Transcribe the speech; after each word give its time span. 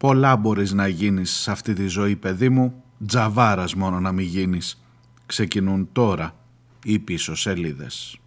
Πολλά 0.00 0.36
μπορείς 0.36 0.72
να 0.72 0.88
γίνεις 0.88 1.30
σε 1.30 1.50
αυτή 1.50 1.72
τη 1.72 1.86
ζωή 1.86 2.16
παιδί 2.16 2.48
μου, 2.48 2.82
τζαβάρας 3.06 3.74
μόνο 3.74 4.00
να 4.00 4.12
μην 4.12 4.26
γίνεις. 4.26 4.82
Ξεκινούν 5.26 5.88
τώρα 5.92 6.34
οι 6.84 6.98
πίσω 6.98 7.34
σελίδες. 7.34 8.20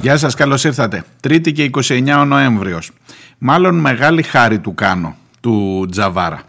Γεια 0.00 0.16
σας, 0.16 0.34
καλώς 0.34 0.64
ήρθατε. 0.64 1.04
Τρίτη 1.20 1.52
και 1.52 1.70
29 1.88 2.18
ο 2.20 2.24
Νοέμβριος. 2.24 2.90
Μάλλον 3.38 3.78
μεγάλη 3.78 4.22
χάρη 4.22 4.58
του 4.58 4.74
κάνω, 4.74 5.16
του 5.40 5.86
Τζαβάρα. 5.90 6.42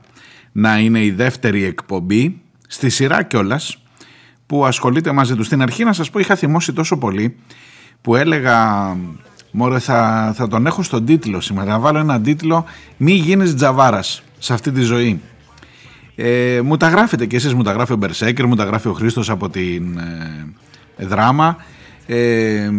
Να 0.52 0.80
είναι 0.80 1.04
η 1.04 1.12
δεύτερη 1.12 1.64
εκπομπή, 1.64 2.42
στη 2.68 2.90
σειρά 2.90 3.24
κιόλας 3.24 3.78
που 4.46 4.66
ασχολείται 4.66 5.12
μαζί 5.12 5.36
του. 5.36 5.44
Στην 5.44 5.62
αρχή 5.62 5.84
να 5.84 5.94
σας 5.94 6.10
πω 6.10 6.20
είχα 6.20 6.36
θυμώσει 6.36 6.74
τόσο 6.74 6.98
πολύ 6.98 7.36
που 8.02 8.16
έλεγα 8.16 8.58
Μωρέ 9.52 9.80
θα, 9.80 10.32
θα 10.36 10.48
τον 10.48 10.66
έχω 10.66 10.84
στον 10.84 11.06
τίτλο 11.06 11.42
σήμερα, 11.42 11.72
να 11.72 11.80
βάλω 11.80 12.00
έναν 12.00 12.24
τίτλο 12.24 12.66
«Μη 12.98 13.14
γίνεις 13.14 13.56
Τζαβάρας 13.56 14.24
σε 14.40 14.54
αυτή 14.54 14.72
τη 14.72 14.82
ζωή». 14.82 15.22
Ε, 16.16 16.60
μου 16.64 16.78
τα 16.78 16.90
γράφετε 16.90 17.26
και 17.26 17.36
εσείς, 17.36 17.54
μου 17.54 17.64
τα 17.64 17.72
γράφει 17.72 17.94
ο 17.94 17.96
Μπερσέκερ, 17.96 18.46
μου 18.46 18.56
τα 18.56 18.64
γράφει 18.64 18.88
ο 18.88 18.94
Χρήστος 18.94 19.30
από 19.30 19.50
την 19.50 19.98
ε, 19.98 21.06
δράμα 21.06 21.58
ε, 22.14 22.72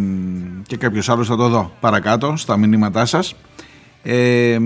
και 0.66 0.76
κάποιος 0.76 1.08
άλλος 1.08 1.26
θα 1.26 1.36
το 1.36 1.48
δω 1.48 1.72
παρακάτω 1.80 2.36
στα 2.36 2.56
μηνύματά 2.56 3.04
σας. 3.04 3.34
Ε, 4.02 4.58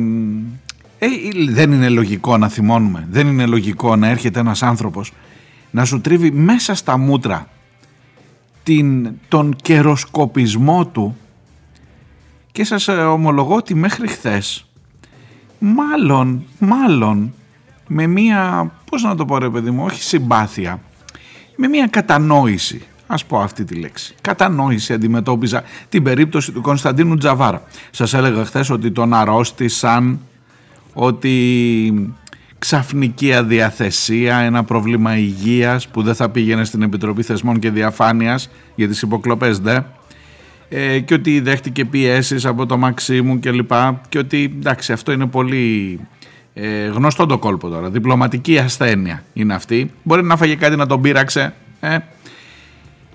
δεν 1.48 1.72
είναι 1.72 1.89
λογικό 1.89 2.39
να 2.39 2.48
θυμώνουμε 2.48 3.06
δεν 3.11 3.27
είναι 3.27 3.47
λογικό 3.47 3.97
να 3.97 4.09
έρχεται 4.09 4.41
ένας 4.41 4.62
άνθρωπος 4.62 5.12
να 5.70 5.84
σου 5.84 6.00
τρίβει 6.00 6.31
μέσα 6.31 6.75
στα 6.75 6.98
μούτρα 6.98 7.48
την, 8.62 9.11
τον 9.28 9.56
καιροσκοπισμό 9.62 10.87
του 10.87 11.17
και 12.53 12.64
σας 12.64 12.89
ε, 12.89 12.92
ομολογώ 12.92 13.55
ότι 13.55 13.75
μέχρι 13.75 14.09
χθες 14.09 14.67
μάλλον, 15.59 16.44
μάλλον 16.59 17.34
με 17.87 18.06
μία, 18.06 18.72
πώς 18.91 19.03
να 19.03 19.14
το 19.14 19.25
πω 19.25 19.39
ρε 19.39 19.50
παιδί 19.50 19.70
μου, 19.70 19.84
όχι 19.84 20.03
συμπάθεια, 20.03 20.81
με 21.56 21.69
μία 21.69 21.87
κατανόηση 21.87 22.83
ας 23.06 23.24
πω 23.24 23.38
αυτή 23.38 23.64
τη 23.64 23.74
λέξη. 23.74 24.14
Κατανόηση 24.20 24.92
αντιμετώπιζα 24.92 25.62
την 25.88 26.02
περίπτωση 26.02 26.52
του 26.52 26.60
Κωνσταντίνου 26.60 27.16
Τζαβάρα. 27.16 27.62
Σας 27.90 28.14
έλεγα 28.14 28.44
χθες 28.44 28.70
ότι 28.70 28.90
τον 28.90 29.14
αρρώστησαν, 29.14 30.20
ότι 30.92 32.14
ξαφνική 32.58 33.32
αδιαθεσία, 33.32 34.36
ένα 34.36 34.64
πρόβλημα 34.64 35.16
υγείας 35.16 35.88
που 35.88 36.02
δεν 36.02 36.14
θα 36.14 36.28
πήγαινε 36.28 36.64
στην 36.64 36.82
Επιτροπή 36.82 37.22
Θεσμών 37.22 37.58
και 37.58 37.70
Διαφάνειας 37.70 38.50
για 38.74 38.88
τις 38.88 39.02
υποκλοπές 39.02 39.58
δε. 39.58 39.78
Ε, 40.68 41.00
και 41.00 41.14
ότι 41.14 41.41
δέχτηκε 41.41 41.84
πιέσεις 41.84 42.44
από 42.46 42.66
το 42.66 42.76
Μαξίμου 42.76 43.38
και 43.38 43.50
λοιπά 43.50 44.00
και 44.08 44.18
ότι 44.18 44.52
εντάξει 44.58 44.92
αυτό 44.92 45.12
είναι 45.12 45.26
πολύ 45.26 46.00
ε, 46.54 46.86
γνωστό 46.86 47.26
το 47.26 47.38
κόλπο 47.38 47.68
τώρα, 47.68 47.91
διπλωματική 47.91 48.58
ασθένεια 48.58 49.22
είναι 49.32 49.54
αυτή. 49.54 49.91
Μπορεί 50.02 50.22
να 50.22 50.36
φάγε 50.36 50.54
κάτι 50.54 50.76
να 50.76 50.86
τον 50.86 51.00
πείραξε 51.00 51.54
ε, 51.80 51.98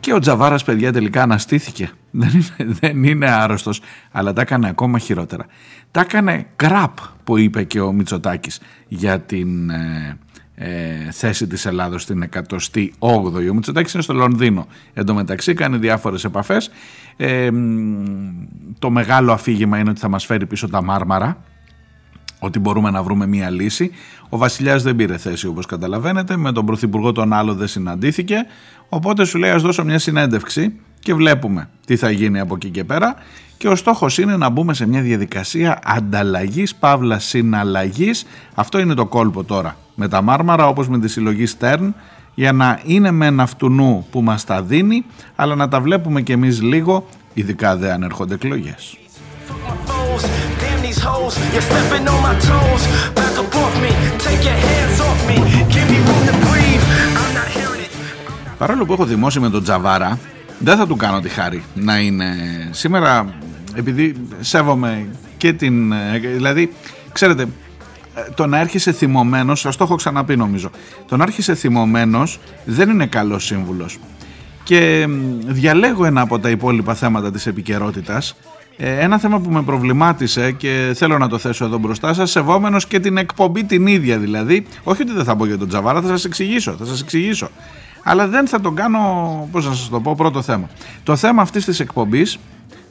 και 0.02 0.14
ο 0.14 0.20
Τζαβάρας, 0.20 0.64
παιδιά, 0.64 0.92
τελικά 0.92 1.22
αναστήθηκε. 1.22 1.92
Δεν 2.12 2.30
είναι, 2.30 2.74
δεν 2.82 3.04
είναι 3.04 3.30
άρρωστος, 3.30 3.82
αλλά 4.12 4.34
τα 4.34 4.42
έκανε 4.42 4.70
ακόμα 4.70 5.00
χειρότερα. 5.00 5.46
Τα 5.92 6.00
έκανε 6.00 6.46
κραπ 6.56 6.98
που 7.24 7.38
είπε 7.38 7.64
και 7.64 7.82
ο 7.82 7.92
Μητσοτάκης 7.92 8.60
για 8.88 9.20
την 9.20 9.70
ε, 9.70 10.18
ε, 10.56 11.12
θέση 11.12 11.48
της 11.48 11.66
Ελλάδος 11.66 12.02
στην 12.02 12.30
108η. 12.50 12.90
Ο 13.00 13.54
Μητσοτάκης 13.54 13.94
είναι 13.94 14.04
στο 14.04 14.14
Λονδίνο. 14.14 14.68
Εν 14.94 15.06
τω 15.06 15.14
μεταξύ 15.14 15.54
κάνει 15.54 15.78
διάφορες 15.78 16.24
επαφές. 16.24 16.72
Ε, 17.18 17.50
το 18.80 18.90
μεγάλο 18.90 19.32
αφήγημα 19.32 19.78
είναι 19.78 19.90
ότι 19.90 20.00
θα 20.00 20.10
μας 20.10 20.26
φέρει 20.26 20.46
πίσω 20.46 20.70
τα 20.70 20.84
μάρμαρα 20.84 21.44
ότι 22.44 22.60
μπορούμε 22.60 22.90
να 22.92 23.04
βρούμε 23.04 23.28
μία 23.28 23.50
λύση. 23.50 23.92
Ο 24.30 24.38
Βασιλιάς 24.38 24.84
δεν 24.84 24.96
πήρε 24.96 25.18
θέση 25.18 25.48
όπως 25.48 25.66
καταλαβαίνετε, 25.66 26.38
με 26.38 26.52
τον 26.52 26.66
Πρωθυπουργό 26.66 27.12
τον 27.12 27.34
άλλο 27.34 27.54
δεν 27.54 27.68
συναντήθηκε, 27.68 28.36
οπότε 28.94 29.26
σου 29.26 29.38
λέει 29.38 29.50
ας 29.50 29.62
δώσω 29.62 29.84
μια 29.84 30.00
συνέντευξη 30.00 30.74
και 31.00 31.14
βλέπουμε 31.14 31.70
τι 31.86 31.96
θα 31.96 32.12
γίνει 32.12 32.40
από 32.40 32.56
εκεί 32.56 32.70
και 32.70 32.84
πέρα. 32.84 33.16
Και 33.58 33.68
ο 33.68 33.76
στόχος 33.76 34.18
είναι 34.18 34.38
να 34.38 34.50
μπούμε 34.50 34.74
σε 34.74 34.88
μια 34.88 35.02
διαδικασία 35.02 35.80
ανταλλαγής, 35.84 36.76
παύλας 36.76 37.26
συναλλαγής, 37.26 38.26
αυτό 38.56 38.80
είναι 38.80 38.94
το 38.94 39.06
κόλπο 39.06 39.44
τώρα 39.44 39.76
με 39.96 40.08
τα 40.08 40.22
μάρμαρα 40.22 40.68
όπως 40.68 40.88
με 40.88 41.00
τη 41.00 41.08
συλλογή 41.08 41.46
Stern 41.60 41.90
για 42.34 42.54
να 42.54 42.80
είναι 42.86 43.12
με 43.12 43.26
ένα 43.26 43.44
αυτού 43.44 44.06
που 44.12 44.22
μας 44.22 44.44
τα 44.44 44.62
δίνει 44.62 45.06
αλλά 45.36 45.56
να 45.56 45.68
τα 45.68 45.82
βλέπουμε 45.82 46.22
και 46.22 46.34
εμείς 46.34 46.62
λίγο 46.62 47.08
ειδικά 47.34 47.76
δεν 47.76 47.92
αν 47.92 48.04
έρχονται 48.04 48.34
εκλογές. 48.34 48.98
Παρόλο 58.62 58.86
που 58.86 58.94
έχω 58.94 59.06
δημώσει 59.06 59.40
με 59.40 59.50
τον 59.50 59.64
Τζαβάρα, 59.64 60.20
δεν 60.60 60.78
θα 60.78 60.88
του 60.88 60.96
κάνω 60.96 61.20
τη 61.20 61.30
χάρη 61.30 61.64
να 61.74 62.00
είναι 62.00 62.36
σήμερα, 62.72 63.34
επειδή 63.76 64.16
σέβομαι 64.40 65.08
και 65.38 65.54
την... 65.54 65.94
Δηλαδή, 66.36 66.74
ξέρετε, 67.12 67.46
το 68.36 68.46
να 68.46 68.60
έρχεσαι 68.60 68.92
θυμωμένος, 68.92 69.60
σας 69.60 69.76
το 69.76 69.84
έχω 69.84 69.96
ξαναπεί 69.96 70.36
νομίζω, 70.38 70.70
το 71.08 71.18
να 71.18 71.24
έρχεσαι 71.24 71.56
θυμωμένος 71.56 72.40
δεν 72.66 72.90
είναι 72.90 73.06
καλός 73.06 73.46
σύμβουλος. 73.46 74.00
Και 74.64 75.08
διαλέγω 75.46 76.06
ένα 76.06 76.22
από 76.22 76.40
τα 76.40 76.50
υπόλοιπα 76.50 76.94
θέματα 76.94 77.32
της 77.32 77.48
επικαιρότητας 77.48 78.36
ε, 78.78 79.00
ένα 79.00 79.18
θέμα 79.18 79.40
που 79.40 79.50
με 79.50 79.62
προβλημάτισε 79.62 80.52
και 80.52 80.92
θέλω 80.96 81.18
να 81.18 81.28
το 81.28 81.38
θέσω 81.38 81.66
εδώ 81.66 81.78
μπροστά 81.78 82.14
σας, 82.14 82.32
σεβόμενος 82.32 82.88
και 82.88 83.00
την 83.00 83.18
εκπομπή 83.18 83.64
την 83.64 83.88
ίδια 83.88 84.18
δηλαδή. 84.18 84.66
Όχι 84.84 85.02
ότι 85.02 85.12
δεν 85.12 85.24
θα 85.24 85.36
πω 85.36 85.46
για 85.46 85.58
τον 85.58 85.68
Τζαβάρα, 85.68 86.02
θα 86.02 86.08
σας 86.08 86.26
εξηγήσω, 86.26 86.76
θα 86.80 86.86
σας 86.86 87.02
εξηγήσω. 87.02 87.50
Αλλά 88.04 88.28
δεν 88.28 88.48
θα 88.48 88.62
τον 88.62 88.76
κάνω, 88.76 89.00
πώς 89.52 89.66
να 89.66 89.74
σας 89.74 89.90
το 89.90 90.00
πω, 90.00 90.16
πρώτο 90.16 90.42
θέμα. 90.42 90.70
Το 91.04 91.16
θέμα 91.16 91.42
αυτής 91.42 91.66
της 91.66 91.80
εκπομπής, 91.80 92.38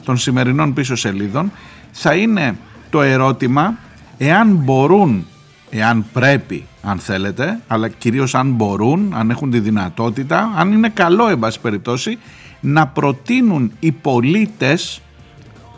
των 0.03 0.17
σημερινών 0.17 0.73
πίσω 0.73 0.95
σελίδων, 0.95 1.51
θα 1.91 2.15
είναι 2.15 2.57
το 2.89 3.01
ερώτημα 3.01 3.77
εάν 4.17 4.49
μπορούν, 4.55 5.25
εάν 5.69 6.05
πρέπει, 6.13 6.67
αν 6.81 6.99
θέλετε, 6.99 7.59
αλλά 7.67 7.87
κυρίως 7.87 8.35
αν 8.35 8.51
μπορούν, 8.51 9.13
αν 9.15 9.29
έχουν 9.29 9.51
τη 9.51 9.59
δυνατότητα, 9.59 10.53
αν 10.55 10.71
είναι 10.71 10.89
καλό, 10.89 11.27
εν 11.27 11.39
πάση 11.39 11.59
περιπτώσει, 11.59 12.17
να 12.59 12.87
προτείνουν 12.87 13.71
οι 13.79 13.91
πολίτες 13.91 15.01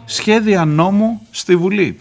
σχέδια 0.05 0.65
νόμου 0.65 1.21
στη 1.31 1.55
Βουλή. 1.55 1.99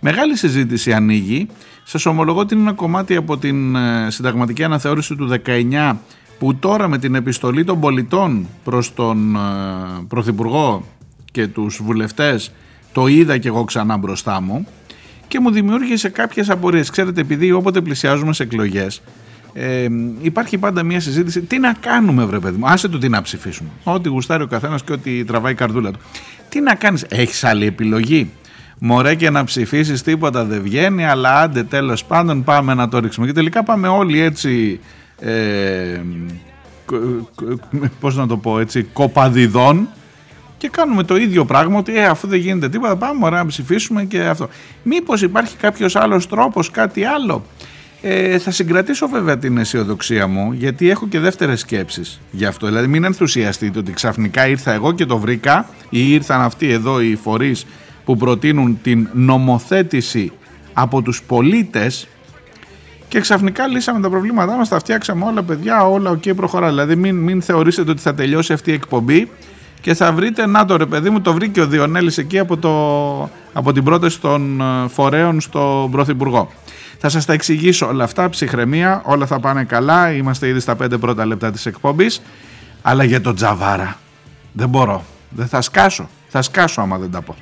Μεγάλη 0.00 0.36
συζήτηση 0.36 0.92
ανοίγει. 0.92 1.46
Σας 1.84 2.06
ομολογώ 2.06 2.40
ότι 2.40 2.54
είναι 2.54 2.62
ένα 2.62 2.72
κομμάτι 2.72 3.16
από 3.16 3.38
την 3.38 3.76
ε, 3.76 4.10
συνταγματική 4.10 4.64
αναθεώρηση 4.64 5.16
του 5.16 5.40
19 5.46 5.96
που 6.38 6.54
τώρα 6.54 6.88
με 6.88 6.98
την 6.98 7.14
επιστολή 7.14 7.64
των 7.64 7.80
πολιτών 7.80 8.46
προς 8.64 8.94
τον 8.94 9.36
ε, 9.36 9.38
Πρωθυπουργό 10.08 10.84
και 11.32 11.46
τους 11.46 11.80
βουλευτές 11.82 12.52
το 12.92 13.06
είδα 13.06 13.38
και 13.38 13.48
εγώ 13.48 13.64
ξανά 13.64 13.96
μπροστά 13.96 14.40
μου 14.40 14.66
και 15.28 15.40
μου 15.40 15.50
δημιούργησε 15.50 16.08
κάποιες 16.08 16.50
απορίες. 16.50 16.90
Ξέρετε, 16.90 17.20
επειδή 17.20 17.52
όποτε 17.52 17.80
πλησιάζουμε 17.80 18.32
σε 18.32 18.42
εκλογές 18.42 19.02
ε, 19.52 19.88
υπάρχει 20.20 20.58
πάντα 20.58 20.82
μια 20.82 21.00
συζήτηση 21.00 21.40
τι 21.40 21.58
να 21.58 21.72
κάνουμε 21.72 22.24
βρε 22.24 22.38
παιδί 22.38 22.56
μου, 22.58 22.68
άσε 22.68 22.88
το 22.88 22.98
τι 22.98 23.08
να 23.08 23.22
ψηφίσουμε. 23.22 23.68
Ό,τι 23.84 24.08
γουστάρει 24.08 24.42
ο 24.42 24.46
καθένας 24.46 24.82
και 24.82 24.92
ό,τι 24.92 25.24
τραβάει 25.24 25.52
η 25.52 25.54
καρδούλα 25.54 25.90
του. 25.90 25.98
Τι 26.48 26.60
να 26.60 26.74
κάνεις, 26.74 27.04
έχεις 27.08 27.44
άλλη 27.44 27.66
επιλογή; 27.66 28.30
Μωρέ 28.78 29.14
και 29.14 29.30
να 29.30 29.44
ψηφίσεις 29.44 30.02
τίποτα 30.02 30.44
δεν 30.44 30.62
βγαίνει, 30.62 31.04
αλλά 31.04 31.40
άντε 31.40 31.62
τέλος 31.62 32.04
πάντων 32.04 32.44
πάμε 32.44 32.74
να 32.74 32.88
το 32.88 32.98
ρίξουμε. 32.98 33.26
Και 33.26 33.32
τελικά 33.32 33.62
πάμε 33.62 33.88
όλοι 33.88 34.20
έτσι, 34.20 34.80
ε, 35.18 36.00
πώς 38.00 38.16
να 38.16 38.26
το 38.26 38.36
πω 38.36 38.58
έτσι, 38.60 38.82
κοπαδιδών 38.82 39.88
και 40.58 40.68
κάνουμε 40.68 41.02
το 41.02 41.16
ίδιο 41.16 41.44
πράγμα 41.44 41.78
ότι 41.78 41.98
ε, 41.98 42.06
αφού 42.06 42.28
δεν 42.28 42.38
γίνεται 42.38 42.68
τίποτα 42.68 42.96
πάμε 42.96 43.18
μωρέ 43.18 43.36
να 43.36 43.46
ψηφίσουμε 43.46 44.04
και 44.04 44.22
αυτό. 44.22 44.48
Μήπως 44.82 45.22
υπάρχει 45.22 45.56
κάποιος 45.56 45.96
άλλος 45.96 46.28
τρόπος, 46.28 46.70
κάτι 46.70 47.04
άλλο; 47.04 47.44
Ε, 48.02 48.38
θα 48.38 48.50
συγκρατήσω 48.50 49.08
βέβαια 49.08 49.38
την 49.38 49.58
αισιοδοξία 49.58 50.26
μου 50.26 50.52
γιατί 50.52 50.90
έχω 50.90 51.08
και 51.08 51.18
δεύτερες 51.18 51.60
σκέψεις 51.60 52.20
γι' 52.30 52.44
αυτό. 52.44 52.66
Δηλαδή 52.66 52.86
μην 52.86 53.04
ενθουσιαστείτε 53.04 53.78
ότι 53.78 53.92
ξαφνικά 53.92 54.48
ήρθα 54.48 54.72
εγώ 54.72 54.92
και 54.92 55.06
το 55.06 55.18
βρήκα 55.18 55.68
ή 55.90 56.12
ήρθαν 56.12 56.40
αυτοί 56.40 56.70
εδώ 56.70 57.00
οι 57.00 57.16
φορείς 57.22 57.66
που 58.08 58.16
προτείνουν 58.16 58.78
την 58.82 59.08
νομοθέτηση 59.12 60.32
από 60.72 61.02
τους 61.02 61.22
πολίτες 61.22 62.08
και 63.08 63.20
ξαφνικά 63.20 63.66
λύσαμε 63.66 64.00
τα 64.00 64.10
προβλήματά 64.10 64.56
μας, 64.56 64.68
τα 64.68 64.78
φτιάξαμε 64.78 65.24
όλα 65.24 65.42
παιδιά, 65.42 65.86
όλα 65.86 66.10
OK 66.10 66.22
okay, 66.24 66.36
προχωρά. 66.36 66.68
Δηλαδή 66.68 66.96
μην, 66.96 67.16
μην 67.16 67.42
θεωρήσετε 67.42 67.90
ότι 67.90 68.00
θα 68.00 68.14
τελειώσει 68.14 68.52
αυτή 68.52 68.70
η 68.70 68.72
εκπομπή 68.72 69.30
και 69.80 69.94
θα 69.94 70.12
βρείτε, 70.12 70.46
να 70.46 70.64
το 70.64 70.76
ρε 70.76 70.86
παιδί 70.86 71.10
μου, 71.10 71.20
το 71.20 71.32
βρήκε 71.32 71.60
ο 71.60 71.66
Διονέλης 71.66 72.18
εκεί 72.18 72.38
από, 72.38 72.56
το, 72.56 72.72
από 73.52 73.72
την 73.72 73.84
πρόταση 73.84 74.20
των 74.20 74.60
ε, 74.60 74.88
φορέων 74.88 75.40
στον 75.40 75.90
Πρωθυπουργό. 75.90 76.50
Θα 76.98 77.08
σας 77.08 77.24
τα 77.24 77.32
εξηγήσω 77.32 77.86
όλα 77.86 78.04
αυτά, 78.04 78.28
ψυχραιμία, 78.28 79.02
όλα 79.04 79.26
θα 79.26 79.40
πάνε 79.40 79.64
καλά, 79.64 80.12
είμαστε 80.12 80.48
ήδη 80.48 80.60
στα 80.60 80.76
πέντε 80.76 80.98
πρώτα 80.98 81.26
λεπτά 81.26 81.50
της 81.50 81.66
εκπομπής, 81.66 82.22
αλλά 82.82 83.04
για 83.04 83.20
τον 83.20 83.34
Τζαβάρα 83.34 83.96
δεν 84.52 84.68
μπορώ, 84.68 85.04
δεν 85.30 85.46
θα 85.46 85.60
σκάσω, 85.60 86.08
θα 86.28 86.42
σκάσω 86.42 86.80
άμα 86.80 86.98
δεν 86.98 87.10
τα 87.10 87.22
πω. 87.22 87.34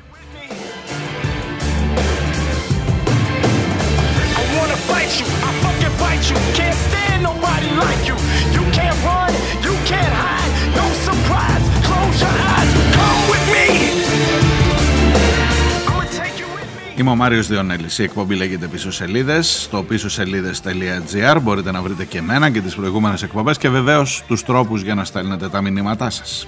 Είμαι 16.97 17.11
ο 17.11 17.15
Μάριος 17.15 17.47
Διονέλης. 17.47 17.99
Η 17.99 18.03
εκπομπή 18.03 18.35
λέγεται 18.35 18.67
Πίσω 18.67 18.91
Σελίδες 18.91 19.63
στο 19.63 19.83
πίσω 19.83 20.09
σελίδε.gr. 20.09 21.39
Μπορείτε 21.43 21.71
να 21.71 21.83
βρείτε 21.83 22.05
και 22.05 22.19
εμένα 22.19 22.51
και 22.51 22.61
τις 22.61 22.75
προηγούμενες 22.75 23.23
εκπομπές 23.23 23.59
και 23.59 23.69
βεβαίως 23.69 24.25
τους 24.27 24.43
τρόπους 24.43 24.83
για 24.83 24.95
να 24.95 25.05
στέλνετε 25.05 25.49
τα 25.49 25.61
μηνύματά 25.61 26.11
σας. 26.11 26.47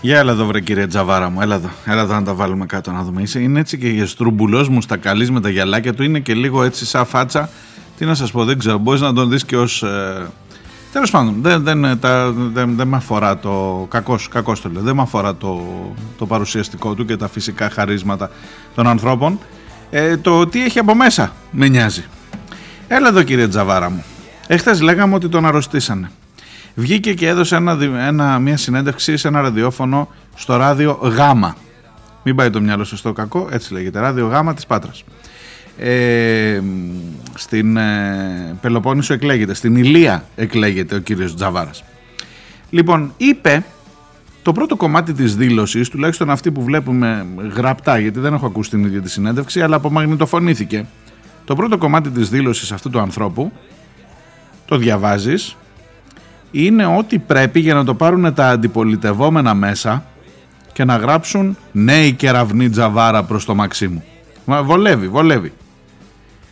Για 0.00 0.18
έλα 0.18 0.32
εδώ 0.32 0.44
βρε 0.44 0.60
κύριε 0.60 0.86
Τζαβάρα 0.86 1.30
μου, 1.30 1.40
έλα 1.40 1.54
εδώ, 1.54 1.70
έλα 1.84 2.02
εδώ 2.02 2.14
να 2.14 2.22
τα 2.22 2.34
βάλουμε 2.34 2.66
κάτω 2.66 2.92
να 2.92 3.02
δούμε. 3.02 3.22
είναι 3.34 3.60
έτσι 3.60 3.78
και 3.78 3.88
για 3.88 4.06
στρουμπουλός 4.06 4.68
μου 4.68 4.80
στα 4.80 4.96
καλής 4.96 5.30
με 5.30 5.40
τα 5.40 5.48
γυαλάκια 5.48 5.94
του, 5.94 6.02
είναι 6.02 6.18
και 6.18 6.34
λίγο 6.34 6.62
έτσι 6.62 6.86
σαν 6.86 7.06
φάτσα. 7.06 7.50
Τι 7.98 8.04
να 8.04 8.14
σας 8.14 8.30
πω, 8.30 8.44
δεν 8.44 8.58
ξέρω, 8.58 8.78
μπορείς 8.78 9.00
να 9.00 9.12
τον 9.12 9.30
δεις 9.30 9.44
και 9.44 9.56
ως... 9.56 9.82
Ε... 9.82 10.26
Τέλος 10.92 11.10
πάντων, 11.10 11.36
δεν, 11.40 11.62
δεν, 11.62 11.98
τα, 12.00 12.32
δεν, 12.32 12.76
δεν 12.76 12.88
με 12.88 12.96
αφορά 12.96 13.38
το... 13.38 13.86
Κακός, 13.90 14.28
κακός 14.28 14.60
το 14.60 14.68
λέω, 14.68 14.82
δεν 14.82 14.94
με 14.94 15.02
αφορά 15.02 15.36
το, 15.36 15.66
το 16.18 16.26
παρουσιαστικό 16.26 16.94
του 16.94 17.04
και 17.04 17.16
τα 17.16 17.28
φυσικά 17.28 17.70
χαρίσματα 17.70 18.30
των 18.74 18.86
ανθρώπων. 18.86 19.38
Ε, 19.90 20.16
το 20.16 20.46
τι 20.46 20.64
έχει 20.64 20.78
από 20.78 20.94
μέσα 20.94 21.32
με 21.50 21.68
νοιάζει. 21.68 22.04
Έλα 22.88 23.08
εδώ 23.08 23.22
κύριε 23.22 23.48
Τζαβάρα 23.48 23.90
μου. 23.90 24.04
Εχθές 24.46 24.80
λέγαμε 24.80 25.14
ότι 25.14 25.28
τον 25.28 25.46
αρρωστήσανε 25.46 26.10
βγήκε 26.78 27.14
και 27.14 27.28
έδωσε 27.28 27.56
ένα, 27.56 27.78
ένα, 28.06 28.38
μια 28.38 28.56
συνέντευξη 28.56 29.16
σε 29.16 29.28
ένα 29.28 29.40
ραδιόφωνο 29.40 30.08
στο 30.34 30.56
ράδιο 30.56 30.92
Γάμα. 30.92 31.56
Μην 32.22 32.36
πάει 32.36 32.50
το 32.50 32.60
μυαλό 32.60 32.84
σας 32.84 32.98
στο 32.98 33.12
κακό, 33.12 33.48
έτσι 33.50 33.72
λέγεται, 33.72 34.00
ράδιο 34.00 34.26
Γάμα 34.26 34.54
της 34.54 34.66
Πάτρας. 34.66 35.04
Ε, 35.78 36.60
στην 37.34 37.76
ε, 37.76 38.56
Πελοπόννησο 38.60 39.12
εκλέγεται, 39.12 39.54
στην 39.54 39.76
Ηλία 39.76 40.24
εκλέγεται 40.36 40.94
ο 40.94 40.98
κύριος 40.98 41.34
Τζαβάρας. 41.34 41.84
Λοιπόν, 42.70 43.12
είπε 43.16 43.64
το 44.42 44.52
πρώτο 44.52 44.76
κομμάτι 44.76 45.12
της 45.12 45.36
δήλωσης, 45.36 45.88
τουλάχιστον 45.88 46.30
αυτή 46.30 46.50
που 46.50 46.62
βλέπουμε 46.62 47.26
γραπτά, 47.54 47.98
γιατί 47.98 48.20
δεν 48.20 48.34
έχω 48.34 48.46
ακούσει 48.46 48.70
την 48.70 48.84
ίδια 48.84 49.02
τη 49.02 49.10
συνέντευξη, 49.10 49.62
αλλά 49.62 49.76
απομαγνητοφωνήθηκε. 49.76 50.86
Το 51.44 51.54
πρώτο 51.54 51.78
κομμάτι 51.78 52.10
της 52.10 52.28
δήλωσης 52.28 52.72
αυτού 52.72 52.90
του 52.90 53.00
ανθρώπου, 53.00 53.52
το 54.64 54.76
διαβάζεις 54.76 55.56
είναι 56.50 56.86
ό,τι 56.86 57.18
πρέπει 57.18 57.60
για 57.60 57.74
να 57.74 57.84
το 57.84 57.94
πάρουν 57.94 58.34
τα 58.34 58.48
αντιπολιτευόμενα 58.48 59.54
μέσα 59.54 60.04
και 60.72 60.84
να 60.84 60.96
γράψουν 60.96 61.56
νέοι 61.72 62.12
κεραυνή 62.12 62.68
τζαβάρα 62.68 63.22
προς 63.22 63.44
το 63.44 63.54
Μαξίμου. 63.54 64.04
Μα 64.44 64.62
βολεύει, 64.62 65.08
βολεύει. 65.08 65.52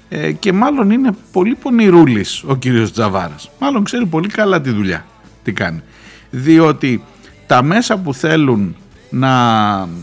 Ε, 0.08 0.32
και 0.32 0.52
μάλλον 0.52 0.90
είναι 0.90 1.10
πολύ 1.32 1.54
πονηρούλης 1.54 2.42
ο 2.46 2.56
κύριος 2.56 2.92
Τζαβάρας. 2.92 3.50
Μάλλον 3.58 3.84
ξέρει 3.84 4.06
πολύ 4.06 4.28
καλά 4.28 4.60
τη 4.60 4.70
δουλειά, 4.70 5.04
τι 5.42 5.52
κάνει. 5.52 5.82
Διότι 6.30 7.02
τα 7.46 7.62
μέσα 7.62 7.96
που 7.98 8.14
θέλουν 8.14 8.76
να 9.10 9.30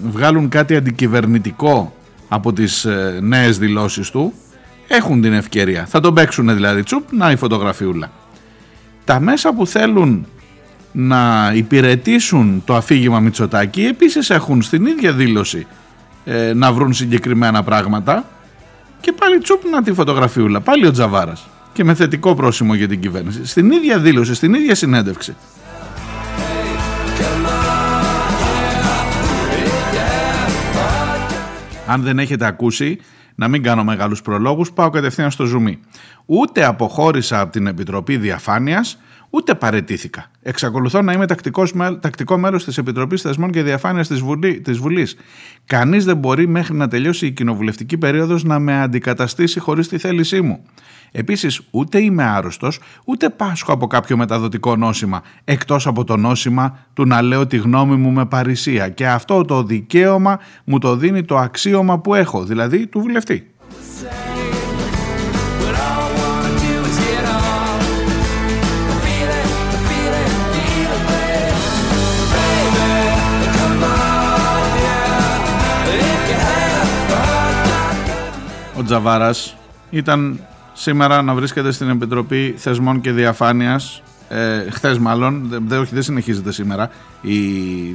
βγάλουν 0.04 0.50
κάτι 0.50 0.76
αντικυβερνητικό 0.76 1.96
από 2.28 2.54
τις 2.54 2.86
ε, 2.86 3.20
νέες 3.22 3.58
δηλώσεις 3.58 4.10
του 4.10 4.34
έχουν 4.88 5.22
την 5.22 5.34
ευκαιρία. 5.34 5.86
Θα 5.86 6.00
τον 6.00 6.14
παίξουν 6.14 6.54
δηλαδή 6.54 6.84
τσουπ, 6.84 7.12
να 7.12 7.32
η 7.32 7.36
φωτογραφιούλα 7.36 8.12
τα 9.06 9.20
μέσα 9.20 9.54
που 9.54 9.68
θέλουν 9.68 10.28
να 10.92 11.52
υπηρετήσουν 11.56 12.62
το 12.66 12.76
αφήγημα 12.76 13.20
Μητσοτάκη 13.20 13.86
επίσης 13.86 14.30
έχουν 14.30 14.62
στην 14.62 14.86
ίδια 14.86 15.14
δήλωση 15.14 15.68
ε, 16.26 16.54
να 16.54 16.74
βρουν 16.74 16.94
συγκεκριμένα 16.94 17.64
πράγματα 17.64 18.26
και 19.00 19.12
πάλι 19.12 19.40
τσούπνα 19.40 19.84
τη 19.84 19.94
φωτογραφιούλα, 19.94 20.62
πάλι 20.62 20.88
ο 20.88 20.92
Τζαβάρας 20.92 21.48
και 21.74 21.84
με 21.84 21.94
θετικό 21.94 22.36
πρόσημο 22.36 22.74
για 22.74 22.88
την 22.88 23.02
κυβέρνηση. 23.02 23.46
Στην 23.46 23.72
ίδια 23.72 24.00
δήλωση, 24.00 24.34
στην 24.34 24.54
ίδια 24.54 24.76
συνέντευξη. 24.76 25.36
Αν 31.88 32.02
δεν 32.02 32.20
έχετε 32.20 32.46
ακούσει, 32.46 33.00
να 33.36 33.48
μην 33.48 33.64
κάνω 33.64 33.84
μεγάλους 33.84 34.22
προλόγους, 34.22 34.72
πάω 34.72 34.90
κατευθείαν 34.90 35.32
στο 35.32 35.46
ζουμί. 35.46 35.80
Ούτε 36.26 36.66
αποχώρησα 36.66 37.40
από 37.40 37.52
την 37.52 37.68
Επιτροπή 37.68 38.18
Διαφάνειας, 38.18 39.00
ούτε 39.36 39.56
παρετήθηκα. 39.56 40.26
Εξακολουθώ 40.42 41.02
να 41.02 41.14
είμαι 41.14 41.26
τακτικός, 41.26 41.74
τακτικό 42.00 42.38
μέρος 42.38 42.64
της 42.64 42.78
Επιτροπής 42.78 43.22
Θεσμών 43.22 43.52
και 43.52 43.64
Διαφάνειας 43.64 44.08
της, 44.08 44.20
Βουλή, 44.20 44.62
της 44.62 44.78
Βουλής. 44.78 45.16
Κανείς 45.66 46.06
δεν 46.06 46.18
μπορεί 46.18 46.48
μέχρι 46.48 46.76
να 46.76 46.88
τελειώσει 46.88 47.26
η 47.26 47.32
κοινοβουλευτική 47.32 47.98
περίοδος 47.98 48.44
να 48.44 48.60
με 48.60 48.82
αντικαταστήσει 48.82 49.60
χωρίς 49.60 49.88
τη 49.88 49.98
θέλησή 49.98 50.42
μου. 50.42 50.64
Επίσης 51.12 51.62
ούτε 51.72 52.00
είμαι 52.00 52.24
άρρωστος, 52.24 52.80
ούτε 53.06 53.30
πάσχω 53.30 53.72
από 53.72 53.88
κάποιο 53.88 54.18
μεταδοτικό 54.18 54.76
νόσημα, 54.76 55.22
εκτός 55.44 55.88
από 55.88 56.04
το 56.04 56.18
νόσημα 56.18 56.78
του 56.94 57.06
να 57.06 57.22
λέω 57.22 57.48
τη 57.48 57.58
γνώμη 57.58 57.96
μου 57.96 58.12
με 58.12 58.26
παρησία 58.26 58.90
και 58.90 59.08
αυτό 59.08 59.46
το 59.46 59.64
δικαίωμα 59.64 60.40
μου 60.64 60.80
το 60.80 60.96
δίνει 60.96 61.24
το 61.24 61.38
αξίωμα 61.38 62.00
που 62.00 62.14
έχω, 62.14 62.44
δηλαδή 62.44 62.88
του 62.88 63.00
βουλευτή. 63.00 63.52
Ο 78.78 78.84
Τζαβάρας 78.84 79.56
ήταν 79.90 80.40
σήμερα 80.74 81.22
να 81.22 81.34
βρίσκεται 81.34 81.72
στην 81.72 81.90
Επιτροπή 81.90 82.54
Θεσμών 82.58 83.02
και 83.02 83.12
Διαφάνειας 83.12 84.02
ε, 84.30 84.70
χθες 84.70 84.98
μάλλον, 84.98 85.62
δεν, 85.68 85.80
όχι 85.80 85.94
δεν 85.94 86.04
συνεχίζεται 86.04 86.52
σήμερα 86.52 86.90
η 87.22 87.38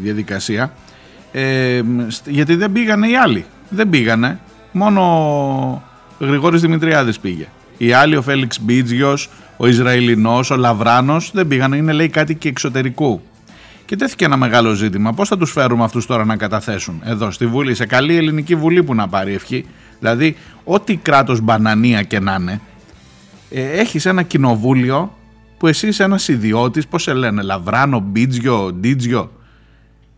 διαδικασία 0.03 0.73
ε, 1.33 1.81
γιατί 2.27 2.55
δεν 2.55 2.73
πήγανε 2.73 3.09
οι 3.09 3.17
άλλοι. 3.17 3.45
Δεν 3.69 3.89
πήγανε. 3.89 4.39
Μόνο 4.73 5.01
ο 6.19 6.25
Γρηγόρης 6.25 6.61
Δημητριάδης 6.61 7.19
πήγε. 7.19 7.49
Οι 7.77 7.93
άλλοι 7.93 8.17
ο 8.17 8.23
Φέλιξ 8.23 8.61
Μπίτζιος 8.61 9.31
ο 9.57 9.67
Ισραηλινός, 9.67 10.51
ο 10.51 10.57
Λαβράνος 10.57 11.31
δεν 11.35 11.47
πήγανε. 11.47 11.77
Είναι 11.77 11.93
λέει 11.93 12.09
κάτι 12.09 12.35
και 12.35 12.49
εξωτερικού. 12.49 13.21
Και 13.85 13.97
τέθηκε 13.97 14.25
ένα 14.25 14.37
μεγάλο 14.37 14.73
ζήτημα. 14.73 15.13
Πώς 15.13 15.29
θα 15.29 15.37
τους 15.37 15.51
φέρουμε 15.51 15.85
αυτούς 15.85 16.07
τώρα 16.07 16.25
να 16.25 16.37
καταθέσουν; 16.37 17.03
Εδώ 17.05 17.31
στη 17.31 17.47
Βουλή, 17.47 17.75
σε 17.75 17.87
καλή 17.87 18.17
ελληνική 18.17 18.55
Βουλή 18.55 18.83
που 18.83 18.95
να 18.95 19.09
πάρει 19.09 19.35
ευχή. 19.35 19.65
Δηλαδή, 19.99 20.37
ό,τι 20.65 20.97
κράτος 20.97 21.41
μπανανία 21.41 22.03
και 22.03 22.21
να 22.21 22.37
είναι, 22.41 22.61
ε, 23.51 23.63
έχεις 23.63 24.07
ένα 24.07 24.23
κοινοβούλιο 24.23 25.17
που 25.59 25.67
εσύ 25.67 25.87
είσαι 25.87 26.03
ένας 26.03 26.29
ιδιώτης, 26.29 26.87
πώς 26.87 27.03
σε 27.03 27.13
λένε, 27.13 27.43
Λαβράνο, 27.43 28.01
Μπίτζιο, 28.01 28.73
Ντίτζιο. 28.73 29.33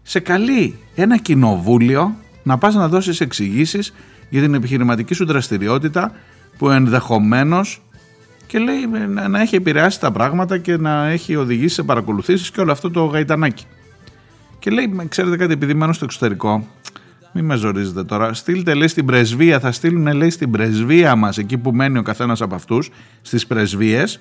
Σε 0.03 0.21
καλεί 0.21 0.79
ένα 0.95 1.17
κοινοβούλιο 1.17 2.15
να 2.43 2.59
πας 2.59 2.75
να 2.75 2.89
δώσεις 2.89 3.21
εξηγήσεις 3.21 3.95
για 4.29 4.43
την 4.43 4.55
επιχειρηματική 4.55 5.15
σου 5.15 5.27
δραστηριότητα 5.27 6.13
που 6.59 6.71
ενδεχομένως 6.71 7.83
και 8.47 8.59
λέει 8.59 8.87
να 9.29 9.41
έχει 9.41 9.57
επηρεάσει 9.57 10.01
τα 10.01 10.13
πράγματα 10.13 10.59
και 10.59 10.77
να 10.77 11.07
έχει 11.07 11.37
οδηγήσει 11.37 11.75
σε 11.75 11.83
παρακολουθήσεις 11.83 12.51
και 12.51 12.61
όλο 12.61 12.73
αυτό 12.73 12.91
το 12.91 13.05
γαϊτανάκι. 13.05 13.65
Και 14.59 14.71
λέει, 14.71 15.07
ξέρετε 15.09 15.37
κάτι, 15.37 15.53
επειδή 15.53 15.75
μένω 15.75 15.93
στο 15.93 16.05
εξωτερικό, 16.05 16.67
μην 17.33 17.45
με 17.45 17.57
ζορίζετε 17.57 18.05
τώρα, 18.05 18.35
στείλτε 18.35 18.75
λέει 18.75 18.89
στην 18.89 19.07
πρεσβεία, 19.07 19.61
θα 19.61 19.73
στείλουν 19.73 20.13
λέει 20.13 20.31
στην 20.31 20.51
πρεσβεία 20.51 21.17
μας, 21.17 21.39
εκεί 21.39 21.59
που 21.59 21.73
μένει 21.73 21.99
ο 21.99 22.03
καθένας 22.03 22.41
από 22.41 22.55
αυτούς, 22.55 22.91
στις 23.23 23.47
πρεσβείες 23.47 24.21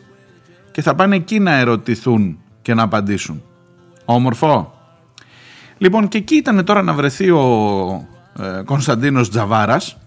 και 0.71 0.81
θα 0.81 0.95
πάνε 0.95 1.15
εκεί 1.15 1.39
να 1.39 1.57
ερωτηθούν 1.57 2.37
και 2.61 2.73
να 2.73 2.83
απαντήσουν. 2.83 3.41
Όμορφο. 4.05 4.73
Λοιπόν 5.77 6.07
και 6.07 6.17
εκεί 6.17 6.35
ήταν 6.35 6.65
τώρα 6.65 6.81
να 6.81 6.93
βρεθεί 6.93 7.29
ο 7.29 8.07
ε, 8.39 8.61
Κωνσταντίνος 8.65 9.29
Τζαβάρας 9.29 9.97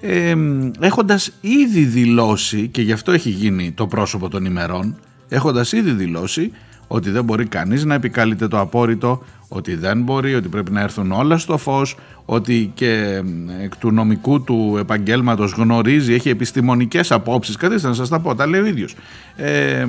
ε, 0.00 0.34
έχοντας 0.80 1.32
ήδη 1.40 1.84
δηλώσει 1.84 2.68
και 2.68 2.82
γι' 2.82 2.92
αυτό 2.92 3.12
έχει 3.12 3.30
γίνει 3.30 3.72
το 3.72 3.86
πρόσωπο 3.86 4.28
των 4.28 4.44
ημερών 4.44 4.96
έχοντας 5.28 5.72
ήδη 5.72 5.90
δηλώσει 5.90 6.52
ότι 6.86 7.10
δεν 7.10 7.24
μπορεί 7.24 7.46
κανείς 7.46 7.84
να 7.84 7.94
επικαλείται 7.94 8.48
το 8.48 8.60
απόρριτο 8.60 9.22
ότι 9.48 9.74
δεν 9.74 10.02
μπορεί, 10.02 10.34
ότι 10.34 10.48
πρέπει 10.48 10.70
να 10.70 10.80
έρθουν 10.80 11.12
όλα 11.12 11.38
στο 11.38 11.56
φως 11.58 11.96
ότι 12.24 12.70
και 12.74 13.22
εκ 13.62 13.76
του 13.76 13.90
νομικού 13.90 14.42
του 14.42 14.76
επαγγέλματος 14.78 15.52
γνωρίζει, 15.52 16.14
έχει 16.14 16.28
επιστημονικές 16.28 17.12
απόψεις 17.12 17.56
καθίστε 17.56 17.88
να 17.88 17.94
σας 17.94 18.08
τα 18.08 18.20
πω, 18.20 18.34
τα 18.34 18.46
λέει 18.46 18.60
ο 18.60 18.66
ίδιος 18.66 18.94
ε, 19.36 19.86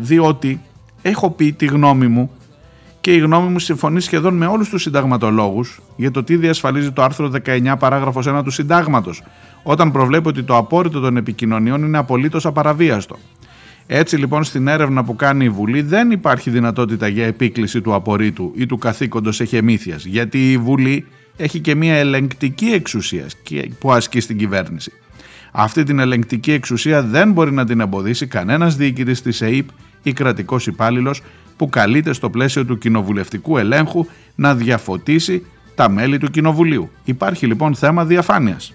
διότι 0.00 0.60
έχω 1.02 1.30
πει 1.30 1.52
τη 1.52 1.66
γνώμη 1.66 2.06
μου 2.06 2.30
και 3.00 3.14
η 3.14 3.18
γνώμη 3.18 3.48
μου 3.48 3.58
συμφωνεί 3.58 4.00
σχεδόν 4.00 4.36
με 4.36 4.46
όλους 4.46 4.68
τους 4.68 4.82
συνταγματολόγους 4.82 5.80
για 5.96 6.10
το 6.10 6.24
τι 6.24 6.36
διασφαλίζει 6.36 6.92
το 6.92 7.02
άρθρο 7.02 7.30
19 7.44 7.74
παράγραφος 7.78 8.26
1 8.28 8.40
του 8.44 8.50
συντάγματος 8.50 9.22
όταν 9.62 9.92
προβλέπει 9.92 10.28
ότι 10.28 10.42
το 10.42 10.56
απόρριτο 10.56 11.00
των 11.00 11.16
επικοινωνιών 11.16 11.82
είναι 11.82 11.98
απολύτως 11.98 12.46
απαραβίαστο. 12.46 13.16
Έτσι 13.86 14.16
λοιπόν 14.16 14.44
στην 14.44 14.68
έρευνα 14.68 15.04
που 15.04 15.16
κάνει 15.16 15.44
η 15.44 15.48
Βουλή 15.48 15.82
δεν 15.82 16.10
υπάρχει 16.10 16.50
δυνατότητα 16.50 17.08
για 17.08 17.26
επίκληση 17.26 17.80
του 17.80 17.94
απορρίτου 17.94 18.52
ή 18.54 18.66
του 18.66 18.78
καθήκοντος 18.78 19.40
εχεμήθειας 19.40 20.04
γιατί 20.04 20.52
η 20.52 20.58
Βουλή 20.58 21.06
έχει 21.36 21.60
και 21.60 21.74
μια 21.74 21.94
ελεγκτική 21.94 22.66
εξουσία 22.66 23.26
που 23.78 23.92
ασκεί 23.92 24.20
στην 24.20 24.38
κυβέρνηση. 24.38 24.92
Αυτή 25.52 25.82
την 25.82 25.98
ελεγκτική 25.98 26.52
εξουσία 26.52 27.02
δεν 27.02 27.32
μπορεί 27.32 27.52
να 27.52 27.64
την 27.64 27.80
εμποδίσει 27.80 28.26
κανένας 28.26 28.76
διοικητής 28.76 29.22
της 29.22 29.40
ΕΕΠ 29.40 29.68
ή 30.02 30.12
κρατικός 30.12 30.66
υπάλληλος 30.66 31.22
που 31.56 31.68
καλείται 31.68 32.12
στο 32.12 32.30
πλαίσιο 32.30 32.64
του 32.64 32.78
κοινοβουλευτικού 32.78 33.58
ελέγχου 33.58 34.06
να 34.34 34.54
διαφωτίσει 34.54 35.46
τα 35.74 35.88
μέλη 35.88 36.18
του 36.18 36.30
Κοινοβουλίου. 36.30 36.90
Υπάρχει 37.04 37.46
λοιπόν 37.46 37.74
θέμα 37.74 38.04
διαφάνειας. 38.04 38.72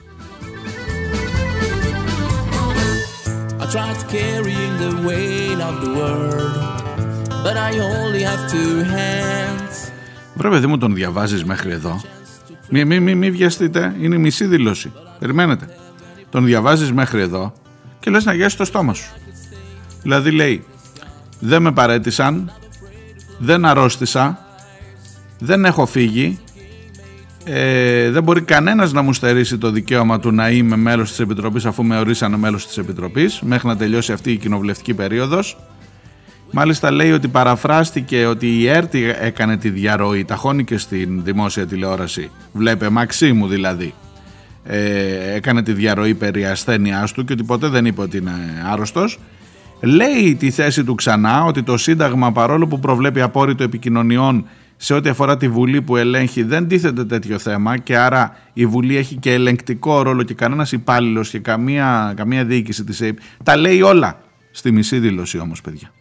Βρε 10.33 10.49
παιδί 10.49 10.67
μου 10.67 10.77
τον 10.77 10.95
διαβάζεις 10.95 11.43
μέχρι 11.43 11.71
εδώ. 11.71 12.01
Μη, 12.69 12.85
μη, 12.85 12.99
μη, 12.99 13.15
μη 13.15 13.31
βιαστείτε 13.31 13.95
Είναι 13.99 14.15
η 14.15 14.17
μισή 14.17 14.45
δήλωση. 14.45 14.91
Περιμένετε. 15.19 15.75
Τον 16.29 16.45
διαβάζεις 16.45 16.91
μέχρι 16.91 17.21
εδώ 17.21 17.53
Και 17.99 18.09
λες 18.09 18.25
να 18.25 18.33
γιάσεις 18.33 18.57
το 18.57 18.65
στόμα 18.65 18.93
σου. 18.93 19.11
Δηλαδή 20.01 20.31
λέει 20.31 20.65
Δεν 21.39 21.61
με 21.61 21.71
παρέτησαν 21.71 22.51
Δεν 23.38 23.65
αρρώστησα 23.65 24.45
Δεν 25.39 25.65
έχω 25.65 25.85
φύγει 25.85 26.39
ε, 27.43 28.10
δεν 28.10 28.24
μπορεί 28.24 28.41
κανένας 28.41 28.91
να 28.91 29.01
μου 29.01 29.13
στερήσει 29.13 29.58
το 29.58 29.72
δικαίωμα 29.72 30.19
του 30.19 30.31
να 30.31 30.50
είμαι 30.50 30.75
μέλος 30.75 31.10
της 31.10 31.19
Επιτροπής 31.19 31.65
αφού 31.65 31.84
με 31.84 31.98
ορίσανε 31.98 32.38
μέλος 32.38 32.67
της 32.67 32.77
Επιτροπής 32.77 33.41
μέχρι 33.41 33.67
να 33.67 33.77
τελειώσει 33.77 34.12
αυτή 34.12 34.31
η 34.31 34.38
κοινοβουλευτική 34.38 34.93
περίοδος. 34.93 35.58
Μάλιστα 36.51 36.91
λέει 36.91 37.12
ότι 37.12 37.27
παραφράστηκε 37.27 38.25
ότι 38.25 38.60
η 38.60 38.67
ΕΡΤΗ 38.67 39.13
έκανε 39.22 39.58
τη 39.58 39.69
διαρροή, 39.69 40.25
ταχώνηκε 40.25 40.77
στην 40.77 41.24
δημόσια 41.24 41.67
τηλεόραση, 41.67 42.31
βλέπε 42.53 42.89
Μαξίμου 42.89 43.48
δηλαδή, 43.48 43.93
ε, 44.63 45.36
έκανε 45.36 45.63
τη 45.63 45.74
διαρροή 45.74 46.13
περί 46.13 46.46
ασθένειάς 46.46 47.12
του 47.12 47.25
και 47.25 47.34
ότι 47.34 47.43
ποτέ 47.43 47.67
δεν 47.67 47.86
είπε 47.86 48.01
ότι 48.01 48.17
είναι 48.17 48.31
άρρωστος. 48.72 49.19
Λέει 49.81 50.36
τη 50.36 50.51
θέση 50.51 50.84
του 50.84 50.96
ξανά 50.96 51.43
ότι 51.43 51.63
το 51.63 51.77
Σύνταγμα 51.77 52.31
παρόλο 52.31 52.67
που 52.67 52.79
προβλέπει 52.79 53.22
απόρριτο 53.22 53.63
επικοινωνιών 53.63 54.46
σε 54.81 54.93
ό,τι 54.93 55.09
αφορά 55.09 55.38
τη 55.38 55.50
Βουλή 55.50 55.81
που 55.81 55.95
ελέγχει 55.98 56.43
δεν 56.43 56.67
τίθεται 56.67 57.05
τέτοιο 57.05 57.39
θέμα 57.39 57.77
και 57.77 57.98
άρα 57.98 58.38
η 58.53 58.65
Βουλή 58.65 58.95
έχει 58.95 59.15
και 59.15 59.33
ελεγκτικό 59.33 60.01
ρόλο 60.01 60.24
και 60.24 60.33
κανένας 60.33 60.71
υπάλληλος 60.71 61.29
και 61.29 61.39
καμία, 61.39 62.13
καμία 62.15 62.45
διοίκηση 62.45 62.83
της 62.83 63.01
ΑΕΠ. 63.01 63.17
Τα 63.43 63.57
λέει 63.57 63.81
όλα 63.81 64.21
στη 64.51 64.71
μισή 64.71 65.00
δήλωση 65.00 65.39
όμως 65.39 65.62
παιδιά. 65.62 65.91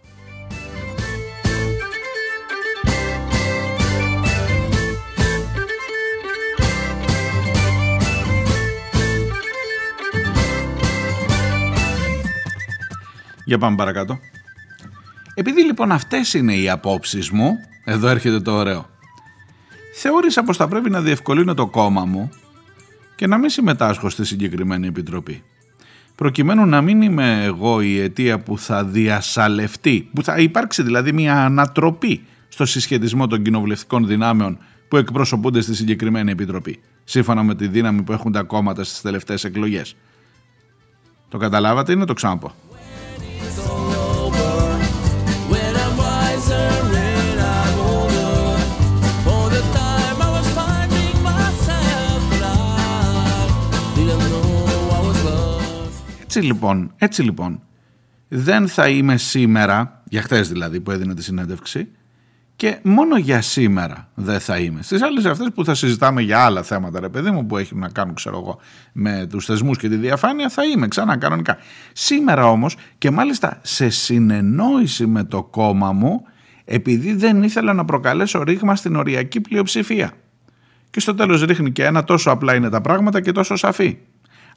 Για 13.45 13.59
πάμε 13.59 13.77
παρακάτω. 13.77 14.19
Επειδή 15.35 15.65
λοιπόν 15.65 15.93
αυτές 15.93 16.35
είναι 16.35 16.55
οι 16.55 16.69
απόψεις 16.69 17.31
μου 17.31 17.53
εδώ 17.91 18.09
έρχεται 18.09 18.41
το 18.41 18.53
ωραίο. 18.53 18.87
Θεώρησα 19.95 20.43
πως 20.43 20.57
θα 20.57 20.69
πρέπει 20.69 20.91
να 20.91 21.01
διευκολύνω 21.01 21.55
το 21.55 21.67
κόμμα 21.67 22.05
μου 22.05 22.31
και 23.17 23.27
να 23.27 23.39
μην 23.39 23.51
συμμετάσχω 23.51 24.09
στη 24.09 24.25
συγκεκριμένη 24.25 24.87
επιτροπή. 24.87 25.43
Προκειμένου 26.15 26.67
να 26.67 26.81
μην 26.81 27.03
είμαι 27.03 27.45
εγώ 27.45 27.81
η 27.81 28.01
αιτία 28.01 28.39
που 28.39 28.59
θα 28.59 28.85
διασαλευτεί, 28.85 30.09
που 30.15 30.23
θα 30.23 30.39
υπάρξει 30.39 30.83
δηλαδή 30.83 31.13
μια 31.13 31.45
ανατροπή 31.45 32.25
στο 32.49 32.67
συσχετισμό 32.67 33.27
των 33.27 33.43
κοινοβουλευτικών 33.43 34.07
δυνάμεων 34.07 34.59
που 34.89 34.97
εκπροσωπούνται 34.97 35.61
στη 35.61 35.75
συγκεκριμένη 35.75 36.31
επιτροπή, 36.31 36.81
σύμφωνα 37.05 37.43
με 37.43 37.55
τη 37.55 37.67
δύναμη 37.67 38.03
που 38.03 38.13
έχουν 38.13 38.33
τα 38.33 38.43
κόμματα 38.43 38.85
στις 38.85 39.01
τελευταίες 39.01 39.45
εκλογές. 39.45 39.97
Το 41.29 41.39
καταλάβατε 41.39 41.93
ή 41.93 41.97
να 41.97 42.07
το 42.07 42.13
ξαναπώ; 42.13 42.55
Έτσι 56.39 56.53
λοιπόν, 56.53 56.93
έτσι 56.97 57.23
λοιπόν, 57.23 57.63
δεν 58.29 58.69
θα 58.69 58.89
είμαι 58.89 59.17
σήμερα, 59.17 60.03
για 60.09 60.23
χτες 60.23 60.49
δηλαδή 60.49 60.81
που 60.81 60.91
έδινε 60.91 61.15
τη 61.15 61.23
συνέντευξη, 61.23 61.89
και 62.57 62.79
μόνο 62.83 63.17
για 63.17 63.41
σήμερα 63.41 64.09
δεν 64.15 64.41
θα 64.41 64.59
είμαι. 64.59 64.83
Στις 64.83 65.03
άλλες 65.03 65.25
αυτές 65.25 65.49
που 65.55 65.65
θα 65.65 65.75
συζητάμε 65.75 66.23
για 66.23 66.39
άλλα 66.45 66.63
θέματα, 66.63 67.01
ρε 67.01 67.09
παιδί 67.09 67.31
μου, 67.31 67.47
που 67.47 67.57
έχουν 67.57 67.79
να 67.79 67.89
κάνουν, 67.89 68.15
ξέρω 68.15 68.39
εγώ, 68.39 68.59
με 68.93 69.27
τους 69.31 69.45
θεσμούς 69.45 69.79
και 69.79 69.89
τη 69.89 69.97
διαφάνεια, 69.97 70.49
θα 70.49 70.65
είμαι 70.65 70.89
ξανά 70.89 71.17
κανονικά. 71.17 71.57
Σήμερα 71.93 72.47
όμως, 72.47 72.77
και 72.99 73.11
μάλιστα 73.11 73.59
σε 73.63 73.89
συνεννόηση 73.89 75.07
με 75.07 75.25
το 75.25 75.43
κόμμα 75.43 75.93
μου, 75.93 76.23
επειδή 76.65 77.15
δεν 77.15 77.43
ήθελα 77.43 77.73
να 77.73 77.85
προκαλέσω 77.85 78.43
ρήγμα 78.43 78.77
στην 78.77 78.97
οριακή 78.97 79.41
πλειοψηφία. 79.41 80.13
Και 80.91 81.01
στο 81.01 81.15
τέλος 81.15 81.43
ρίχνει 81.43 81.73
και 81.73 81.85
ένα 81.85 82.05
τόσο 82.05 82.31
απλά 82.31 82.55
είναι 82.55 82.69
τα 82.69 82.81
πράγματα 82.81 83.21
και 83.21 83.33
τόσο 83.33 83.57
σαφή. 83.57 83.99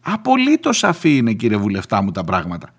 Απολύτως 0.01 0.77
σαφή 0.77 1.17
είναι 1.17 1.33
κύριε 1.33 1.57
βουλευτά 1.57 2.01
μου 2.01 2.11
τα 2.11 2.23
πράγματα. 2.23 2.73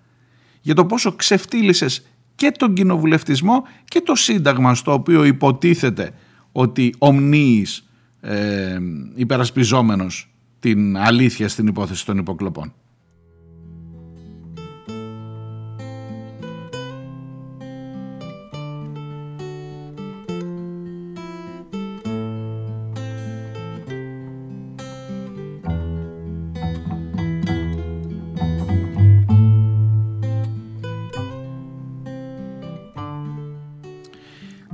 Για 0.61 0.75
το 0.75 0.85
πόσο 0.85 1.11
ξεφτύλισες 1.11 2.05
και 2.35 2.51
τον 2.57 2.73
κοινοβουλευτισμό 2.73 3.63
και 3.85 4.01
το 4.01 4.15
σύνταγμα 4.15 4.75
στο 4.75 4.93
οποίο 4.93 5.23
υποτίθεται 5.23 6.11
ότι 6.51 6.93
ομνύεις 6.97 7.89
ε, 8.21 8.77
υπερασπιζόμενος 9.15 10.33
την 10.59 10.97
αλήθεια 10.97 11.49
στην 11.49 11.67
υπόθεση 11.67 12.05
των 12.05 12.17
υποκλοπών. 12.17 12.73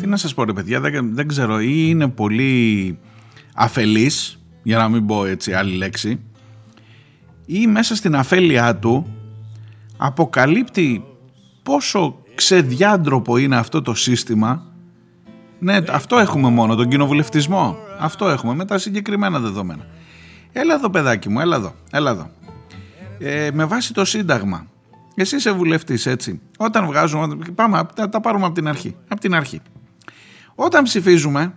Να 0.10 0.18
σας 0.18 0.34
πω 0.34 0.44
ρε 0.44 0.54
παιδιά, 0.54 0.80
δεν, 0.80 1.16
δεν 1.16 1.28
ξέρω, 1.28 1.60
ή 1.62 1.86
είναι 1.88 2.08
πολύ 2.08 2.98
αφελής, 3.56 4.39
για 4.63 4.78
να 4.78 4.89
μην 4.89 5.06
πω 5.06 5.25
έτσι 5.25 5.54
άλλη 5.54 5.75
λέξη, 5.75 6.20
ή 7.46 7.68
μέσα 7.68 7.96
στην 7.96 8.16
αφέλειά 8.16 8.75
του 8.75 9.08
αποκαλύπτει 9.98 11.04
πόσο 11.63 12.24
ξεδιάντροπο 12.36 13.38
είναι 13.38 13.56
αυτό 13.56 13.82
το 13.82 13.94
σύστημα. 13.94 14.63
Ναι, 15.60 15.78
αυτό 15.89 16.18
έχουμε 16.18 16.50
μόνο, 16.50 16.75
τον 16.75 16.89
κοινοβουλευτισμό. 16.89 17.78
Αυτό 18.00 18.28
έχουμε, 18.28 18.56
με 18.56 18.66
τα 18.66 18.78
συγκεκριμένα 18.78 19.39
δεδομένα. 19.39 19.86
Έλα 20.51 20.74
εδώ 20.74 20.89
παιδάκι 20.89 21.30
μου, 21.30 21.39
έλα 21.39 21.56
εδώ, 21.56 21.74
έλα 21.92 22.12
εδώ. 22.12 22.30
Ε, 23.20 23.50
με 23.54 23.66
βάση 23.66 23.94
το 23.94 24.06
σύνταγμα, 24.06 24.66
εσύ 25.16 25.36
είσαι 25.36 25.51
βουλευτής 25.51 26.06
έτσι, 26.06 26.42
όταν 26.58 26.86
βγάζουμε, 26.86 27.38
πάμε, 27.56 27.82
τα, 27.96 28.10
τα 28.10 28.22
πάρουμε 28.22 28.46
από 28.46 28.54
την 28.54 28.68
αρχή, 28.68 28.96
από 29.08 29.22
την 29.22 29.36
αρχή. 29.36 29.62
Όταν 30.62 30.84
ψηφίζουμε, 30.84 31.54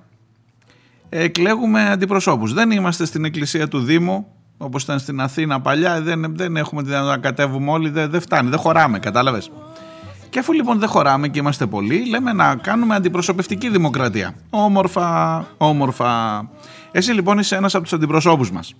εκλέγουμε 1.09 1.91
αντιπροσώπους. 1.91 2.53
Δεν 2.53 2.71
είμαστε 2.71 3.05
στην 3.05 3.25
εκκλησία 3.25 3.69
του 3.69 3.81
Δήμου, 3.81 4.27
όπως 4.59 4.83
ήταν 4.83 4.99
στην 4.99 5.21
Αθήνα 5.21 5.61
παλιά, 5.61 6.01
δεν, 6.01 6.37
δεν 6.37 6.57
έχουμε 6.57 6.83
τη 6.83 6.89
δυνατότητα 6.89 7.17
να 7.17 7.23
κατέβουμε 7.23 7.71
όλοι, 7.71 7.89
δεν, 7.89 8.11
δεν 8.11 8.21
φτάνει, 8.21 8.51
δεν 8.51 8.59
χωράμε, 8.59 8.99
κατάλαβες. 8.99 9.51
Και 10.31 10.39
αφού 10.39 10.53
λοιπόν 10.53 10.79
δεν 10.79 10.89
χωράμε 10.89 11.29
και 11.29 11.39
είμαστε 11.39 11.67
πολλοί, 11.67 12.09
λέμε 12.09 12.33
να 12.33 12.57
κάνουμε 12.57 12.95
αντιπροσωπευτική 12.95 13.69
δημοκρατία. 13.69 14.35
Όμορφα, 14.51 15.47
όμορφα. 15.57 16.43
Εσύ 16.93 17.13
λοιπόν 17.13 17.39
είσαι 17.39 17.57
ένας 17.57 17.75
από 17.75 17.83
τους 17.83 17.93
αντιπροσώπους 17.93 18.51
μας 18.51 18.75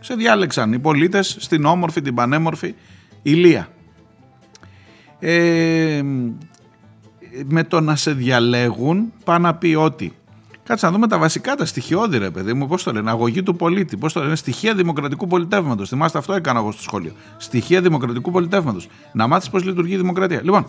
Σε 0.00 0.14
διάλεξαν 0.14 0.72
οι 0.72 0.78
πολίτες 0.78 1.36
στην 1.40 1.64
όμορφη, 1.64 2.02
την 2.02 2.14
πανέμορφη 2.14 2.74
Ηλία. 3.22 3.68
Ε, 5.18 6.02
με 7.44 7.64
το 7.64 7.80
να 7.80 7.96
σε 7.96 8.12
διαλέγουν 8.12 9.12
πάνε 9.24 9.46
να 9.46 9.54
πει 9.54 9.74
ότι 9.74 10.12
Κάτσε 10.64 10.86
να 10.86 10.92
δούμε 10.92 11.06
τα 11.08 11.18
βασικά, 11.18 11.54
τα 11.54 11.64
στοιχειώδη, 11.64 12.18
ρε 12.18 12.30
παιδί 12.30 12.52
μου. 12.52 12.66
Πώς 12.66 12.82
το 12.82 12.92
λένε, 12.92 13.10
αγωγή 13.10 13.42
του 13.42 13.56
πολίτη. 13.56 13.96
Πώς 13.96 14.12
το 14.12 14.22
λένε, 14.22 14.36
στοιχεία 14.36 14.74
δημοκρατικού 14.74 15.26
πολιτεύματος. 15.26 15.88
Θυμάστε, 15.88 16.18
αυτό 16.18 16.32
έκανα 16.32 16.58
εγώ 16.58 16.72
στο 16.72 16.82
σχολείο. 16.82 17.12
Στοιχεία 17.36 17.80
δημοκρατικού 17.80 18.30
πολιτεύματος. 18.30 18.88
Να 19.12 19.26
μάθεις 19.26 19.50
πώς 19.50 19.64
λειτουργεί 19.64 19.92
η 19.94 19.96
δημοκρατία. 19.96 20.40
Λοιπόν, 20.42 20.66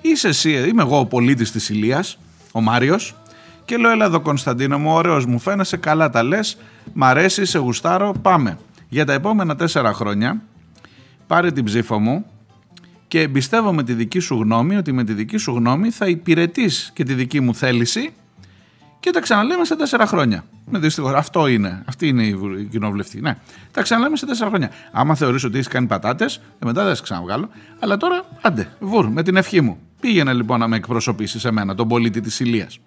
είσαι 0.00 0.28
εσύ, 0.28 0.68
είμαι 0.68 0.82
εγώ 0.82 0.98
ο 0.98 1.06
πολίτης 1.06 1.50
της 1.50 1.68
Ηλίας, 1.68 2.18
ο 2.52 2.60
Μάριος, 2.60 3.14
και 3.64 3.76
λέω, 3.76 3.90
Ελά 3.90 4.04
εδώ, 4.04 4.20
Κωνσταντίνο 4.20 4.78
μου, 4.78 4.92
ωραίος 4.92 5.26
μου 5.26 5.38
φαίνεσαι, 5.38 5.76
καλά 5.76 6.10
τα 6.10 6.22
λες, 6.22 6.56
μ' 6.92 7.04
αρέσει, 7.04 7.44
σε 7.44 7.58
γουστάρω, 7.58 8.14
πάμε. 8.22 8.58
Για 8.88 9.04
τα 9.04 9.12
επόμενα 9.12 9.56
τέσσερα 9.56 9.92
χρόνια, 9.92 10.42
πάρε 11.26 11.50
την 11.50 11.64
ψήφο 11.64 11.98
μου 11.98 12.24
και 13.14 13.20
εμπιστεύομαι 13.20 13.82
τη 13.82 13.92
δική 13.92 14.18
σου 14.18 14.34
γνώμη 14.34 14.76
ότι 14.76 14.92
με 14.92 15.04
τη 15.04 15.12
δική 15.12 15.36
σου 15.36 15.52
γνώμη 15.52 15.90
θα 15.90 16.06
υπηρετείς 16.06 16.90
και 16.94 17.04
τη 17.04 17.14
δική 17.14 17.40
μου 17.40 17.54
θέληση 17.54 18.12
και 19.00 19.10
τα 19.10 19.20
ξαναλέμε 19.20 19.64
σε 19.64 19.76
τέσσερα 19.76 20.06
χρόνια. 20.06 20.44
Με 20.70 20.78
δυστυχώς. 20.78 21.12
Αυτό 21.12 21.46
είναι. 21.46 21.82
Αυτή 21.86 22.08
είναι 22.08 22.22
η 22.24 22.68
κοινοβουλευτή. 22.70 23.20
Ναι. 23.20 23.36
Τα 23.70 23.82
ξαναλέμε 23.82 24.16
σε 24.16 24.26
τέσσερα 24.26 24.48
χρόνια. 24.48 24.70
Άμα 24.92 25.14
θεωρείς 25.14 25.44
ότι 25.44 25.54
έχεις 25.54 25.68
κάνει 25.68 25.86
πατάτες, 25.86 26.36
ε, 26.36 26.64
μετά 26.64 26.84
δεν 26.84 26.94
σε 26.94 27.02
ξαναβγάλω. 27.02 27.48
Αλλά 27.78 27.96
τώρα, 27.96 28.24
άντε, 28.40 28.68
βουρ, 28.80 29.08
με 29.08 29.22
την 29.22 29.36
ευχή 29.36 29.60
μου. 29.60 29.78
Πήγαινε 30.00 30.32
λοιπόν 30.32 30.58
να 30.58 30.68
με 30.68 30.76
εκπροσωπήσεις 30.76 31.40
σε 31.40 31.50
μένα, 31.50 31.74
τον 31.74 31.88
πολίτη 31.88 32.20
της 32.20 32.40
Ηλίας. 32.40 32.78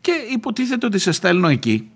Και 0.00 0.12
υποτίθεται 0.32 0.86
ότι 0.86 0.98
σε 0.98 1.12
στέλνω 1.12 1.48
εκεί, 1.48 1.90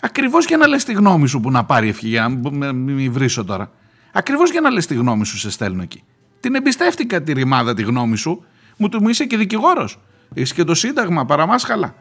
ακριβώς 0.00 0.46
για 0.46 0.56
να 0.56 0.66
λες 0.66 0.84
τη 0.84 0.92
γνώμη 0.92 1.28
σου 1.28 1.40
που 1.40 1.50
να 1.50 1.64
πάρει 1.64 1.88
ευχή, 1.88 2.08
για 2.08 2.40
να 2.50 2.72
μην 2.72 3.12
βρίσω 3.12 3.44
τώρα. 3.44 3.70
Ακριβώς 4.12 4.50
για 4.50 4.60
να 4.60 4.70
λες 4.70 4.86
τη 4.86 4.94
γνώμη 4.94 5.26
σου, 5.26 5.38
σε 5.38 5.50
στέλνω 5.50 5.82
εκεί. 5.82 6.02
Την 6.44 6.54
εμπιστεύτηκα 6.54 7.22
τη 7.22 7.32
ρημάδα 7.32 7.74
τη 7.74 7.82
γνώμη 7.82 8.16
σου, 8.16 8.44
μου 8.76 8.88
του 8.88 9.08
είσαι 9.08 9.24
και 9.24 9.36
δικηγόρος. 9.36 9.98
Είσαι 10.34 10.54
και 10.54 10.64
το 10.64 10.74
Σύνταγμα, 10.74 11.24
παραμάσχαλα. 11.24 11.94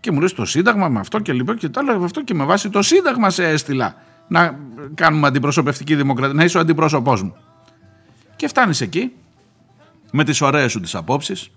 Και 0.00 0.12
μου 0.12 0.20
λες 0.20 0.32
το 0.32 0.44
Σύνταγμα 0.44 0.88
με 0.88 1.00
αυτό 1.00 1.18
και 1.18 1.32
λοιπόν 1.32 1.56
και 1.56 1.68
το 1.68 1.80
άλλο 1.80 2.04
αυτό 2.04 2.22
και 2.22 2.34
με 2.34 2.44
βάση 2.44 2.70
το 2.70 2.82
Σύνταγμα 2.82 3.30
σε 3.30 3.48
έστειλα 3.48 3.94
να 4.28 4.58
κάνουμε 4.94 5.26
αντιπροσωπευτική 5.26 5.94
δημοκρατία, 5.94 6.34
να 6.34 6.44
είσαι 6.44 6.56
ο 6.56 6.60
αντιπρόσωπός 6.60 7.22
μου. 7.22 7.36
Και 8.36 8.48
φτάνεις 8.48 8.80
εκεί 8.80 9.12
με 10.12 10.24
τις 10.24 10.40
ωραίες 10.40 10.70
σου 10.72 10.80
τις 10.80 10.94
απόψεις, 10.94 11.50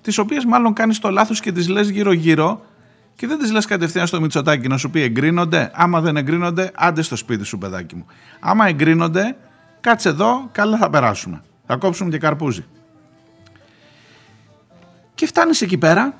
τις 0.00 0.18
οποίες 0.18 0.44
μάλλον 0.44 0.72
κάνεις 0.72 0.98
το 0.98 1.10
λάθος 1.10 1.40
και 1.40 1.52
τις 1.52 1.68
λες 1.68 1.88
γύρω 1.88 2.12
γύρω 2.12 2.64
και 3.14 3.26
δεν 3.26 3.38
τις 3.38 3.52
λες 3.52 3.66
κατευθείαν 3.66 4.06
στο 4.06 4.20
Μητσοτάκι 4.20 4.68
να 4.68 4.76
σου 4.76 4.90
πει 4.90 5.00
εγκρίνονται, 5.00 5.70
άμα 5.74 6.00
δεν 6.00 6.16
εγκρίνονται 6.16 6.70
άντε 6.74 7.02
στο 7.02 7.16
σπίτι 7.16 7.44
σου 7.44 7.58
παιδάκι 7.58 7.96
μου. 7.96 8.06
Άμα 8.40 8.68
εγκρίνονται 8.68 9.36
κάτσε 9.80 10.08
εδώ, 10.08 10.48
καλά 10.52 10.76
θα 10.76 10.90
περάσουμε. 10.90 11.42
Θα 11.66 11.76
κόψουμε 11.76 12.10
και 12.10 12.18
καρπούζι. 12.18 12.64
Και 15.14 15.26
φτάνεις 15.26 15.62
εκεί 15.62 15.78
πέρα 15.78 16.14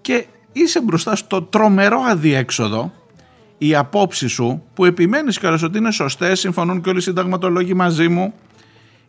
και 0.00 0.26
είσαι 0.52 0.82
μπροστά 0.82 1.16
στο 1.16 1.42
τρομερό 1.42 2.00
αδιέξοδο 2.00 2.92
οι 3.58 3.74
απόψεις 3.74 4.32
σου 4.32 4.62
που 4.74 4.84
επιμένεις 4.84 5.38
κιόλας 5.38 5.62
ότι 5.62 5.78
είναι 5.78 5.90
σωστές, 5.90 6.40
συμφωνούν 6.40 6.80
και 6.80 6.88
όλοι 6.88 6.98
οι 6.98 7.02
συνταγματολόγοι 7.02 7.74
μαζί 7.74 8.08
μου, 8.08 8.34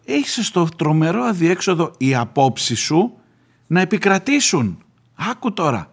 είσαι 0.06 0.44
στο 0.44 0.68
τρομερό 0.76 1.24
αδιέξοδο 1.24 1.92
οι 1.98 2.16
απόψεις 2.16 2.80
σου 2.80 3.14
να 3.68 3.82
επικρατήσουν. 3.82 4.84
Άκου 5.16 5.54
τώρα. 5.54 5.92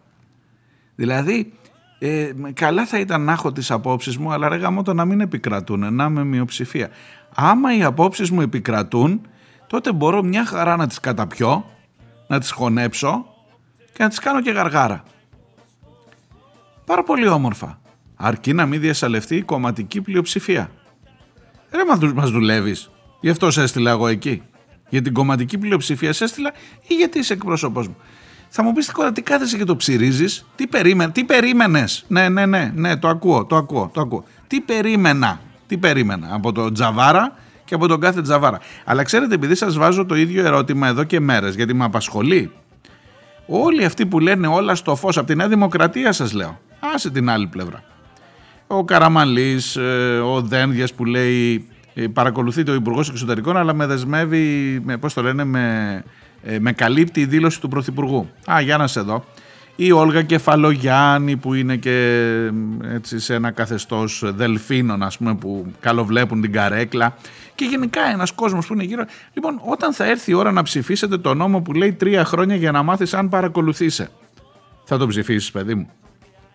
Δηλαδή, 0.94 1.52
ε, 1.98 2.32
καλά 2.52 2.86
θα 2.86 2.98
ήταν 2.98 3.22
να 3.24 3.32
έχω 3.32 3.52
τις 3.52 3.70
απόψεις 3.70 4.16
μου, 4.16 4.32
αλλά 4.32 4.48
ρε 4.48 4.56
γαμώ 4.56 4.82
να 4.82 5.04
μην 5.04 5.20
επικρατούν, 5.20 5.94
να 5.94 6.04
είμαι 6.04 6.24
μειοψηφία. 6.24 6.88
Άμα 7.34 7.76
οι 7.76 7.82
απόψεις 7.82 8.30
μου 8.30 8.40
επικρατούν, 8.40 9.20
τότε 9.66 9.92
μπορώ 9.92 10.22
μια 10.22 10.46
χαρά 10.46 10.76
να 10.76 10.86
τις 10.86 11.00
καταπιώ, 11.00 11.64
να 12.26 12.40
τις 12.40 12.50
χωνέψω 12.50 13.26
και 13.92 14.02
να 14.02 14.08
τις 14.08 14.18
κάνω 14.18 14.40
και 14.40 14.50
γαργάρα. 14.50 15.02
Πάρα 16.84 17.02
πολύ 17.02 17.28
όμορφα. 17.28 17.80
Αρκεί 18.16 18.52
να 18.52 18.66
μην 18.66 18.80
διασαλευτεί 18.80 19.36
η 19.36 19.42
κομματική 19.42 20.00
πλειοψηφία. 20.00 20.70
Ρε 21.70 22.12
μα 22.14 22.26
δουλεύεις. 22.26 22.90
Γι' 23.20 23.30
αυτό 23.30 23.50
σε 23.50 23.62
έστειλα 23.62 23.90
εγώ 23.90 24.06
εκεί. 24.06 24.42
Για 24.88 25.02
την 25.02 25.12
κομματική 25.12 25.58
πλειοψηφία 25.58 26.12
σε 26.12 26.24
έστειλα 26.24 26.52
ή 26.86 26.94
γιατί 26.94 27.18
είσαι 27.18 27.32
εκπρόσωπό 27.32 27.80
μου; 27.80 27.96
Θα 28.48 28.62
μου 28.62 28.72
πεις 28.72 28.92
τώρα 28.92 29.12
τι 29.12 29.22
κάθεσαι 29.22 29.56
και 29.56 29.64
το 29.64 29.76
ψυρίζεις, 29.76 30.46
τι, 30.54 30.66
περίμενε, 30.66 31.12
τι 31.12 31.24
περίμενες; 31.24 32.04
Ναι, 32.08 32.28
ναι, 32.28 32.46
ναι, 32.46 32.72
ναι, 32.74 32.96
το 32.96 33.08
ακούω, 33.08 33.44
το 33.44 33.56
ακούω, 33.56 33.90
το 33.94 34.00
ακούω. 34.00 34.24
Τι 34.46 34.60
περίμενα, 34.60 35.40
τι 35.66 35.78
περίμενα 35.78 36.34
από 36.34 36.52
τον 36.52 36.74
Τζαβάρα 36.74 37.34
και 37.66 37.74
από 37.74 37.86
τον 37.86 38.00
κάθε 38.00 38.22
Τζαβάρα. 38.22 38.60
Αλλά 38.84 39.02
ξέρετε, 39.02 39.34
επειδή 39.34 39.54
σας 39.54 39.76
βάζω 39.76 40.04
το 40.04 40.14
ίδιο 40.14 40.46
ερώτημα 40.46 40.88
εδώ 40.88 41.04
και 41.04 41.20
μέρες, 41.20 41.54
γιατί 41.54 41.74
με 41.74 41.84
απασχολεί. 41.84 42.52
Όλοι 43.46 43.84
αυτοί 43.84 44.06
που 44.06 44.20
λένε 44.20 44.46
όλα 44.46 44.74
στο 44.74 44.96
φως, 44.96 45.16
από 45.16 45.26
τη 45.26 45.34
Νέα 45.34 45.48
Δημοκρατία 45.48 46.12
σας 46.12 46.32
λέω, 46.32 46.60
Άσε 46.94 47.10
την 47.10 47.30
άλλη 47.30 47.46
πλευρά. 47.46 47.82
Ο 48.66 48.84
Καραμαλής, 48.84 49.76
ε, 49.76 50.18
ο 50.24 50.40
Δένδιας 50.40 50.94
που 50.94 51.04
λέει 51.04 51.68
ε, 51.94 52.06
παρακολουθείται 52.06 52.70
ο 52.70 52.74
Υπουργός 52.74 53.08
Εξωτερικών 53.08 53.56
αλλά 53.56 53.74
με 53.74 53.86
δεσμεύει, 53.86 54.80
με, 54.84 54.96
πώς 54.96 55.14
το 55.14 55.22
λένε, 55.22 55.44
με, 55.44 56.04
ε, 56.42 56.58
με 56.58 56.72
καλύπτει 56.72 57.20
η 57.20 57.24
δήλωση 57.24 57.60
του 57.60 57.68
Πρωθυπουργού. 57.68 58.28
Α, 58.50 58.60
για 58.60 58.76
να 58.76 58.86
σε 58.86 59.00
δω. 59.00 59.24
Η 59.76 59.92
Όλγα 59.92 60.22
Κεφαλογιάννη 60.22 61.36
που 61.36 61.54
είναι 61.54 61.76
και 61.76 62.50
έτσι 62.82 63.18
σε 63.18 63.34
ένα 63.34 63.50
καθεστώς 63.50 64.22
δελφίνων 64.24 65.02
ας 65.02 65.18
πούμε 65.18 65.34
που 65.34 65.72
καλοβλέπουν 65.80 66.40
την 66.40 66.52
καρέκλα 66.52 67.16
και 67.54 67.64
γενικά 67.64 68.00
ένας 68.12 68.32
κόσμος 68.32 68.66
που 68.66 68.72
είναι 68.72 68.84
γύρω. 68.84 69.04
Λοιπόν 69.32 69.60
όταν 69.64 69.92
θα 69.92 70.04
έρθει 70.04 70.30
η 70.30 70.34
ώρα 70.34 70.52
να 70.52 70.62
ψηφίσετε 70.62 71.18
το 71.18 71.34
νόμο 71.34 71.60
που 71.60 71.72
λέει 71.72 71.92
τρία 71.92 72.24
χρόνια 72.24 72.56
για 72.56 72.70
να 72.70 72.82
μάθεις 72.82 73.14
αν 73.14 73.28
παρακολουθείσαι 73.28 74.08
θα 74.84 74.98
το 74.98 75.06
ψηφίσεις 75.06 75.50
παιδί 75.50 75.74
μου. 75.74 75.90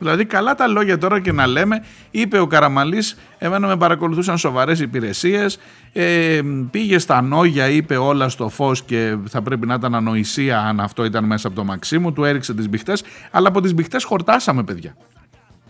Δηλαδή, 0.02 0.26
καλά 0.26 0.56
τα 0.56 0.68
λόγια 0.68 0.98
τώρα 0.98 1.20
και 1.20 1.32
να 1.32 1.48
λέμε, 1.48 1.84
είπε 2.12 2.40
ο 2.40 2.48
Καραμαλής, 2.48 3.18
εμένα 3.38 3.68
με 3.68 3.78
παρακολουθούσαν 3.78 4.38
σοβαρές 4.38 4.80
υπηρεσίες. 4.80 5.60
Ε, 5.94 6.42
πήγε 6.72 7.00
στα 7.00 7.22
νόγια, 7.22 7.70
είπε 7.70 7.98
όλα 7.98 8.30
στο 8.30 8.50
φως 8.50 8.84
και 8.84 9.18
θα 9.30 9.42
πρέπει 9.42 9.68
να 9.68 9.74
ήταν 9.74 9.96
ανοησία 9.96 10.60
αν 10.60 10.80
αυτό 10.80 11.06
ήταν 11.06 11.26
μέσα 11.26 11.48
από 11.48 11.56
το 11.56 11.64
μαξί 11.64 11.98
μου. 11.98 12.14
Του 12.14 12.24
έριξε 12.24 12.54
τις 12.54 12.70
μπιχτές, 12.70 13.04
αλλά 13.32 13.48
από 13.48 13.62
τις 13.62 13.74
μπιχτές 13.74 14.04
χορτάσαμε, 14.04 14.64
παιδιά. 14.64 14.96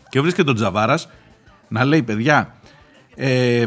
Και 0.09 0.21
βρίσκεται 0.21 0.43
τον 0.43 0.55
Τζαβάρας 0.55 1.09
να 1.67 1.85
λέει, 1.85 2.01
παιδιά, 2.03 2.55
ε, 3.15 3.65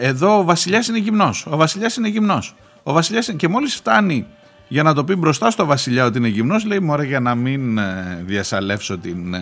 εδώ 0.00 0.38
ο 0.38 0.44
Βασιλιάς 0.44 0.88
είναι 0.88 0.98
γυμνός. 0.98 1.46
Ο 1.46 1.56
Βασιλιάς 1.56 1.96
είναι 1.96 2.08
γυμνός. 2.08 2.54
Ο 2.82 2.92
Βασιλιάς... 2.92 3.32
Και 3.36 3.48
μόλις 3.48 3.74
φτάνει 3.74 4.26
για 4.68 4.82
να 4.82 4.94
το 4.94 5.04
πει 5.04 5.16
μπροστά 5.16 5.50
στο 5.50 5.64
Βασιλιά 5.64 6.04
ότι 6.04 6.18
είναι 6.18 6.28
γυμνός 6.28 6.64
λέει 6.64 6.78
μωρέ 6.78 7.04
για 7.04 7.20
να 7.20 7.34
μην 7.34 7.78
ε, 7.78 8.22
διασαλεύσω 8.26 8.98
την 8.98 9.34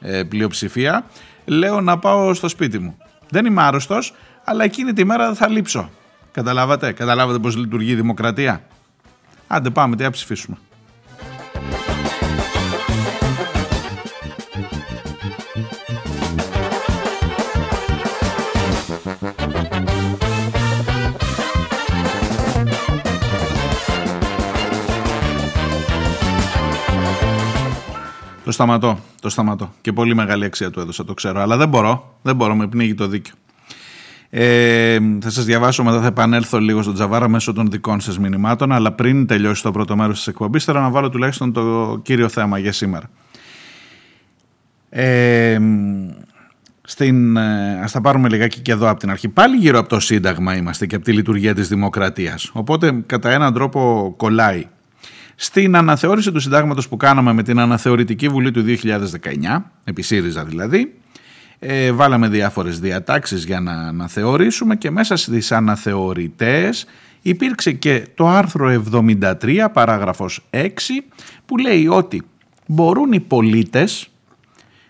ε, 0.00 0.18
ε, 0.18 0.24
πλειοψηφία, 0.24 1.04
λέω 1.44 1.80
να 1.80 1.98
πάω 1.98 2.34
στο 2.34 2.48
σπίτι 2.48 2.78
μου. 2.78 2.96
Δεν 3.30 3.46
είμαι 3.46 3.62
άρρωστος, 3.62 4.14
αλλά 4.44 4.64
εκείνη 4.64 4.92
τη 4.92 5.04
μέρα 5.04 5.34
θα 5.34 5.48
λείψω. 5.48 5.90
Καταλάβατε, 6.32 6.92
καταλάβατε 6.92 7.38
πώς 7.38 7.56
λειτουργεί 7.56 7.90
η 7.90 7.94
δημοκρατία; 7.94 8.62
Άντε 9.46 9.70
πάμε, 9.70 9.96
τι 9.96 10.02
θα 10.02 10.10
ψηφίσουμε. 10.10 10.56
Σταματώ, 28.56 28.98
το 29.20 29.28
σταματώ. 29.28 29.72
Και 29.80 29.92
πολύ 29.92 30.14
μεγάλη 30.14 30.44
αξία 30.44 30.70
του 30.70 30.80
έδωσα, 30.80 31.04
το 31.04 31.14
ξέρω. 31.14 31.40
Αλλά 31.40 31.56
δεν 31.56 31.68
μπορώ, 31.68 32.18
δεν 32.22 32.36
μπορώ, 32.36 32.54
με 32.54 32.66
πνίγει 32.68 32.94
το 32.94 33.06
δίκιο. 33.06 33.34
Ε, 34.30 34.98
θα 35.20 35.30
σας 35.30 35.44
διαβάσω 35.44 35.82
μετά, 35.84 36.00
θα 36.00 36.06
επανέλθω 36.06 36.58
λίγο 36.58 36.82
στον 36.82 36.94
Τζαβάρα 36.94 37.28
μέσω 37.28 37.52
των 37.52 37.70
δικών 37.70 38.00
σας 38.00 38.18
μηνυμάτων, 38.18 38.72
αλλά 38.72 38.92
πριν 38.92 39.26
τελειώσει 39.26 39.62
το 39.62 39.70
πρώτο 39.70 39.96
μέρος 39.96 40.16
της 40.16 40.26
εκπομπής, 40.26 40.64
θέλω 40.64 40.80
να 40.80 40.90
βάλω 40.90 41.10
τουλάχιστον 41.10 41.52
το 41.52 41.98
κύριο 42.02 42.28
θέμα 42.28 42.58
για 42.58 42.72
σήμερα. 42.72 43.10
Ε, 44.88 45.58
στην, 46.82 47.36
ε, 47.36 47.80
ας 47.82 47.92
τα 47.92 48.00
πάρουμε 48.00 48.28
λιγάκι 48.28 48.60
και 48.60 48.72
εδώ 48.72 48.88
από 48.88 49.00
την 49.00 49.10
αρχή. 49.10 49.28
Πάλι 49.28 49.56
γύρω 49.56 49.78
από 49.78 49.88
το 49.88 50.00
Σύνταγμα 50.00 50.56
είμαστε 50.56 50.86
και 50.86 50.94
από 50.94 51.04
τη 51.04 51.12
λειτουργία 51.12 51.54
της 51.54 51.68
δημοκρατίας. 51.68 52.50
Οπότε 52.52 53.02
κατά 53.06 53.30
έναν 53.30 53.54
τρόπο 53.54 54.14
κολλάει 54.16 54.66
στην 55.38 55.76
αναθεώρηση 55.76 56.32
του 56.32 56.40
συντάγματος 56.40 56.88
που 56.88 56.96
κάναμε 56.96 57.32
με 57.32 57.42
την 57.42 57.58
αναθεωρητική 57.58 58.28
βουλή 58.28 58.50
του 58.50 58.64
2019, 58.82 59.62
επί 59.84 60.02
ΣΥΡΙΖΑ 60.02 60.44
δηλαδή, 60.44 60.94
ε, 61.58 61.92
βάλαμε 61.92 62.28
διάφορες 62.28 62.80
διατάξεις 62.80 63.44
για 63.44 63.60
να 63.60 63.72
αναθεωρήσουμε 63.72 64.76
και 64.76 64.90
μέσα 64.90 65.16
στις 65.16 65.52
αναθεωρητές 65.52 66.86
υπήρξε 67.22 67.72
και 67.72 68.06
το 68.14 68.28
άρθρο 68.28 68.84
73 68.92 69.68
παράγραφος 69.72 70.46
6 70.50 70.68
που 71.46 71.56
λέει 71.56 71.86
ότι 71.88 72.22
μπορούν 72.66 73.12
οι 73.12 73.20
πολίτες 73.20 74.08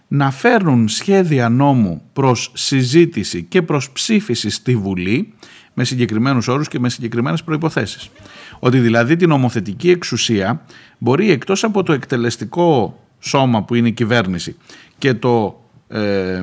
να 0.09 0.31
φέρνουν 0.31 0.89
σχέδια 0.89 1.49
νόμου 1.49 2.03
προς 2.13 2.51
συζήτηση 2.55 3.43
και 3.43 3.63
προς 3.63 3.91
ψήφιση 3.91 4.51
στη 4.51 4.77
Βουλή 4.77 5.35
με 5.79 5.85
συγκεκριμένους 5.85 6.49
όρους 6.49 6.69
και 6.69 6.79
με 6.79 6.89
συγκεκριμένες 6.89 7.43
προϋποθέσεις. 7.43 8.11
Ότι 8.59 8.79
δηλαδή 8.79 9.17
την 9.17 9.29
νομοθετική 9.29 9.91
εξουσία 9.91 10.63
μπορεί 10.99 11.31
εκτός 11.31 11.65
από 11.65 11.83
το 11.83 11.93
εκτελεστικό 11.93 12.99
σώμα 13.19 13.63
που 13.63 13.75
είναι 13.75 13.89
η 13.89 13.93
κυβέρνηση 13.93 14.57
και 14.99 15.15
το 15.15 15.61
ε, 15.89 16.43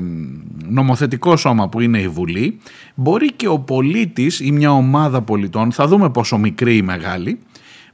νομοθετικό 0.67 1.37
σώμα 1.37 1.69
που 1.69 1.79
είναι 1.79 1.99
η 1.99 2.07
Βουλή 2.07 2.59
μπορεί 2.95 3.31
και 3.31 3.47
ο 3.47 3.59
πολίτης 3.59 4.39
ή 4.39 4.51
μια 4.51 4.71
ομάδα 4.71 5.21
πολιτών, 5.21 5.71
θα 5.71 5.87
δούμε 5.87 6.09
πόσο 6.09 6.37
μικρή 6.37 6.75
ή 6.75 6.81
μεγάλη, 6.81 7.39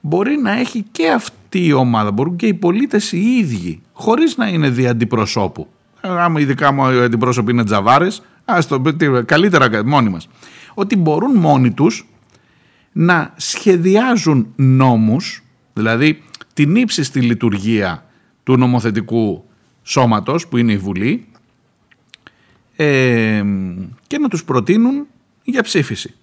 μπορεί 0.02 0.38
να 0.38 0.60
έχει 0.60 0.86
και 0.92 1.10
αυτή 1.10 1.66
η 1.66 1.74
ομάδα, 1.74 2.12
μπορούν 2.12 2.36
και 2.36 2.46
οι 2.46 2.54
πολίτες 2.54 3.12
οι 3.12 3.38
ίδιοι, 3.40 3.82
χωρίς 3.94 4.38
να 4.38 4.48
είναι 4.48 4.70
δι' 4.70 4.88
αντιπροσώπου. 4.88 5.68
Άμα 6.02 6.40
ειδικά 6.40 6.72
μου 6.72 6.92
οι 6.92 7.04
αντιπρόσωποι 7.04 7.52
είναι 7.52 7.64
τζαβάρες, 7.64 8.22
ας 8.46 8.68
το 8.68 8.82
καλύτερα 9.26 9.86
μόνοι 9.86 10.10
μας. 10.10 10.28
Ότι 10.74 10.96
μπορούν 10.96 11.36
μόνοι 11.36 11.72
τους 11.72 12.08
να 12.92 13.34
σχεδιάζουν 13.36 14.54
νόμους, 14.56 15.44
δηλαδή 15.74 16.24
την 16.54 16.76
ύψιστη 16.76 17.22
λειτουργία 17.22 18.06
του 18.44 18.58
νομοθετικού 18.58 19.44
σώματος 19.84 20.48
που 20.48 20.58
είναι 20.58 20.72
η 20.72 20.78
Βουλή 20.78 21.28
ε, 22.76 23.44
και 24.08 24.18
να 24.18 24.28
τους 24.28 24.44
προτείνουν 24.44 25.08
για 25.44 25.64
ψήφιση. 25.64 26.14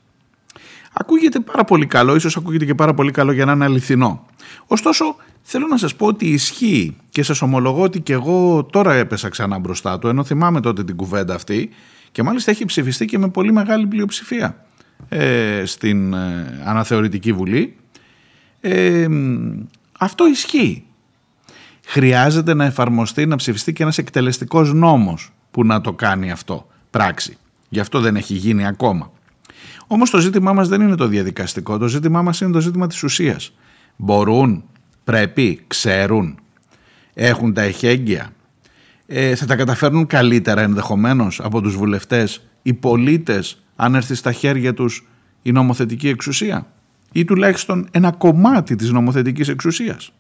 Ακούγεται 0.92 1.40
πάρα 1.40 1.64
πολύ 1.64 1.86
καλό, 1.86 2.14
ίσως 2.14 2.36
ακούγεται 2.36 2.64
και 2.64 2.74
πάρα 2.74 2.94
πολύ 2.94 3.10
καλό 3.10 3.32
για 3.32 3.44
να 3.44 3.52
είναι 3.52 3.64
αληθινό. 3.64 4.26
Ωστόσο, 4.66 5.16
θέλω 5.42 5.66
να 5.66 5.76
σας 5.76 5.96
πω 5.96 6.06
ότι 6.06 6.26
ισχύει 6.26 6.96
και 7.10 7.22
σας 7.22 7.42
ομολογώ 7.42 7.82
ότι 7.82 8.00
και 8.00 8.12
εγώ 8.12 8.64
τώρα 8.64 8.94
έπεσα 8.94 9.28
ξανά 9.28 9.58
μπροστά 9.58 9.98
του, 9.98 10.08
ενώ 10.08 10.24
θυμάμαι 10.24 10.60
τότε 10.60 10.84
την 10.84 10.96
κουβέντα 10.96 11.34
αυτή 11.34 11.70
και 12.16 12.22
μάλιστα 12.22 12.50
έχει 12.50 12.64
ψηφιστεί 12.64 13.04
και 13.04 13.18
με 13.18 13.28
πολύ 13.28 13.52
μεγάλη 13.52 13.86
πλειοψηφία 13.86 14.64
ε, 15.08 15.62
στην 15.64 16.14
ε, 16.14 16.62
Αναθεωρητική 16.64 17.32
Βουλή. 17.32 17.76
Ε, 18.60 19.06
αυτό 19.98 20.26
ισχύει. 20.26 20.84
Χρειάζεται 21.86 22.54
να 22.54 22.64
εφαρμοστεί, 22.64 23.26
να 23.26 23.36
ψηφιστεί 23.36 23.72
και 23.72 23.82
ένας 23.82 23.98
εκτελεστικός 23.98 24.74
νόμος 24.74 25.32
που 25.50 25.64
να 25.64 25.80
το 25.80 25.92
κάνει 25.92 26.30
αυτό 26.30 26.66
πράξη. 26.90 27.36
Γι' 27.68 27.80
αυτό 27.80 28.00
δεν 28.00 28.16
έχει 28.16 28.34
γίνει 28.34 28.66
ακόμα. 28.66 29.10
Όμως 29.86 30.10
το 30.10 30.18
ζήτημά 30.18 30.52
μας 30.52 30.68
δεν 30.68 30.80
είναι 30.80 30.96
το 30.96 31.06
διαδικαστικό, 31.06 31.78
το 31.78 31.86
ζήτημά 31.86 32.22
μας 32.22 32.40
είναι 32.40 32.52
το 32.52 32.60
ζήτημα 32.60 32.86
της 32.86 33.02
ουσίας. 33.02 33.52
Μπορούν, 33.96 34.64
πρέπει, 35.04 35.64
ξέρουν, 35.66 36.38
έχουν 37.14 37.54
τα 37.54 37.62
εχέγγυα, 37.62 38.32
ε, 39.06 39.34
θα 39.34 39.46
τα 39.46 39.56
καταφέρνουν 39.56 40.06
καλύτερα 40.06 40.62
ενδεχομένως 40.62 41.40
από 41.40 41.60
τους 41.60 41.76
βουλευτές, 41.76 42.46
οι 42.62 42.74
πολίτες, 42.74 43.62
αν 43.76 43.94
έρθει 43.94 44.14
στα 44.14 44.32
χέρια 44.32 44.74
τους 44.74 45.06
η 45.42 45.52
νομοθετική 45.52 46.08
εξουσία; 46.08 46.66
Ή 47.12 47.24
τουλάχιστον 47.24 47.88
ένα 47.90 48.12
κομμάτι 48.12 48.76
της 48.76 48.90
νομοθετικής 48.90 49.48
εξουσίας; 49.48 50.12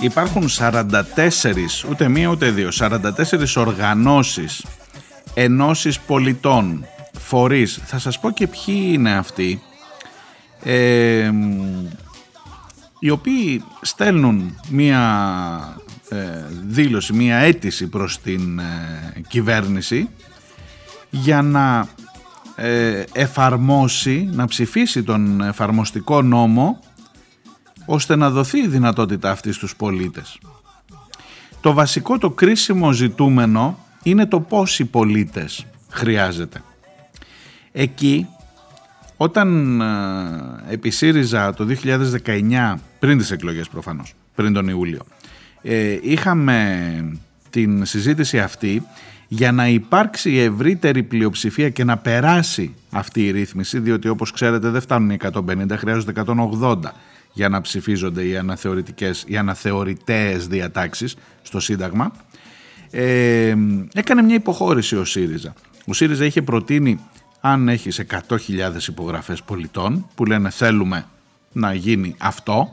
Υπάρχουν 0.00 0.48
44, 0.48 1.84
ούτε 1.90 2.08
μία 2.08 2.28
ούτε 2.28 2.50
δύο, 2.50 2.68
44 2.72 3.00
οργανώσεις, 3.56 4.66
ενώσεις 5.34 6.00
πολιτών, 6.00 6.86
φορείς. 7.18 7.80
Θα 7.84 7.98
σας 7.98 8.20
πω 8.20 8.30
και 8.30 8.46
ποιοι 8.46 8.90
είναι 8.92 9.16
αυτοί, 9.16 9.62
ε, 10.62 11.30
οι 12.98 13.10
οποίοι 13.10 13.64
στέλνουν 13.80 14.60
μία 14.68 15.00
ε, 16.08 16.16
δήλωση, 16.66 17.12
μία 17.12 17.36
αίτηση 17.36 17.86
προς 17.86 18.20
την 18.20 18.58
ε, 18.58 19.20
κυβέρνηση 19.28 20.08
για 21.10 21.42
να 21.42 21.88
ε, 22.56 23.04
εφαρμόσει, 23.12 24.28
να 24.32 24.46
ψηφίσει 24.46 25.02
τον 25.02 25.40
εφαρμοστικό 25.40 26.22
νόμο 26.22 26.78
ώστε 27.86 28.16
να 28.16 28.30
δοθεί 28.30 28.58
η 28.58 28.66
δυνατότητα 28.66 29.30
αυτή 29.30 29.52
στους 29.52 29.76
πολίτες. 29.76 30.38
Το 31.60 31.72
βασικό, 31.72 32.18
το 32.18 32.30
κρίσιμο 32.30 32.92
ζητούμενο 32.92 33.78
είναι 34.02 34.26
το 34.26 34.40
πόσοι 34.40 34.84
πολίτες 34.84 35.66
χρειάζεται. 35.88 36.62
Εκεί, 37.72 38.26
όταν 39.16 39.80
ε, 39.80 40.72
επί 40.72 40.90
ΣΥΡΙΖΑ 40.90 41.54
το 41.54 41.66
2019, 42.24 42.74
πριν 42.98 43.18
τις 43.18 43.30
εκλογές 43.30 43.68
προφανώς, 43.68 44.14
πριν 44.34 44.52
τον 44.52 44.68
Ιούλιο, 44.68 45.00
ε, 45.62 45.98
είχαμε 46.02 47.18
την 47.50 47.84
συζήτηση 47.84 48.40
αυτή 48.40 48.82
για 49.28 49.52
να 49.52 49.68
υπάρξει 49.68 50.36
ευρύτερη 50.36 51.02
πλειοψηφία 51.02 51.68
και 51.68 51.84
να 51.84 51.96
περάσει 51.96 52.74
αυτή 52.90 53.26
η 53.26 53.30
ρύθμιση, 53.30 53.78
διότι 53.78 54.08
όπως 54.08 54.32
ξέρετε 54.32 54.68
δεν 54.68 54.80
φτάνουν 54.80 55.10
οι 55.10 55.16
150, 55.32 55.76
χρειάζονται 55.76 56.22
180 56.26 56.78
για 57.36 57.48
να 57.48 57.60
ψηφίζονται 57.60 58.26
οι, 58.26 58.36
αναθεωρητικές, 58.36 59.24
οι 59.26 59.36
αναθεωρητές 59.36 60.46
διατάξεις 60.46 61.16
στο 61.42 61.60
Σύνταγμα, 61.60 62.12
ε, 62.90 63.54
έκανε 63.94 64.22
μια 64.22 64.34
υποχώρηση 64.34 64.96
ο 64.96 65.04
ΣΥΡΙΖΑ. 65.04 65.52
Ο 65.86 65.92
ΣΥΡΙΖΑ 65.92 66.24
είχε 66.24 66.42
προτείνει 66.42 67.00
αν 67.40 67.68
έχεις 67.68 67.98
100.000 67.98 68.88
υπογραφές 68.88 69.42
πολιτών 69.42 70.06
που 70.14 70.24
λένε 70.24 70.50
θέλουμε 70.50 71.04
να 71.52 71.74
γίνει 71.74 72.14
αυτό, 72.18 72.68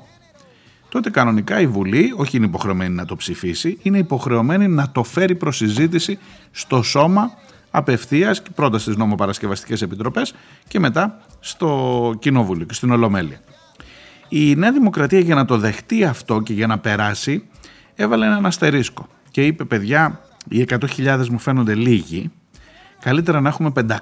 τότε 0.90 1.10
κανονικά 1.10 1.60
η 1.60 1.68
Βουλή 1.68 2.14
όχι 2.16 2.38
είναι 2.38 2.46
υποχρεωμένη 2.46 2.94
να 2.94 3.06
το 3.06 3.16
ψηφίσει, 3.16 3.78
είναι 3.82 3.98
υποχρεωμένη 3.98 4.68
να 4.68 4.92
το 4.92 5.04
φέρει 5.04 5.36
προς 5.36 5.58
συζήτηση 5.58 6.20
στο 6.52 6.82
σώμα 6.82 7.32
απευθείας 7.72 8.42
και 8.42 8.50
πρώτα 8.56 8.80
στις 8.80 8.96
νομοπαρασκευαστικές 8.96 9.82
επιτροπές 9.82 10.34
και 10.68 10.80
μετά 10.80 11.20
στο 11.40 12.14
Κοινοβούλιο 12.20 12.66
και 12.66 12.74
στην 12.74 12.92
Ολομέλεια. 12.92 13.40
Η 14.36 14.56
Νέα 14.56 14.72
Δημοκρατία 14.72 15.20
για 15.20 15.36
να 15.36 15.46
το 15.46 15.58
δεχτεί 15.58 16.04
αυτό 16.04 16.42
και 16.42 16.54
για 16.54 16.68
να 16.68 16.80
περάσει 16.80 17.44
έβαλε 17.96 18.26
έναν 18.26 18.46
αστερίσκο 18.46 19.08
και 19.32 19.46
είπε 19.46 19.66
παιδιά 19.66 20.20
οι 20.50 20.66
100.000 20.70 21.28
μου 21.28 21.40
φαίνονται 21.40 21.76
λίγοι, 21.76 22.32
καλύτερα 23.00 23.42
να 23.42 23.50
έχουμε 23.50 23.72
500.000. 23.76 23.96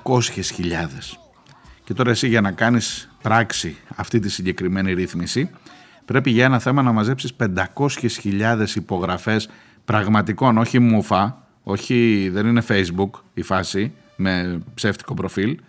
Και 1.83 1.93
τώρα 1.93 2.09
εσύ 2.09 2.27
για 2.27 2.41
να 2.41 2.51
κάνεις 2.51 3.09
πράξη 3.21 3.77
αυτή 3.95 4.19
τη 4.19 4.29
συγκεκριμένη 4.29 4.93
ρύθμιση 4.93 5.49
πρέπει 6.05 6.29
για 6.29 6.45
ένα 6.45 6.59
θέμα 6.59 6.81
να 6.81 6.91
μαζέψεις 6.91 7.35
500.000 7.75 8.65
υπογραφές 8.75 9.49
πραγματικών, 9.85 10.57
όχι 10.57 10.79
μουφα, 10.79 11.47
όχι 11.63 12.29
δεν 12.33 12.45
είναι 12.45 12.63
facebook 12.67 13.09
η 13.33 13.41
φάση 13.41 13.91
με 14.15 14.61
ψεύτικο 14.73 15.13
προφίλ, 15.13 15.59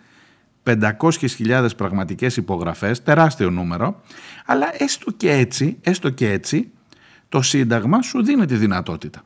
500.000 0.63 1.67
πραγματικές 1.77 2.37
υπογραφές, 2.37 3.03
τεράστιο 3.03 3.49
νούμερο, 3.49 4.01
αλλά 4.45 4.65
έστω 4.77 5.11
και 5.11 5.31
έτσι, 5.31 5.77
έστω 5.81 6.09
και 6.09 6.31
έτσι, 6.31 6.71
το 7.29 7.41
Σύνταγμα 7.41 8.01
σου 8.01 8.23
δίνει 8.23 8.45
τη 8.45 8.55
δυνατότητα. 8.55 9.23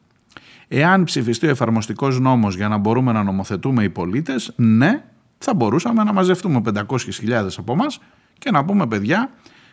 Εάν 0.68 1.04
ψηφιστεί 1.04 1.48
ο 1.48 1.50
εφαρμοστικός 1.50 2.20
νόμος 2.20 2.56
για 2.56 2.68
να 2.68 2.78
μπορούμε 2.78 3.12
να 3.12 3.24
νομοθετούμε 3.24 3.84
οι 3.84 3.90
πολίτες, 3.90 4.54
ναι, 4.56 5.04
θα 5.38 5.54
μπορούσαμε 5.54 6.04
να 6.04 6.14
μαζευτούμε 6.14 6.62
500.000 6.66 7.48
από 7.58 7.74
εμάς 7.74 8.00
και 8.38 8.52
να 8.52 8.66
πούμε 8.66 8.88
παιδιά, 8.88 9.32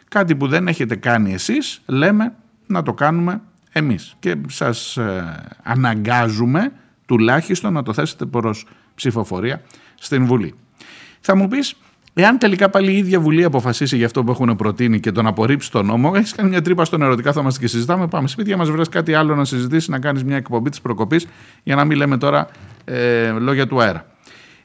κάτι 0.09 0.37
που 0.37 0.49
δεν 0.49 0.69
έχετε 0.69 0.97
κάνει 0.97 1.33
εσείς, 1.33 1.83
λέμε 1.87 2.35
να 2.67 2.83
το 2.83 2.93
κάνουμε 2.93 3.41
εμείς. 3.73 4.17
Και 4.19 4.37
σας 4.49 4.97
ε, 4.97 5.43
αναγκάζουμε 5.63 6.73
τουλάχιστον 7.07 7.73
να 7.73 7.83
το 7.83 7.93
θέσετε 7.93 8.27
προς 8.27 8.67
ψηφοφορία 8.95 9.63
στην 9.95 10.27
Βουλή. 10.27 10.55
Θα 11.27 11.37
μου 11.37 11.49
πεις, 11.49 11.75
Εάν 12.17 12.39
τελικά 12.39 12.71
πάλι 12.71 12.93
η 12.93 12.97
ίδια 12.97 13.21
Βουλή 13.21 13.45
αποφασίσει 13.45 13.97
για 13.97 14.07
αυτό 14.07 14.25
που 14.25 14.31
έχουν 14.31 14.57
προτείνει 14.57 15.01
και 15.01 15.13
τον 15.13 15.27
απορρίψει 15.27 15.71
τον 15.71 15.87
νόμο, 15.87 16.13
έχεις 16.15 16.33
κάνει 16.33 16.49
μια 16.49 16.63
τρύπα 16.63 16.85
στον 16.85 17.03
ερωτικά, 17.03 17.33
θα 17.33 17.41
είμαστε 17.41 17.61
και 17.61 17.67
συζητάμε. 17.67 18.09
Πάμε 18.09 18.29
σπίτια 18.29 18.57
μας, 18.57 18.71
βρει 18.71 18.89
κάτι 18.89 19.15
άλλο 19.15 19.35
να 19.35 19.45
συζητήσεις, 19.45 19.89
να 19.89 19.99
κάνεις 19.99 20.25
μια 20.25 20.37
εκπομπή 20.37 20.71
της 20.71 20.81
προκοπής, 20.81 21.27
για 21.63 21.75
να 21.75 21.85
μην 21.85 21.97
λέμε 21.97 22.19
τώρα 22.19 22.49
ε, 22.85 23.31
λόγια 23.31 23.67
του 23.67 23.81
αέρα. 23.81 24.07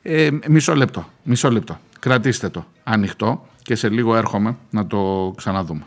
Ε, 0.01 0.29
μισό 0.47 0.75
λεπτό, 0.75 1.05
μισό 1.23 1.51
λεπτό. 1.51 1.79
Κρατήστε 1.99 2.49
το 2.49 2.65
ανοιχτό 2.83 3.45
και 3.61 3.75
σε 3.75 3.89
λίγο 3.89 4.15
έρχομαι 4.15 4.57
να 4.69 4.87
το 4.87 5.33
ξαναδούμε. 5.37 5.83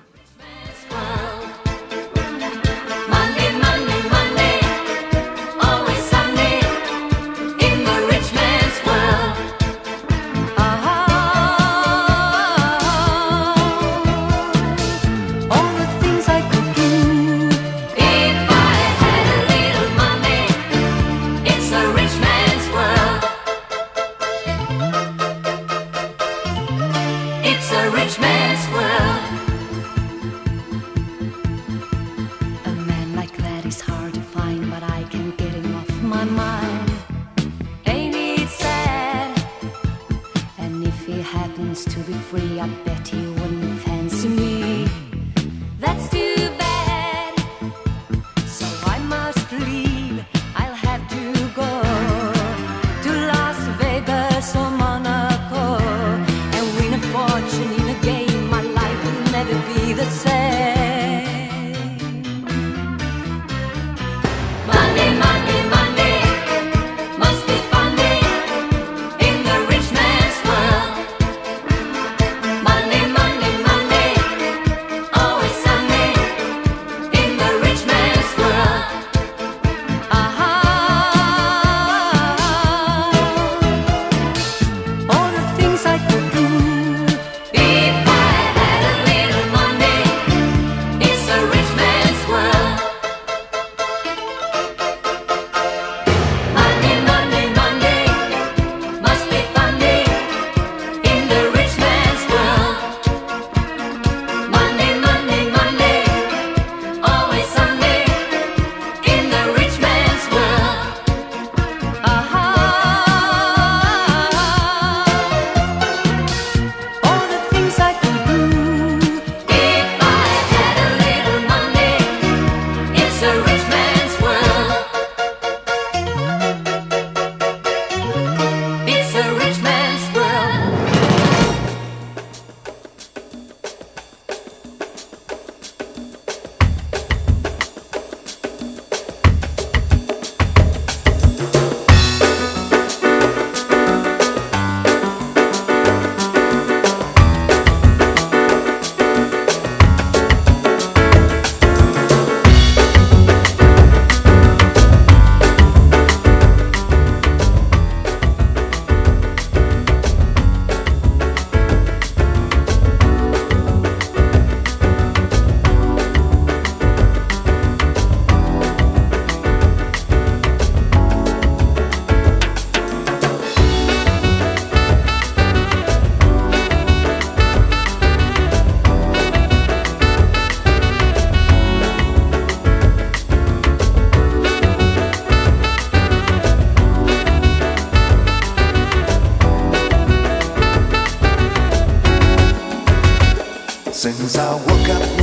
I 194.38 194.54
woke 194.54 194.88
up 194.88 195.21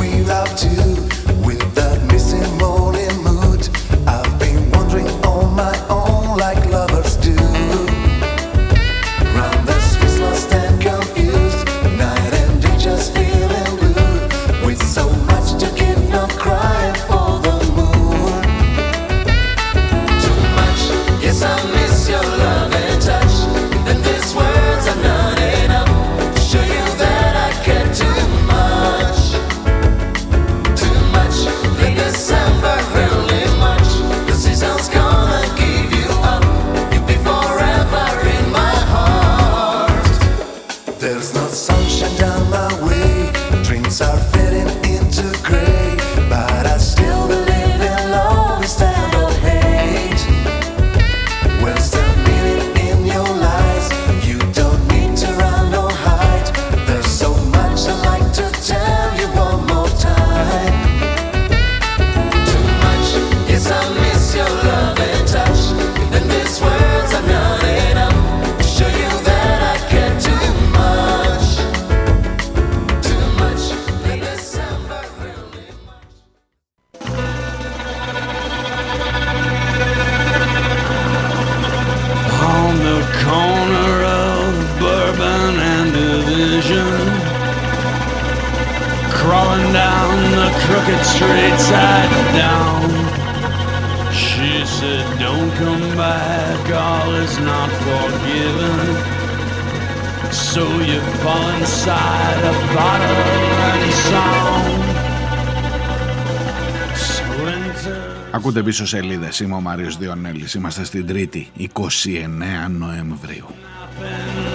Ακούτε 108.32 108.64
πίσω 108.64 108.86
σελίδες, 108.86 109.40
είμαι 109.40 109.56
ο 109.56 109.62
Μάριος 109.62 109.98
Διονέλης, 109.98 110.54
είμαστε 110.54 110.84
στην 110.84 111.08
Τρίτη, 111.08 111.50
29 111.58 112.70
Νοεμβρίου. 112.70 113.46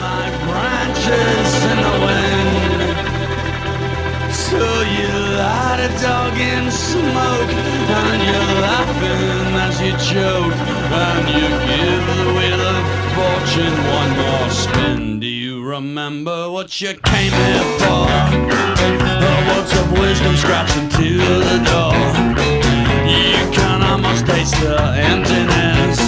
like 0.04 0.36
branches 0.48 1.50
in 1.70 1.78
the 1.86 1.96
wind. 2.06 2.84
So 4.48 4.62
you 4.98 5.12
light 5.40 5.80
a 5.88 5.90
dog 6.08 6.34
in 6.52 6.64
smoke, 6.70 7.52
and 8.02 8.18
you're 8.28 8.54
laughing 8.68 9.46
as 9.66 9.74
you 9.84 9.92
choke, 10.12 10.58
and 11.06 11.24
you 11.38 11.48
give 11.72 12.04
the 12.20 12.28
wheel 12.36 12.62
of 12.76 12.82
fortune 13.18 13.76
one 14.00 14.12
more 14.22 14.50
spin. 14.62 15.20
Do 15.20 15.26
you 15.26 15.54
remember 15.74 16.38
what 16.50 16.68
you 16.80 16.92
came 17.12 17.34
here 17.46 17.68
for? 17.82 18.06
The 19.24 19.34
words 19.48 19.72
of 19.80 19.86
wisdom 20.04 20.34
scratching 20.36 20.88
to 20.98 21.08
the 21.50 21.58
door. 21.70 22.33
You 23.54 23.60
can 23.60 23.82
almost 23.82 24.26
taste 24.26 24.56
the 24.62 24.78
emptiness; 25.12 25.98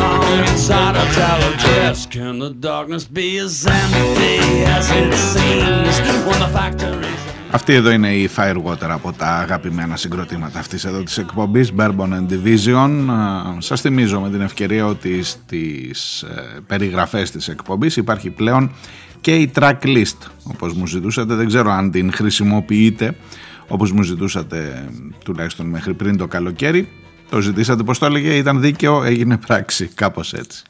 Hung 0.00 0.44
inside 0.50 0.94
a 0.94 1.06
tallow 1.16 1.52
dress. 1.56 2.04
Can 2.06 2.38
the 2.38 2.50
darkness 2.50 3.04
be 3.06 3.38
as 3.38 3.66
empty 3.66 4.64
as 4.76 4.90
it 4.90 5.12
seems; 5.32 5.94
When 6.26 6.38
the 6.44 6.50
factories 6.58 7.20
Αυτή 7.50 7.72
εδώ 7.72 7.90
είναι 7.90 8.14
η 8.14 8.30
Firewater 8.36 8.88
από 8.88 9.12
τα 9.12 9.26
αγαπημένα 9.26 9.96
συγκροτήματα 9.96 10.58
αυτής 10.58 10.84
εδώ 10.84 11.02
της 11.02 11.18
εκπομπής 11.18 11.72
Bourbon 11.76 12.08
and 12.12 12.26
Division. 12.28 13.10
Α, 13.10 13.60
Σας 13.60 13.80
θυμίζω 13.80 14.20
με 14.20 14.30
την 14.30 14.40
ευκαιρία 14.40 14.86
ότι 14.86 15.22
στις 15.22 16.22
ε, 16.22 16.60
περιγραφές 16.66 17.30
της 17.30 17.48
εκπομπής 17.48 17.96
υπάρχει 17.96 18.30
πλέον 18.30 18.70
και 19.20 19.34
η 19.34 19.50
track 19.54 19.78
list 19.82 20.28
όπως 20.42 20.72
μου 20.72 20.86
ζητούσατε. 20.86 21.34
Δεν 21.34 21.46
ξέρω 21.46 21.70
αν 21.70 21.90
την 21.90 22.12
χρησιμοποιείτε 22.12 23.14
όπως 23.72 23.92
μου 23.92 24.02
ζητούσατε 24.02 24.88
τουλάχιστον 25.24 25.66
μέχρι 25.66 25.94
πριν 25.94 26.16
το 26.16 26.26
καλοκαίρι, 26.26 26.88
το 27.30 27.40
ζητήσατε 27.40 27.82
πω 27.82 27.98
το 27.98 28.06
έλεγε, 28.06 28.36
ήταν 28.36 28.60
δίκαιο, 28.60 29.04
έγινε 29.04 29.36
πράξη, 29.36 29.86
κάπως 29.94 30.32
έτσι. 30.32 30.62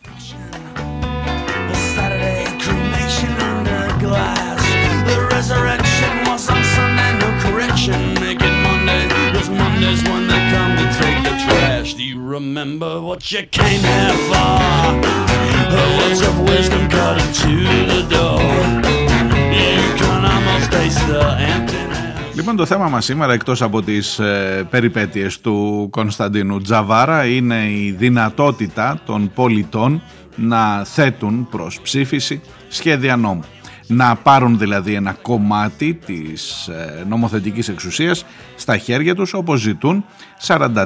Λοιπόν 22.40 22.56
το 22.56 22.66
θέμα 22.66 22.88
μας 22.88 23.04
σήμερα 23.04 23.32
εκτός 23.32 23.62
από 23.62 23.82
τις 23.82 24.18
ε, 24.18 24.66
περιπέτειες 24.70 25.40
του 25.40 25.88
Κωνσταντίνου 25.90 26.60
Τζαβάρα 26.60 27.24
είναι 27.24 27.70
η 27.70 27.94
δυνατότητα 27.98 29.00
των 29.06 29.30
πολιτών 29.34 30.02
να 30.36 30.84
θέτουν 30.84 31.48
προς 31.50 31.80
ψήφιση 31.80 32.40
σχέδια 32.68 33.16
νόμου. 33.16 33.44
Να 33.92 34.16
πάρουν 34.16 34.58
δηλαδή 34.58 34.94
ένα 34.94 35.16
κομμάτι 35.22 35.94
της 36.06 36.68
ε, 36.68 37.04
νομοθετικής 37.08 37.68
εξουσίας 37.68 38.24
στα 38.56 38.76
χέρια 38.76 39.14
τους 39.14 39.34
όπως 39.34 39.60
ζητούν 39.60 40.04
44 40.46 40.84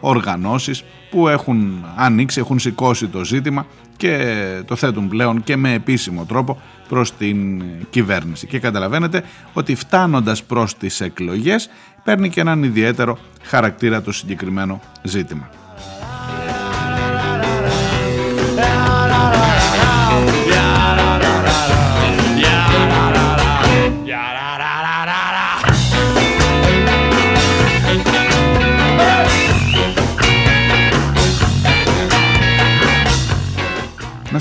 οργανώσεις 0.00 0.84
που 1.10 1.28
έχουν 1.28 1.84
ανοίξει, 1.96 2.40
έχουν 2.40 2.58
σηκώσει 2.58 3.06
το 3.06 3.24
ζήτημα 3.24 3.66
και 3.96 4.36
το 4.66 4.76
θέτουν 4.76 5.08
πλέον 5.08 5.42
και 5.42 5.56
με 5.56 5.72
επίσημο 5.72 6.24
τρόπο 6.24 6.60
προς 6.88 7.16
την 7.16 7.62
κυβέρνηση. 7.90 8.46
Και 8.46 8.58
καταλαβαίνετε 8.58 9.24
ότι 9.52 9.74
φτάνοντας 9.74 10.42
προς 10.42 10.76
τις 10.76 11.00
εκλογές 11.00 11.70
παίρνει 12.04 12.28
και 12.28 12.40
έναν 12.40 12.62
ιδιαίτερο 12.62 13.18
χαρακτήρα 13.42 14.02
το 14.02 14.12
συγκεκριμένο 14.12 14.80
ζήτημα. 15.02 15.61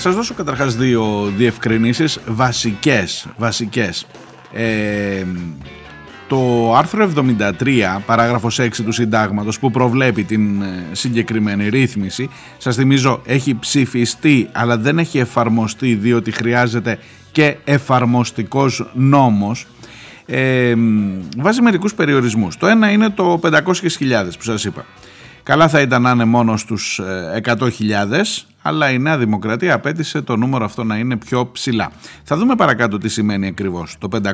Σας 0.01 0.15
δώσω 0.15 0.33
καταρχάς 0.33 0.75
δύο 0.75 1.33
διευκρινήσεις 1.37 2.19
βασικές. 2.25 3.27
βασικές. 3.37 4.07
Ε, 4.53 5.25
το 6.27 6.73
άρθρο 6.75 7.03
73, 7.03 8.01
παράγραφος 8.05 8.59
6 8.59 8.83
του 8.83 8.91
συντάγματος 8.91 9.59
που 9.59 9.71
προβλέπει 9.71 10.23
την 10.23 10.61
ε, 10.61 10.85
συγκεκριμένη 10.91 11.69
ρύθμιση, 11.69 12.29
σας 12.57 12.75
θυμίζω 12.75 13.21
έχει 13.25 13.59
ψηφιστεί 13.59 14.49
αλλά 14.51 14.77
δεν 14.77 14.99
έχει 14.99 15.19
εφαρμοστεί 15.19 15.95
διότι 15.95 16.31
χρειάζεται 16.31 16.99
και 17.31 17.57
εφαρμοστικός 17.63 18.91
νόμος, 18.93 19.67
ε, 20.25 20.73
βάζει 21.37 21.61
μερικούς 21.61 21.93
περιορισμούς. 21.93 22.57
Το 22.57 22.67
ένα 22.67 22.91
είναι 22.91 23.09
το 23.09 23.37
500.000 23.37 24.37
που 24.37 24.43
σας 24.43 24.63
είπα. 24.63 24.85
Καλά 25.43 25.67
θα 25.67 25.81
ήταν 25.81 26.01
να 26.01 26.11
είναι 26.11 26.25
μόνος 26.25 26.61
στους 26.61 27.01
100.000, 27.43 27.67
αλλά 28.61 28.91
η 28.91 28.99
Νέα 28.99 29.17
Δημοκρατία 29.17 29.73
απέτησε 29.73 30.21
το 30.21 30.35
νούμερο 30.35 30.65
αυτό 30.65 30.83
να 30.83 30.97
είναι 30.97 31.17
πιο 31.17 31.49
ψηλά. 31.51 31.91
Θα 32.23 32.37
δούμε 32.37 32.55
παρακάτω 32.55 32.97
τι 32.97 33.09
σημαίνει 33.09 33.47
ακριβώς 33.47 33.95
το 33.99 34.07
500.000, 34.11 34.29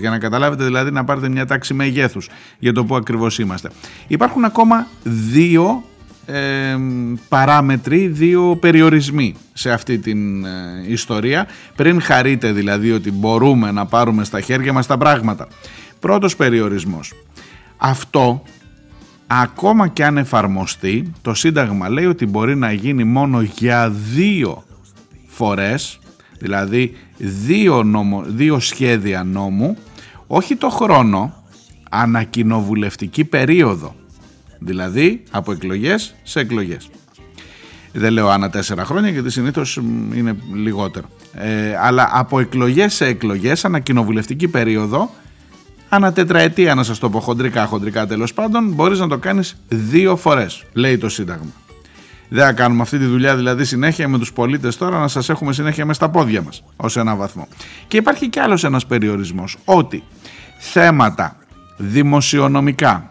για 0.00 0.10
να 0.10 0.18
καταλάβετε 0.18 0.64
δηλαδή 0.64 0.90
να 0.90 1.04
πάρετε 1.04 1.28
μια 1.28 1.46
τάξη 1.46 1.74
μεγέθους 1.74 2.28
για 2.58 2.72
το 2.72 2.84
που 2.84 2.96
ακριβώς 2.96 3.38
είμαστε. 3.38 3.70
Υπάρχουν 4.06 4.44
ακόμα 4.44 4.86
δύο 5.02 5.84
ε, 6.26 6.76
παράμετροι, 7.28 8.06
δύο 8.06 8.56
περιορισμοί 8.60 9.34
σε 9.52 9.72
αυτή 9.72 9.98
την 9.98 10.44
ε, 10.44 10.50
ιστορία, 10.86 11.46
πριν 11.74 12.00
χαρείτε 12.00 12.52
δηλαδή 12.52 12.92
ότι 12.92 13.12
μπορούμε 13.12 13.70
να 13.70 13.86
πάρουμε 13.86 14.24
στα 14.24 14.40
χέρια 14.40 14.72
μας 14.72 14.86
τα 14.86 14.98
πράγματα. 14.98 15.48
Πρώτος 16.00 16.36
περιορισμός. 16.36 17.12
Αυτό 17.76 18.42
ακόμα 19.42 19.88
και 19.88 20.04
αν 20.04 20.16
εφαρμοστεί 20.16 21.12
το 21.22 21.34
Σύνταγμα 21.34 21.88
λέει 21.88 22.06
ότι 22.06 22.26
μπορεί 22.26 22.56
να 22.56 22.72
γίνει 22.72 23.04
μόνο 23.04 23.40
για 23.40 23.90
δύο 23.90 24.64
φορές 25.26 25.98
δηλαδή 26.38 26.96
δύο, 27.18 27.82
νομο, 27.82 28.22
δύο 28.26 28.60
σχέδια 28.60 29.24
νόμου 29.24 29.76
όχι 30.26 30.56
το 30.56 30.68
χρόνο 30.68 31.44
ανακοινοβουλευτική 31.90 33.24
περίοδο. 33.24 33.94
Δηλαδή 34.58 35.22
από 35.30 35.52
εκλογές 35.52 36.14
σε 36.22 36.40
εκλογές. 36.40 36.90
Δεν 37.92 38.12
λέω 38.12 38.28
ανά 38.28 38.50
τέσσερα 38.50 38.84
χρόνια 38.84 39.10
γιατί 39.10 39.30
συνήθως 39.30 39.80
είναι 40.14 40.36
λιγότερο. 40.54 41.08
Ε, 41.34 41.76
αλλά 41.76 42.08
από 42.12 42.40
εκλογές 42.40 42.94
σε 42.94 43.06
εκλογές 43.06 43.64
ανακοινοβουλευτική 43.64 44.48
περίοδο 44.48 45.10
ανά 45.88 46.12
τετραετία 46.12 46.74
να 46.74 46.82
σας 46.82 46.98
το 46.98 47.10
πω 47.10 47.20
χοντρικά, 47.20 47.66
χοντρικά 47.66 48.06
τέλος 48.06 48.34
πάντων, 48.34 48.72
μπορείς 48.72 48.98
να 48.98 49.08
το 49.08 49.18
κάνεις 49.18 49.56
δύο 49.68 50.16
φορές, 50.16 50.64
λέει 50.72 50.98
το 50.98 51.08
Σύνταγμα. 51.08 51.52
Δεν 52.28 52.44
θα 52.44 52.52
κάνουμε 52.52 52.82
αυτή 52.82 52.98
τη 52.98 53.04
δουλειά 53.04 53.36
δηλαδή 53.36 53.64
συνέχεια 53.64 54.08
με 54.08 54.18
τους 54.18 54.32
πολίτες 54.32 54.76
τώρα 54.76 54.98
να 54.98 55.08
σας 55.08 55.28
έχουμε 55.28 55.52
συνέχεια 55.52 55.86
μες 55.86 55.96
στα 55.96 56.08
πόδια 56.08 56.42
μας 56.42 56.62
ως 56.76 56.96
ένα 56.96 57.14
βαθμό. 57.14 57.48
Και 57.88 57.96
υπάρχει 57.96 58.28
κι 58.28 58.38
άλλος 58.38 58.64
ένας 58.64 58.86
περιορισμός, 58.86 59.56
ότι 59.64 60.02
θέματα 60.58 61.36
δημοσιονομικά, 61.76 63.10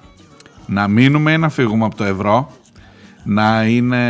να 0.65 0.87
μείνουμε 0.87 1.31
ή 1.31 1.37
να 1.37 1.49
φύγουμε 1.49 1.85
από 1.85 1.95
το 1.95 2.03
ευρώ, 2.03 2.51
να 3.23 3.63
είναι 3.63 4.03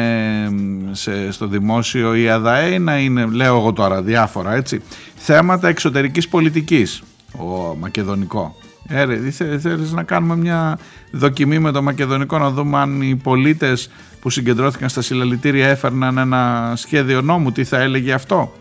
σε, 0.91 1.31
στο 1.31 1.47
δημόσιο 1.47 2.15
η 2.15 2.29
ΑΔΑΕ, 2.29 2.77
να 2.77 2.97
είναι, 2.97 3.25
λέω 3.25 3.57
εγώ 3.57 3.73
τώρα 3.73 4.01
διάφορα 4.01 4.53
έτσι, 4.53 4.81
θέματα 5.15 5.67
εξωτερικής 5.67 6.27
πολιτικής, 6.27 7.03
ο 7.37 7.75
μακεδονικό, 7.79 8.55
ε, 8.93 9.03
ρε, 9.03 9.29
θέλεις 9.59 9.91
να 9.91 10.03
κάνουμε 10.03 10.35
μια 10.35 10.79
δοκιμή 11.11 11.59
με 11.59 11.71
το 11.71 11.81
Μακεδονικό 11.81 12.37
να 12.37 12.49
δούμε 12.49 12.77
αν 12.77 13.01
οι 13.01 13.15
πολίτες 13.15 13.89
που 14.19 14.29
συγκεντρώθηκαν 14.29 14.89
στα 14.89 15.01
συλλαλητήρια 15.01 15.67
έφερναν 15.67 16.17
ένα 16.17 16.73
σχέδιο 16.75 17.21
νόμου, 17.21 17.51
τι 17.51 17.63
θα 17.63 17.79
έλεγε 17.79 18.13
αυτό; 18.13 18.53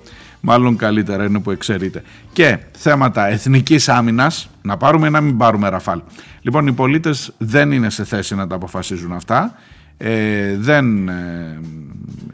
Μάλλον 0.45 0.77
καλύτερα 0.77 1.25
είναι 1.25 1.41
που 1.41 1.51
εξαιρείται. 1.51 2.03
Και 2.33 2.59
θέματα 2.79 3.27
εθνικής 3.27 3.89
άμυνας, 3.89 4.51
να 4.63 4.77
πάρουμε 4.77 5.07
ή 5.07 5.11
να 5.11 5.21
μην 5.21 5.37
πάρουμε 5.37 5.69
ραφάλ. 5.69 6.01
Λοιπόν, 6.41 6.67
οι 6.67 6.73
πολίτες 6.73 7.33
δεν 7.39 7.73
είναι 7.73 7.91
σε 7.91 8.05
θέση 8.05 8.35
να 8.35 8.47
τα 8.47 8.55
αποφασίζουν 8.55 9.13
αυτά. 9.13 9.55
Ε, 9.97 10.57
δεν 10.57 11.09
ε, 11.09 11.61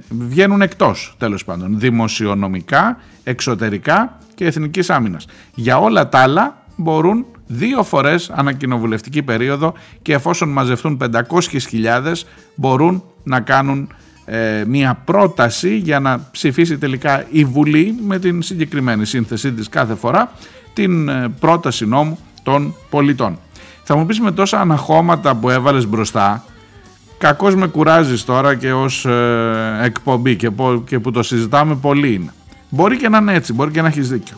βγαίνουν 0.09 0.63
εκτός 0.63 1.15
τέλος 1.19 1.45
πάντων 1.45 1.79
δημοσιονομικά, 1.79 2.99
εξωτερικά 3.25 4.19
και 4.35 4.45
εθνικής 4.45 4.91
άμυνας. 4.91 5.27
Για 5.55 5.79
όλα 5.79 6.09
τα 6.09 6.19
άλλα 6.19 6.63
μπορούν 6.77 7.27
δύο 7.49 7.83
φορές 7.83 8.31
ανακοινοβουλευτική 8.31 9.23
περίοδο 9.23 9.73
και 10.03 10.13
εφόσον 10.13 10.49
μαζευτούν 10.49 10.99
500.000 11.13 12.13
μπορούν 12.55 13.03
να 13.23 13.41
κάνουν 13.41 13.89
ε, 14.25 14.65
μια 14.67 15.03
πρόταση 15.05 15.77
για 15.77 16.01
να 16.01 16.29
ψηφίσει 16.31 16.79
τελικά 16.79 17.27
η 17.31 17.45
Βουλή 17.45 17.95
με 18.07 18.19
την 18.19 18.43
συγκεκριμένη 18.43 19.07
σύνθεσή 19.07 19.53
της 19.53 19.69
κάθε 19.69 19.95
φορά 19.95 20.33
την 20.73 21.09
ε, 21.09 21.29
πρόταση 21.41 21.87
νόμου 21.87 22.19
των 22.43 22.75
πολιτών. 22.91 23.39
Θα 23.83 23.97
μου 23.97 24.07
πεις 24.07 24.21
με 24.21 24.33
τόσα 24.33 24.61
αναχώματα 24.61 25.35
που 25.35 25.51
έβαλες 25.51 25.87
μπροστά 25.87 26.45
κακώς 27.19 27.55
με 27.55 27.67
κουράζεις 27.67 28.25
τώρα 28.25 28.55
και 28.55 28.73
ως 28.73 29.05
ε, 29.05 29.79
εκπομπή 29.83 30.37
και, 30.37 30.51
και 30.85 30.99
που 30.99 31.11
το 31.11 31.23
συζητάμε 31.23 31.75
πολύ 31.75 32.15
είναι. 32.15 32.33
Μπορεί 32.69 32.97
και 32.97 33.09
να 33.09 33.19
είναι 33.19 33.35
έτσι, 33.35 33.53
μπορεί 33.53 33.71
και 33.71 33.83
να 33.83 33.89
έχεις 33.89 34.09
δίκιο. 34.09 34.37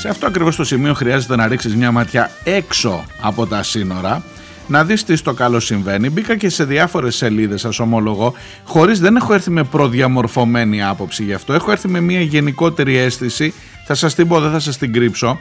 Σε 0.00 0.08
αυτό 0.08 0.26
ακριβώς 0.26 0.56
το 0.56 0.64
σημείο 0.64 0.94
χρειάζεται 0.94 1.36
να 1.36 1.48
ρίξεις 1.48 1.76
μια 1.76 1.92
ματιά 1.92 2.30
έξω 2.44 3.04
από 3.20 3.46
τα 3.46 3.62
σύνορα 3.62 4.22
να 4.66 4.84
δεις 4.84 5.04
τι 5.04 5.16
στο 5.16 5.34
καλό 5.34 5.60
συμβαίνει. 5.60 6.10
Μπήκα 6.10 6.36
και 6.36 6.48
σε 6.48 6.64
διάφορες 6.64 7.16
σελίδες 7.16 7.60
σας 7.60 7.78
ομολογώ 7.78 8.34
χωρίς 8.64 9.00
δεν 9.00 9.16
έχω 9.16 9.34
έρθει 9.34 9.50
με 9.50 9.64
προδιαμορφωμένη 9.64 10.82
άποψη 10.82 11.24
γι' 11.24 11.32
αυτό. 11.32 11.52
Έχω 11.52 11.70
έρθει 11.70 11.88
με 11.88 12.00
μια 12.00 12.20
γενικότερη 12.20 12.96
αίσθηση, 12.96 13.54
θα 13.86 13.94
σας 13.94 14.14
την 14.14 14.28
πω 14.28 14.40
δεν 14.40 14.50
θα 14.50 14.58
σας 14.58 14.78
την 14.78 14.92
κρύψω 14.92 15.38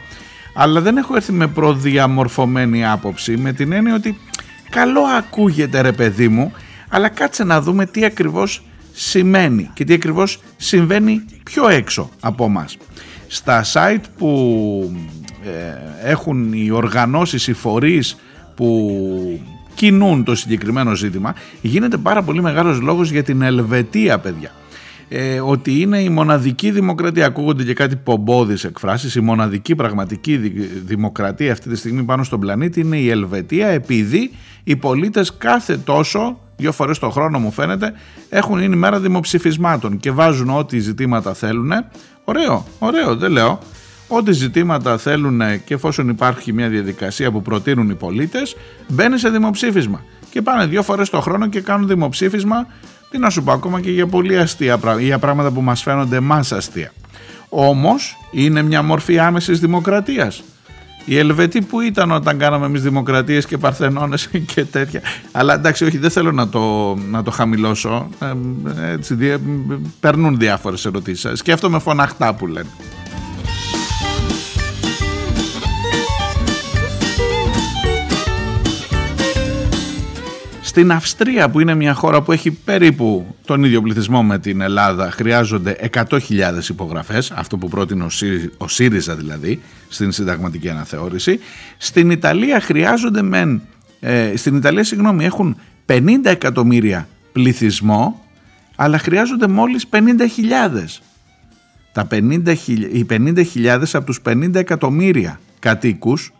αλλά 0.54 0.82
δεν 0.82 0.98
έχω 0.98 1.16
έρθει 1.16 1.32
με 1.32 1.48
προδιαμορφωμένη 1.48 2.86
άποψη 2.86 3.38
με 3.38 3.54
την 3.54 3.72
έννοια 3.72 3.96
ότι 3.96 4.18
καλό 4.70 5.02
ακούγεται 5.18 5.82
ρε 5.82 5.92
παιδί 5.92 6.28
μου 6.28 6.54
αλλά 6.90 7.10
κάτσε 7.10 7.44
να 7.44 7.62
δούμε 7.62 7.86
τι 7.86 8.06
ακριβώς 8.06 8.64
σημαίνει 8.94 9.70
και 9.74 9.84
τι 9.84 9.94
ακριβώς 9.94 10.40
συμβαίνει 10.58 11.26
πιο 11.44 11.68
έξω 11.68 12.10
από 12.20 12.50
μας 12.50 12.78
στα 13.32 13.64
site 13.74 14.04
που 14.18 14.92
ε, 15.46 16.10
έχουν 16.10 16.54
οι 16.54 16.72
οργανώσεις, 16.72 17.48
οι 17.48 17.54
φορείς 17.54 18.16
που 18.56 19.42
κινούν 19.76 20.24
το 20.24 20.36
συγκεκριμένο 20.36 20.96
ζήτημα 20.96 21.36
γίνεται 21.62 21.98
πάρα 21.98 22.22
πολύ 22.24 22.42
μεγάλος 22.42 22.80
λόγος 22.82 23.12
για 23.12 23.24
την 23.24 23.42
Ελβετία 23.42 24.20
παιδιά. 24.20 24.52
Ε, 25.10 25.40
ότι 25.40 25.82
είναι 25.82 26.00
η 26.00 26.10
μοναδική 26.10 26.72
δημοκρατία. 26.72 27.26
Ακούγονται 27.26 27.64
και 27.64 27.74
κάτι 27.74 27.96
πομπόδεις 27.96 28.64
εκφράσεις. 28.64 29.16
Η 29.16 29.20
μοναδική 29.20 29.76
πραγματική 29.76 30.38
δημοκρατία 30.86 31.52
αυτή 31.52 31.70
τη 31.70 31.76
στιγμή 31.76 32.04
πάνω 32.04 32.24
στον 32.24 32.40
πλανήτη 32.40 32.80
είναι 32.80 32.98
η 32.98 33.10
Ελβετία 33.10 33.68
επειδή 33.68 34.32
οι 34.64 34.76
πολίτες 34.76 35.38
κάθε 35.38 35.78
τόσο 35.78 36.40
δύο 36.60 36.72
φορές 36.72 37.00
το 37.00 37.10
χρόνο 37.10 37.40
μου 37.40 37.52
φαίνεται 37.52 37.94
έχουν 38.30 38.62
είναι 38.62 38.76
η 38.76 38.78
μέρα 38.78 39.00
δημοψηφισμάτων 39.00 40.00
και 40.00 40.12
βάζουν 40.12 40.50
ό,τι 40.50 40.80
ζητήματα 40.80 41.34
θέλουν 41.34 41.72
Ωραίο, 42.24 42.66
ωραίο, 42.80 43.16
δεν 43.16 43.32
λέω. 43.32 43.60
Ό,τι 44.08 44.32
ζητήματα 44.32 44.98
θέλουν 44.98 45.42
και 45.66 45.74
εφόσον 45.74 46.10
υπάρχει 46.10 46.54
μια 46.54 46.70
διαδικασία 46.70 47.32
που 47.32 47.42
προτείνουν 47.42 47.90
οι 47.90 47.96
πολίτες, 47.96 48.56
μπαίνει 48.88 49.18
σε 49.18 49.30
δημοψήφισμα. 49.30 50.04
Και 50.30 50.42
πάνε 50.42 50.66
δύο 50.66 50.84
φορές 50.84 51.10
το 51.10 51.22
χρόνο 51.22 51.48
και 51.48 51.62
κάνουν 51.62 51.88
δημοψήφισμα, 51.88 52.68
τι 53.10 53.18
να 53.18 53.30
σου 53.30 53.44
πω, 53.44 53.52
ακόμα 53.52 53.82
και 53.82 53.92
για 53.92 54.08
πολύ 54.08 54.38
αστεία 54.38 54.78
πράγματα, 54.78 55.06
για 55.06 55.20
πράγματα 55.20 55.52
που 55.52 55.62
μας 55.62 55.82
φαίνονται 55.82 56.16
εμά 56.16 56.46
αστεία. 56.52 56.92
Όμως 57.50 58.18
είναι 58.32 58.62
μια 58.62 58.82
μορφή 58.82 59.20
άμεσης 59.20 59.60
δημοκρατίας. 59.60 60.44
Οι 61.10 61.18
Ελβετοί 61.18 61.62
που 61.62 61.82
ήταν 61.82 62.12
όταν 62.12 62.38
κάναμε 62.38 62.66
εμείς 62.66 62.82
δημοκρατίες 62.82 63.46
και 63.46 63.58
παρθενώνες 63.58 64.28
και 64.54 64.66
τέτοια. 64.66 65.02
Αλλά 65.32 65.54
εντάξει, 65.54 65.86
όχι, 65.86 65.98
δεν 65.98 66.10
θέλω 66.10 66.32
να 66.32 66.50
το, 66.50 66.96
να 66.96 67.24
το 67.24 67.32
χαμηλώσω. 67.32 68.10
Ε, 68.82 68.92
έτσι, 68.92 69.14
δι, 69.14 69.38
περνούν 70.00 70.38
διάφορες 70.38 70.86
ερωτήσεις. 70.86 71.40
Σκέφτομαι 71.40 71.80
φωναχτά 71.80 72.34
που 72.34 72.48
λένε. 72.48 72.70
Στην 80.70 80.92
Αυστρία 80.92 81.50
που 81.50 81.60
είναι 81.60 81.76
μια 81.76 81.94
χώρα 81.94 82.22
που 82.22 82.32
έχει 82.32 82.52
περίπου 82.52 83.36
τον 83.46 83.64
ίδιο 83.64 83.82
πληθυσμό 83.82 84.24
με 84.24 84.40
την 84.40 84.62
Ελλάδα 84.62 85.12
χρειάζονται 85.12 85.90
100.000 85.94 86.20
υπογραφές, 86.70 87.32
αυτό 87.32 87.58
που 87.58 87.68
πρότεινε 87.68 88.06
ο 88.58 88.68
ΣΥΡΙΖΑ 88.68 89.16
δηλαδή 89.16 89.62
στην 89.88 90.12
συνταγματική 90.12 90.70
αναθεώρηση. 90.70 91.40
Στην 91.78 92.12
Ιταλία 92.12 92.62
χρειάζονται 92.62 93.22
μεν, 93.22 93.62
ε, 94.00 94.34
στην 94.36 94.56
Ιταλία 94.56 94.84
συγγνώμη 94.84 95.26
έχουν 95.26 95.58
50 95.86 96.02
εκατομμύρια 96.24 97.08
πληθυσμό 97.32 98.26
αλλά 98.76 98.98
χρειάζονται 98.98 99.48
μόλις 99.48 99.86
50.000. 99.90 101.02
Τα 101.92 102.08
50, 102.12 102.56
οι 102.92 103.06
50.000 103.10 103.84
από 103.94 104.06
τους 104.06 104.22
50 104.26 104.56
εκατομμύρια 104.56 105.40
κατοίκους 105.60 106.34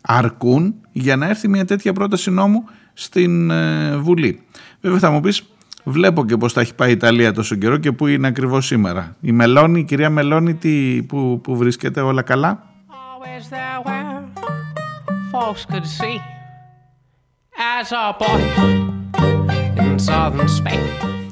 αρκούν 0.00 0.74
για 0.92 1.16
να 1.16 1.28
έρθει 1.28 1.48
μια 1.48 1.64
τέτοια 1.64 1.92
πρόταση 1.92 2.30
νόμου 2.30 2.64
στην 3.00 3.50
ε, 3.50 3.96
Βουλή. 3.96 4.40
Βέβαια 4.80 4.98
θα 4.98 5.10
μου 5.10 5.20
πεις 5.20 5.42
βλέπω 5.84 6.24
και 6.24 6.36
πως 6.36 6.52
θα 6.52 6.60
έχει 6.60 6.74
πάει 6.74 6.88
η 6.88 6.92
Ιταλία 6.92 7.32
τόσο 7.32 7.54
καιρό 7.54 7.76
και 7.76 7.92
που 7.92 8.06
είναι 8.06 8.26
ακριβώς 8.26 8.66
σήμερα. 8.66 9.16
Η 9.20 9.32
Μελώνη, 9.32 9.80
η 9.80 9.84
κυρία 9.84 10.10
Μελώνη 10.10 10.54
τι, 10.54 11.02
που, 11.02 11.40
που 11.42 11.56
βρίσκεται 11.56 12.00
όλα 12.00 12.22
καλά; 12.22 12.62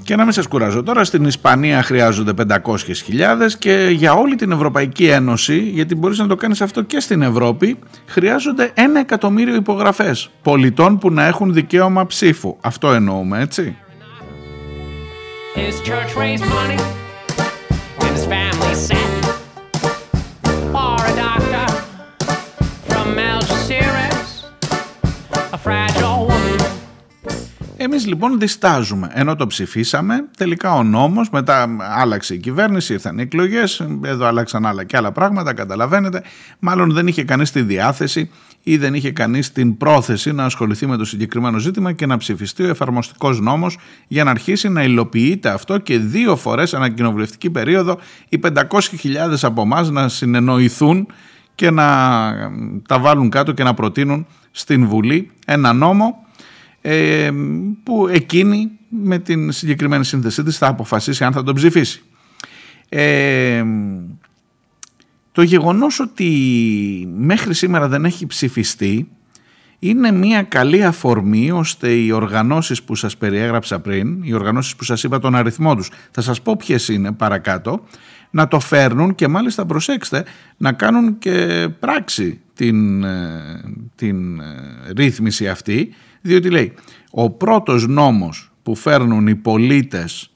Και 0.07 0.17
να 0.17 0.23
μην 0.25 0.33
σας 0.33 0.47
κουράζω 0.47 0.83
τώρα, 0.83 1.05
στην 1.05 1.25
Ισπανία 1.25 1.83
χρειάζονται 1.83 2.33
500.000 2.49 2.55
και 3.59 3.89
για 3.93 4.13
όλη 4.13 4.35
την 4.35 4.53
Ευρωπαϊκή 4.53 5.07
Ένωση, 5.07 5.59
γιατί 5.59 5.95
μπορείς 5.95 6.19
να 6.19 6.27
το 6.27 6.37
κάνεις 6.37 6.61
αυτό 6.61 6.83
και 6.83 7.01
στην 7.01 7.23
Ευρώπη, 7.23 7.79
χρειάζονται 8.07 8.71
ένα 8.75 9.01
εκατομμύριο 9.01 9.55
υπογραφές 9.55 10.31
πολιτών 10.43 10.99
που 10.99 11.11
να 11.11 11.25
έχουν 11.25 11.53
δικαίωμα 11.53 12.07
ψήφου. 12.07 12.57
Αυτό 12.61 12.93
εννοούμε, 12.93 13.41
έτσι. 13.41 13.77
Εμείς 27.87 28.07
λοιπόν 28.07 28.39
διστάζουμε, 28.39 29.11
ενώ 29.13 29.37
το 29.37 29.47
ψηφίσαμε, 29.47 30.25
τελικά 30.37 30.75
ο 30.75 30.83
νόμος, 30.83 31.31
μετά 31.31 31.77
άλλαξε 31.97 32.35
η 32.35 32.39
κυβέρνηση, 32.39 32.93
ήρθαν 32.93 33.19
οι 33.19 33.23
εκλογές, 33.23 33.87
εδώ 34.05 34.27
άλλαξαν 34.27 34.67
άλλα 34.67 34.85
και 34.85 34.97
άλλα 34.97 35.13
πράγματα, 35.13 35.55
καταλαβαίνετε, 35.55 36.23
μάλλον 36.59 36.93
δεν 36.93 37.07
είχε 37.07 37.25
κανείς 37.25 37.51
τη 37.51 37.63
διάθεση 37.63 38.31
ή 38.63 38.77
δεν 38.77 38.95
είχε 38.95 39.11
κανείς 39.11 39.53
την 39.53 39.77
πρόθεση 39.77 40.33
να 40.33 40.45
ασχοληθεί 40.45 40.87
με 40.87 40.97
το 40.97 41.05
συγκεκριμένο 41.05 41.59
ζήτημα 41.59 41.93
και 41.93 42.07
να 42.07 42.17
ψηφιστεί 42.17 42.63
ο 42.63 42.69
εφαρμοστικός 42.69 43.41
νόμος 43.41 43.79
για 44.09 44.25
να 44.25 44.31
αρχίσει 44.31 44.69
να 44.69 44.83
υλοποιείται 44.83 45.49
αυτό 45.49 45.79
και 45.79 45.99
δύο 45.99 46.37
φορές 46.37 46.75
ανακοινοβουλευτική 46.75 47.51
περίοδο 47.51 47.99
οι 48.29 48.41
500.000 48.43 48.63
από 49.43 49.63
εμάς 49.63 49.91
να 49.91 50.09
συνεννοηθούν 50.09 51.07
και 51.55 51.71
να 51.71 51.85
τα 52.89 52.99
βάλουν 52.99 53.31
κάτω 53.31 53.53
και 53.53 53.63
να 53.63 53.75
προτείνουν 53.75 54.27
στην 54.51 54.87
Βουλή 54.87 55.31
ένα 55.47 55.73
νόμο 55.73 56.26
ε, 56.89 57.31
που 57.83 58.09
εκείνη 58.09 58.71
με 58.89 59.19
την 59.19 59.53
συγκεκριμένη 59.53 60.05
σύνθεσή 60.05 60.43
της 60.43 60.59
θα 60.59 60.67
αποφασίσει 60.67 61.25
αν 61.25 61.33
θα 61.33 61.43
τον 61.43 61.55
ψηφίσει. 61.55 62.03
Ε, 62.89 63.65
το 65.33 65.43
γεγονός 65.43 66.01
ότι 66.01 66.29
μέχρι 67.17 67.55
σήμερα 67.55 67.89
δεν 67.89 68.05
έχει 68.05 68.27
ψηφιστεί 68.27 69.09
είναι 69.79 70.13
μια 70.13 70.43
καλή 70.43 70.85
αφορμή 70.85 71.51
ώστε 71.51 71.91
οι 71.91 72.11
οργανώσεις 72.11 72.83
που 72.83 72.95
σας 72.95 73.17
περιέγραψα 73.17 73.81
πριν, 73.81 74.23
οι 74.23 74.33
οργανώσεις 74.33 74.77
που 74.77 74.85
σας 74.85 75.03
είπα 75.03 75.19
τον 75.19 75.35
αριθμό 75.35 75.77
τους, 75.77 75.91
θα 76.11 76.21
σας 76.21 76.43
πω 76.43 76.57
ποιες 76.57 76.89
είναι 76.89 77.13
παρακάτω, 77.13 77.85
να 78.31 78.49
το 78.49 78.61
φέρνουν 78.61 79.15
και 79.15 79.29
μάλιστα 79.29 79.67
προσέξτε 79.67 80.25
να 80.57 80.73
κάνουν 80.73 81.19
και 81.19 81.69
πράξη 81.81 82.41
την, 82.55 83.05
ε, 83.05 83.63
την 83.95 84.41
ρύθμιση 84.97 85.49
αυτή 85.49 85.95
διότι 86.27 86.51
λέει 86.51 86.73
ο 87.11 87.31
πρώτος 87.31 87.87
νόμος 87.87 88.51
που 88.63 88.75
φέρνουν 88.75 89.27
οι 89.27 89.35
πολίτες 89.35 90.31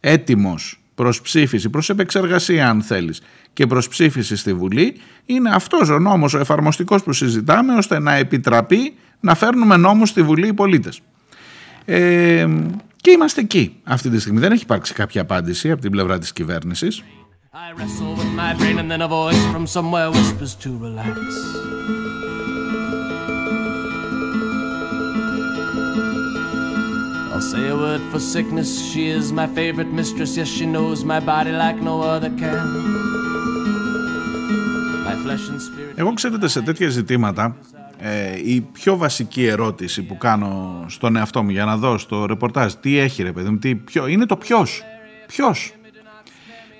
έτοιμος 0.00 0.82
προς 0.94 1.20
ψήφιση, 1.20 1.70
προς 1.70 1.90
επεξεργασία 1.90 2.68
αν 2.68 2.82
θέλεις 2.82 3.22
και 3.52 3.66
προς 3.66 3.88
ψήφιση 3.88 4.36
στη 4.36 4.54
Βουλή 4.54 4.96
είναι 5.26 5.50
αυτός 5.50 5.88
ο 5.88 5.98
νόμος 5.98 6.34
ο 6.34 6.38
εφαρμοστικός 6.38 7.02
που 7.02 7.12
συζητάμε 7.12 7.74
ώστε 7.74 7.98
να 7.98 8.14
επιτραπεί 8.14 8.94
να 9.20 9.34
φέρνουμε 9.34 9.76
νόμους 9.76 10.08
στη 10.08 10.22
Βουλή 10.22 10.46
οι 10.46 10.52
πολίτες. 10.52 11.00
Ε, 11.84 12.46
και 12.96 13.10
είμαστε 13.10 13.40
εκεί 13.40 13.76
αυτή 13.84 14.10
τη 14.10 14.20
στιγμή. 14.20 14.40
Δεν 14.40 14.52
έχει 14.52 14.62
υπάρξει 14.62 14.94
κάποια 14.94 15.20
απάντηση 15.20 15.70
από 15.70 15.80
την 15.80 15.90
πλευρά 15.90 16.18
της 16.18 16.32
κυβέρνησης. 16.32 17.02
I'll 17.56 17.76
say 27.50 27.64
a 27.74 27.76
word 27.84 28.02
for 28.10 28.20
sickness. 28.34 28.68
She 28.90 29.02
is 29.18 29.26
my 29.40 29.48
favorite 29.58 29.92
mistress. 30.00 30.30
Yes, 30.38 30.48
she 30.56 30.66
knows 30.74 30.98
my 31.14 31.20
body 31.32 31.52
like 31.64 31.78
no 31.90 31.96
other 32.14 32.32
can. 32.42 32.66
My 35.08 35.16
flesh 35.24 35.44
and 35.52 35.60
spirit. 35.60 35.94
Εγώ 35.96 36.14
ξέρετε 36.14 36.48
σε 36.48 36.62
τέτοια 36.62 36.88
ζητήματα 36.88 37.56
ε, 37.98 38.40
η 38.44 38.60
πιο 38.60 38.96
βασική 38.96 39.44
ερώτηση 39.44 40.02
που 40.02 40.16
κάνω 40.16 40.84
στον 40.88 41.16
εαυτό 41.16 41.42
μου 41.42 41.50
για 41.50 41.64
να 41.64 41.76
δω 41.76 41.98
στο 41.98 42.26
ρεπορτάζ 42.26 42.72
τι 42.72 42.98
έχει 42.98 43.22
ρε 43.22 43.32
παιδί 43.32 43.48
μου, 43.50 43.58
τι, 43.58 43.74
ποιο, 43.74 44.06
είναι 44.06 44.26
το 44.26 44.36
ποιος. 44.36 44.82
Ποιος. 45.26 45.74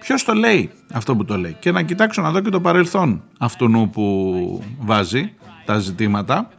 Ποιος 0.01 0.25
το 0.25 0.33
λέει 0.33 0.71
αυτό 0.93 1.17
που 1.17 1.25
το 1.25 1.37
λέει. 1.37 1.57
Και 1.61 1.73
να 1.73 1.83
κοιτάξω 1.83 2.23
να 2.23 2.31
δω 2.31 2.41
και 2.41 2.51
το 2.51 2.61
παρελθόν 2.61 3.23
αυτού 3.39 3.91
που 3.93 4.65
βάζει 4.81 5.33
τα 5.65 5.79
ζητήματα. 5.79 6.51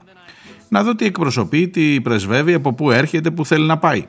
Να 0.69 0.83
δω 0.83 0.95
τι 0.95 1.05
εκπροσωπεί, 1.05 1.67
τι 1.67 2.01
πρεσβεύει, 2.01 2.53
από 2.53 2.73
πού 2.73 2.91
έρχεται, 2.91 3.31
πού 3.31 3.45
θέλει 3.45 3.65
να 3.65 3.77
πάει. 3.77 4.05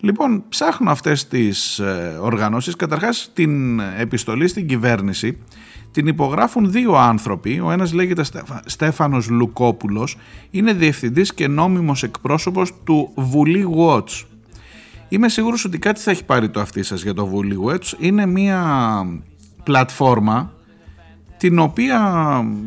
Λοιπόν, 0.00 0.44
ψάχνω 0.48 0.90
αυτές 0.90 1.28
τις 1.28 1.78
ε, 1.78 2.18
οργανώσεις. 2.20 2.76
Καταρχάς 2.76 3.30
την 3.34 3.80
επιστολή 3.80 4.48
στην 4.48 4.66
κυβέρνηση 4.66 5.38
την 5.92 6.06
υπογράφουν 6.06 6.70
δύο 6.70 6.94
άνθρωποι. 6.94 7.60
Ο 7.60 7.70
ένας 7.70 7.92
λέγεται 7.92 8.24
Στέφανος 8.64 9.28
Λουκόπουλος, 9.28 10.16
είναι 10.50 10.72
διευθυντής 10.72 11.34
και 11.34 11.48
νόμιμος 11.48 12.02
εκπρόσωπος 12.02 12.72
του 12.84 13.12
Βουλή 13.14 13.66
Watch. 13.76 14.24
Είμαι 15.08 15.28
σίγουρος 15.28 15.64
ότι 15.64 15.78
κάτι 15.78 16.00
θα 16.00 16.10
έχει 16.10 16.24
πάρει 16.24 16.50
το 16.50 16.60
αυτί 16.60 16.82
σας 16.82 17.02
για 17.02 17.14
το 17.14 17.26
Βουλή 17.26 17.56
Watch. 17.66 17.92
Είναι 17.98 18.26
μια 18.26 18.62
πλατφόρμα 19.62 20.52
την 21.40 21.58
οποία 21.58 22.00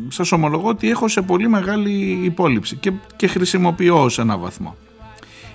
σας 0.08 0.32
ομολογώ 0.32 0.68
ότι 0.68 0.90
έχω 0.90 1.08
σε 1.08 1.22
πολύ 1.22 1.48
μεγάλη 1.48 2.20
υπόλοιψη 2.22 2.76
και, 2.76 2.92
και 3.16 3.26
χρησιμοποιώ 3.26 4.08
σε 4.08 4.20
ένα 4.20 4.38
βαθμό. 4.38 4.76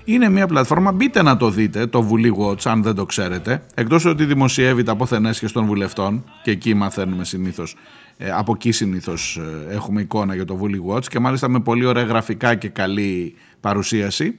Είναι 0.04 0.30
μια 0.30 0.48
πλατφόρμα, 0.48 0.92
μπείτε 0.92 1.22
να 1.22 1.38
το 1.38 1.50
δείτε, 1.50 1.86
το 1.86 2.02
Βουλή 2.02 2.36
Watch, 2.40 2.62
αν 2.64 2.84
δεν 2.84 2.96
το 2.96 3.06
ξέρετε. 3.06 3.64
Εκτός 3.74 4.06
ότι 4.06 4.26
δημοσιεύει 4.26 4.84
τα 4.84 4.96
και 5.40 5.50
των 5.54 5.66
βουλευτών 5.66 6.24
και 6.44 6.52
εκεί 6.52 6.74
μαθαίνουμε 6.74 7.26
συνήθως, 7.26 7.76
ε, 8.18 8.32
από 8.32 8.52
εκεί 8.56 8.72
συνήθως 8.72 9.42
ε, 9.70 9.74
έχουμε 9.76 10.02
εικόνα 10.02 10.36
για 10.36 10.46
το 10.46 10.56
Βουλή 10.56 10.84
Watch 10.88 11.06
και 11.08 11.20
μάλιστα 11.20 11.50
με 11.50 11.60
πολύ 11.60 11.86
ωραία 11.86 12.04
γραφικά 12.04 12.56
και 12.56 12.70
καλή 12.70 13.36
παρουσίαση. 13.60 14.36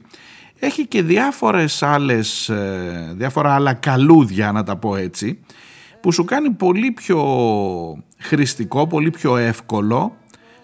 Έχει 0.59 0.87
και 0.87 1.01
διάφορες 1.01 1.83
άλλες, 1.83 2.49
ε, 2.49 3.13
διάφορα 3.17 3.53
άλλα 3.53 3.73
καλούδια 3.73 4.51
να 4.51 4.63
τα 4.63 4.75
πω 4.75 4.95
έτσι, 4.95 5.39
που 6.01 6.11
σου 6.11 6.23
κάνει 6.23 6.49
πολύ 6.49 6.91
πιο 6.91 7.23
χρηστικό, 8.17 8.87
πολύ 8.87 9.09
πιο 9.09 9.37
εύκολο 9.37 10.15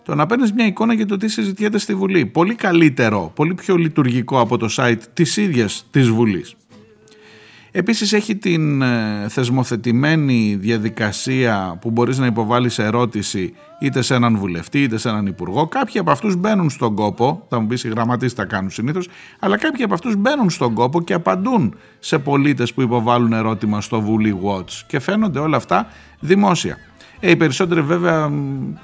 το 0.07 0.15
να 0.15 0.25
παίρνεις 0.25 0.53
μια 0.53 0.65
εικόνα 0.65 0.93
για 0.93 1.05
το 1.05 1.17
τι 1.17 1.27
συζητιέται 1.27 1.77
στη 1.77 1.95
Βουλή. 1.95 2.25
Πολύ 2.25 2.55
καλύτερο, 2.55 3.31
πολύ 3.35 3.53
πιο 3.53 3.75
λειτουργικό 3.75 4.39
από 4.39 4.57
το 4.57 4.67
site 4.77 4.99
της 5.13 5.37
ίδιας 5.37 5.87
της 5.91 6.09
Βουλής. 6.09 6.55
Επίσης 7.77 8.13
έχει 8.13 8.35
την 8.35 8.81
ε, 8.81 9.25
θεσμοθετημένη 9.29 10.57
διαδικασία 10.59 11.77
που 11.81 11.91
μπορείς 11.91 12.17
να 12.17 12.25
υποβάλεις 12.25 12.79
ερώτηση 12.79 13.53
είτε 13.79 14.01
σε 14.01 14.13
έναν 14.13 14.37
βουλευτή 14.37 14.83
είτε 14.83 14.97
σε 14.97 15.09
έναν 15.09 15.25
υπουργό. 15.25 15.67
Κάποιοι 15.67 15.99
από 15.99 16.11
αυτούς 16.11 16.35
μπαίνουν 16.35 16.69
στον 16.69 16.95
κόπο, 16.95 17.45
θα 17.49 17.59
μου 17.59 17.67
πεις 17.67 17.83
οι 17.83 17.87
γραμματείς 17.87 18.33
τα 18.33 18.45
κάνουν 18.45 18.69
συνήθως, 18.69 19.07
αλλά 19.39 19.57
κάποιοι 19.57 19.83
από 19.83 19.93
αυτούς 19.93 20.15
μπαίνουν 20.15 20.49
στον 20.49 20.73
κόπο 20.73 21.01
και 21.01 21.13
απαντούν 21.13 21.75
σε 21.99 22.19
πολίτες 22.19 22.73
που 22.73 22.81
υποβάλλουν 22.81 23.33
ερώτημα 23.33 23.81
στο 23.81 24.01
Βουλή 24.01 24.39
Watch 24.43 24.71
και 24.87 24.99
φαίνονται 24.99 25.39
όλα 25.39 25.57
αυτά 25.57 25.87
δημόσια. 26.19 26.77
Ε, 27.19 27.29
οι 27.29 27.35
περισσότεροι 27.35 27.81
βέβαια 27.81 28.31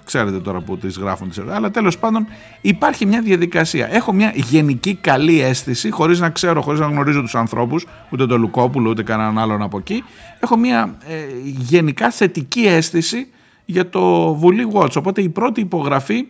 ξέρετε 0.04 0.40
τώρα 0.40 0.62
που 0.62 0.78
τις 0.78 0.98
γράφουν 0.98 1.30
τις 1.30 1.40
αλλά 1.50 1.72
τέλος 1.72 1.98
πάντων 1.98 2.28
υπάρχει 2.62 3.06
μια 3.06 3.22
διαδικασία. 3.22 3.94
Έχω 3.94 4.14
μια 4.14 4.32
γενική 4.36 4.96
καλή 4.96 5.42
αίσθηση 5.42 5.90
χωρίς 5.90 6.20
να 6.20 6.30
ξέρω, 6.30 6.62
χωρίς 6.62 6.80
να 6.80 6.86
γνωρίζω 6.86 7.22
τους 7.22 7.36
ανθρώπους, 7.36 7.86
ούτε 8.10 8.26
τον 8.26 8.40
Λουκόπουλο 8.40 8.90
ούτε 8.90 9.04
κανέναν 9.04 9.38
άλλον 9.38 9.62
από 9.62 9.78
εκεί. 9.78 10.04
Έχω 10.40 10.58
μια 10.58 10.98
ε, 11.08 11.16
γενικά 11.44 12.12
θετική 12.12 12.62
αίσθηση 12.62 13.28
για 13.66 13.90
το 13.90 14.34
Βουλή 14.34 14.68
Watch. 14.74 14.96
Οπότε 14.98 15.22
η 15.22 15.30
πρώτη 15.30 15.62
υπογραφή 15.62 16.28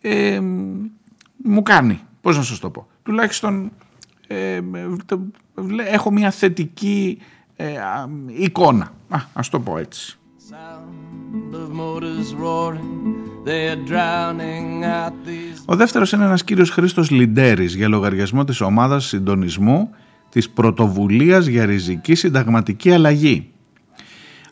ε, 0.00 0.40
μου 1.44 1.62
κάνει, 1.62 2.00
πώς 2.20 2.36
να 2.36 2.42
σας 2.42 2.58
το 2.58 2.70
πω, 2.70 2.86
τουλάχιστον 3.02 3.70
ε, 4.26 4.60
έχω 5.90 6.10
μια 6.10 6.30
θετική 6.30 7.18
ε, 7.56 7.66
εικόνα. 8.26 8.92
Α, 9.08 9.18
ας 9.32 9.48
το 9.48 9.60
πω 9.60 9.78
έτσι. 9.78 10.18
Ο 15.64 15.76
δεύτερος 15.76 16.12
είναι 16.12 16.24
ένας 16.24 16.44
κύριος 16.44 16.70
Χρήστος 16.70 17.10
Λιντέρης 17.10 17.74
για 17.74 17.88
λογαριασμό 17.88 18.44
της 18.44 18.60
ομάδας 18.60 19.04
συντονισμού 19.04 19.90
της 20.28 20.50
πρωτοβουλίας 20.50 21.46
για 21.46 21.64
ριζική 21.66 22.14
συνταγματική 22.14 22.90
αλλαγή. 22.92 23.50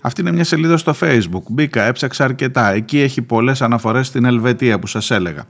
Αυτή 0.00 0.20
είναι 0.20 0.32
μια 0.32 0.44
σελίδα 0.44 0.76
στο 0.76 0.94
facebook, 1.00 1.42
μπήκα, 1.48 1.82
έψαξα 1.82 2.24
αρκετά, 2.24 2.72
εκεί 2.72 2.98
έχει 2.98 3.22
πολλές 3.22 3.62
αναφορές 3.62 4.06
στην 4.06 4.24
Ελβετία 4.24 4.78
που 4.78 4.86
σας 4.86 5.10
έλεγα. 5.10 5.44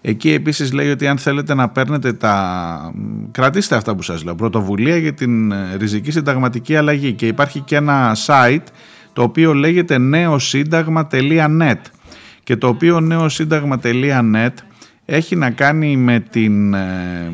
Εκεί 0.00 0.30
επίσης 0.30 0.72
λέει 0.72 0.90
ότι 0.90 1.06
αν 1.06 1.18
θέλετε 1.18 1.54
να 1.54 1.68
παίρνετε 1.68 2.12
τα... 2.12 2.94
κρατήστε 3.30 3.76
αυτά 3.76 3.94
που 3.94 4.02
σας 4.02 4.24
λέω, 4.24 4.34
πρωτοβουλία 4.34 4.96
για 4.96 5.14
την 5.14 5.52
ριζική 5.76 6.10
συνταγματική 6.10 6.76
αλλαγή 6.76 7.12
και 7.12 7.26
υπάρχει 7.26 7.60
και 7.60 7.76
ένα 7.76 8.16
site 8.26 8.66
το 9.18 9.24
οποίο 9.24 9.54
λέγεται 9.54 9.98
νεοσύνταγμα.net 9.98 11.76
και 12.44 12.56
το 12.56 12.68
οποίο 12.68 13.00
νεοσύνταγμα.net 13.00 14.52
έχει 15.04 15.36
να 15.36 15.50
κάνει 15.50 15.96
με 15.96 16.20
την, 16.20 16.74
ε, 16.74 17.32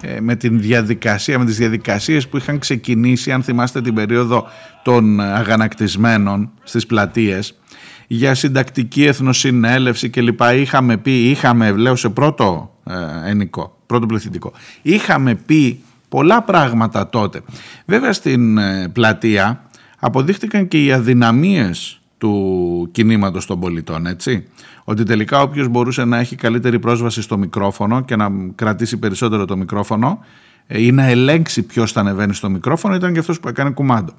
ε, 0.00 0.20
με 0.20 0.36
την 0.36 0.60
διαδικασία, 0.60 1.38
με 1.38 1.44
τις 1.44 1.56
διαδικασίες 1.56 2.28
που 2.28 2.36
είχαν 2.36 2.58
ξεκινήσει, 2.58 3.32
αν 3.32 3.42
θυμάστε 3.42 3.80
την 3.80 3.94
περίοδο 3.94 4.46
των 4.82 5.20
αγανακτισμένων 5.20 6.50
στις 6.62 6.86
πλατείες, 6.86 7.58
για 8.06 8.34
συντακτική 8.34 9.04
εθνοσυνέλευση 9.04 10.08
κλπ. 10.08 10.40
Είχαμε 10.56 10.96
πει, 10.96 11.30
είχαμε, 11.30 11.70
λέω 11.70 11.96
σε 11.96 12.08
πρώτο 12.08 12.74
ε, 12.84 13.30
ενικό, 13.30 13.76
πρώτο 13.86 14.06
πληθυντικό, 14.06 14.52
είχαμε 14.82 15.34
πει 15.34 15.80
πολλά 16.08 16.42
πράγματα 16.42 17.08
τότε. 17.08 17.40
Βέβαια 17.86 18.12
στην 18.12 18.58
ε, 18.58 18.88
πλατεία 18.92 19.64
αποδείχτηκαν 20.04 20.68
και 20.68 20.84
οι 20.84 20.92
αδυναμίες 20.92 22.00
του 22.18 22.88
κινήματος 22.92 23.46
των 23.46 23.60
πολιτών, 23.60 24.06
έτσι. 24.06 24.46
Ότι 24.84 25.02
τελικά 25.02 25.42
όποιος 25.42 25.68
μπορούσε 25.68 26.04
να 26.04 26.18
έχει 26.18 26.36
καλύτερη 26.36 26.78
πρόσβαση 26.78 27.22
στο 27.22 27.38
μικρόφωνο 27.38 28.00
και 28.00 28.16
να 28.16 28.28
κρατήσει 28.54 28.96
περισσότερο 28.96 29.44
το 29.44 29.56
μικρόφωνο 29.56 30.18
ε, 30.66 30.82
ή 30.82 30.92
να 30.92 31.04
ελέγξει 31.04 31.62
ποιος 31.62 31.92
θα 31.92 32.00
ανεβαίνει 32.00 32.34
στο 32.34 32.50
μικρόφωνο 32.50 32.94
ήταν 32.94 33.12
και 33.12 33.18
αυτός 33.18 33.40
που 33.40 33.48
έκανε 33.48 33.70
κουμάντο. 33.70 34.12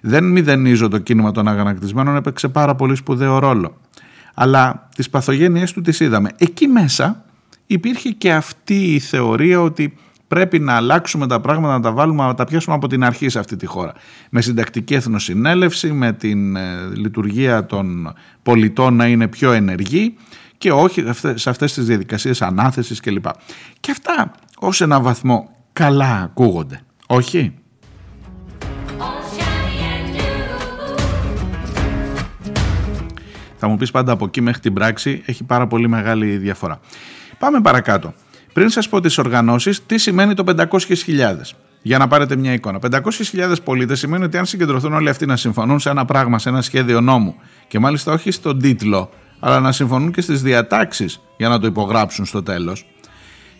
Δεν 0.00 0.24
μηδενίζω 0.24 0.88
το 0.88 0.98
κίνημα 0.98 1.30
των 1.30 1.48
αγανακτισμένων, 1.48 2.16
έπαιξε 2.16 2.48
πάρα 2.48 2.74
πολύ 2.74 2.96
σπουδαίο 2.96 3.38
ρόλο. 3.38 3.76
Αλλά 4.34 4.88
τις 4.96 5.10
παθογένειες 5.10 5.72
του 5.72 5.80
τις 5.80 6.00
είδαμε. 6.00 6.30
Εκεί 6.36 6.66
μέσα 6.66 7.24
υπήρχε 7.66 8.10
και 8.10 8.32
αυτή 8.32 8.94
η 8.94 8.98
θεωρία 8.98 9.60
ότι 9.60 9.94
πρέπει 10.30 10.58
να 10.58 10.74
αλλάξουμε 10.74 11.26
τα 11.26 11.40
πράγματα, 11.40 11.72
να 11.72 11.80
τα 11.80 11.92
βάλουμε, 11.92 12.26
να 12.26 12.34
τα 12.34 12.44
πιάσουμε 12.44 12.74
από 12.74 12.86
την 12.86 13.04
αρχή 13.04 13.28
σε 13.28 13.38
αυτή 13.38 13.56
τη 13.56 13.66
χώρα. 13.66 13.92
Με 14.30 14.40
συντακτική 14.40 14.94
εθνοσυνέλευση, 14.94 15.92
με 15.92 16.12
την 16.12 16.56
ε, 16.56 16.60
λειτουργία 16.94 17.66
των 17.66 18.12
πολιτών 18.42 18.94
να 18.94 19.06
είναι 19.06 19.28
πιο 19.28 19.52
ενεργή 19.52 20.16
και 20.58 20.72
όχι 20.72 21.04
σε 21.34 21.50
αυτές 21.50 21.72
τις 21.72 21.84
διαδικασίες 21.84 22.42
ανάθεσης 22.42 23.00
κλπ. 23.00 23.24
Και 23.80 23.90
αυτά 23.90 24.32
ως 24.58 24.80
ένα 24.80 25.00
βαθμό 25.00 25.56
καλά 25.72 26.22
ακούγονται. 26.22 26.80
Όχι; 27.06 27.54
Θα 33.56 33.68
μου 33.68 33.76
πεις 33.76 33.90
πάντα 33.90 34.12
από 34.12 34.24
εκεί 34.24 34.40
μέχρι 34.40 34.60
την 34.60 34.72
πράξη 34.72 35.22
έχει 35.26 35.44
πάρα 35.44 35.66
πολύ 35.66 35.88
μεγάλη 35.88 36.36
διαφορά. 36.36 36.80
Πάμε 37.38 37.60
παρακάτω. 37.60 38.14
Πριν 38.52 38.68
σας 38.68 38.88
πω 38.88 39.00
τις 39.00 39.18
οργανώσεις, 39.18 39.86
τι 39.86 39.98
σημαίνει 39.98 40.34
το 40.34 40.44
500.000. 40.46 41.54
Για 41.82 41.98
να 41.98 42.08
πάρετε 42.08 42.36
μια 42.36 42.52
εικόνα. 42.52 42.78
500.000 42.78 43.54
πολίτες 43.64 43.98
σημαίνει 43.98 44.24
ότι 44.24 44.36
αν 44.36 44.46
συγκεντρωθούν 44.46 44.92
όλοι 44.92 45.08
αυτοί 45.08 45.26
να 45.26 45.36
συμφωνούν 45.36 45.78
σε 45.78 45.90
ένα 45.90 46.04
πράγμα, 46.04 46.38
σε 46.38 46.48
ένα 46.48 46.62
σχέδιο 46.62 47.00
νόμου 47.00 47.34
και 47.68 47.78
μάλιστα 47.78 48.12
όχι 48.12 48.30
στον 48.30 48.58
τίτλο, 48.58 49.10
αλλά 49.40 49.60
να 49.60 49.72
συμφωνούν 49.72 50.12
και 50.12 50.20
στις 50.20 50.42
διατάξεις 50.42 51.20
για 51.36 51.48
να 51.48 51.58
το 51.58 51.66
υπογράψουν 51.66 52.24
στο 52.24 52.42
τέλος. 52.42 52.86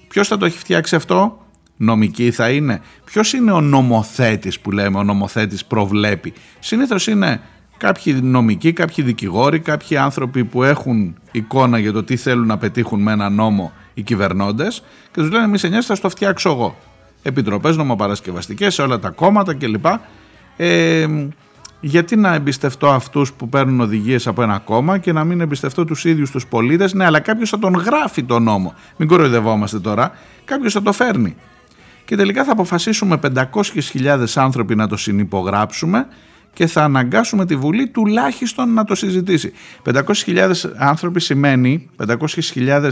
Ποιος 0.08 0.28
θα 0.28 0.36
το 0.36 0.44
έχει 0.44 0.58
φτιάξει 0.58 0.96
αυτό, 0.96 1.46
νομική 1.76 2.30
θα 2.30 2.50
είναι. 2.50 2.80
Ποιος 3.04 3.32
είναι 3.32 3.52
ο 3.52 3.60
νομοθέτης 3.60 4.60
που 4.60 4.70
λέμε, 4.70 4.98
ο 4.98 5.02
νομοθέτης 5.02 5.64
προβλέπει; 5.64 6.32
Συνήθως 6.58 7.06
είναι 7.06 7.40
κάποιοι 7.76 8.20
νομικοί, 8.22 8.72
κάποιοι 8.72 9.04
δικηγόροι, 9.04 9.60
κάποιοι 9.60 9.96
άνθρωποι 9.96 10.44
που 10.44 10.62
έχουν 10.62 11.16
εικόνα 11.32 11.78
για 11.78 11.92
το 11.92 12.02
τι 12.02 12.16
θέλουν 12.16 12.46
να 12.46 12.58
πετύχουν 12.58 13.02
με 13.02 13.12
ένα 13.12 13.28
νόμο 13.28 13.72
οι 13.94 14.02
κυβερνώντες 14.02 14.82
και 15.12 15.20
τους 15.20 15.30
λένε: 15.30 15.44
Εμείς 15.44 15.64
εννιά 15.64 15.82
θα 15.82 15.94
στο 15.94 16.08
φτιάξω 16.08 16.50
εγώ. 16.50 16.76
Επιτροπές 17.22 17.76
νομοπαρασκευαστικές 17.76 18.74
σε 18.74 18.82
όλα 18.82 18.98
τα 18.98 19.10
κόμματα 19.10 19.54
κλπ. 19.54 19.86
Ε, 20.56 21.06
γιατί 21.80 22.16
να 22.16 22.34
εμπιστευτώ 22.34 22.88
αυτούς 22.88 23.32
που 23.32 23.48
παίρνουν 23.48 23.80
οδηγίες 23.80 24.26
από 24.26 24.42
ένα 24.42 24.58
κόμμα 24.58 24.98
και 24.98 25.12
να 25.12 25.24
μην 25.24 25.40
εμπιστευτώ 25.40 25.84
τους 25.84 26.04
ίδιους 26.04 26.30
τους 26.30 26.46
πολίτες; 26.46 26.92
Ναι, 26.92 27.04
αλλά 27.04 27.20
κάποιος 27.20 27.50
θα 27.50 27.58
τον 27.58 27.72
γράφει 27.72 28.22
τον 28.22 28.42
νόμο. 28.42 28.74
Μην 28.96 29.08
κοροϊδευόμαστε 29.08 29.80
τώρα. 29.80 30.12
Κάποιος 30.44 30.72
θα 30.72 30.82
το 30.82 30.92
φέρνει. 30.92 31.36
και 32.04 32.16
τελικά 32.16 32.44
θα 32.44 32.52
αποφασίσουμε 32.52 33.20
500.000 33.34 34.24
άνθρωποι 34.34 34.74
να 34.74 34.88
το 34.88 34.96
συνυπογράψουμε 34.96 36.06
και 36.52 36.66
θα 36.66 36.84
αναγκάσουμε 36.84 37.46
τη 37.46 37.56
Βουλή 37.56 37.88
τουλάχιστον 37.88 38.72
να 38.72 38.84
το 38.84 38.94
συζητήσει. 38.94 39.52
500.000 39.92 40.50
άνθρωποι 40.76 41.20
σημαίνει 41.20 41.88
500.000 42.06 42.88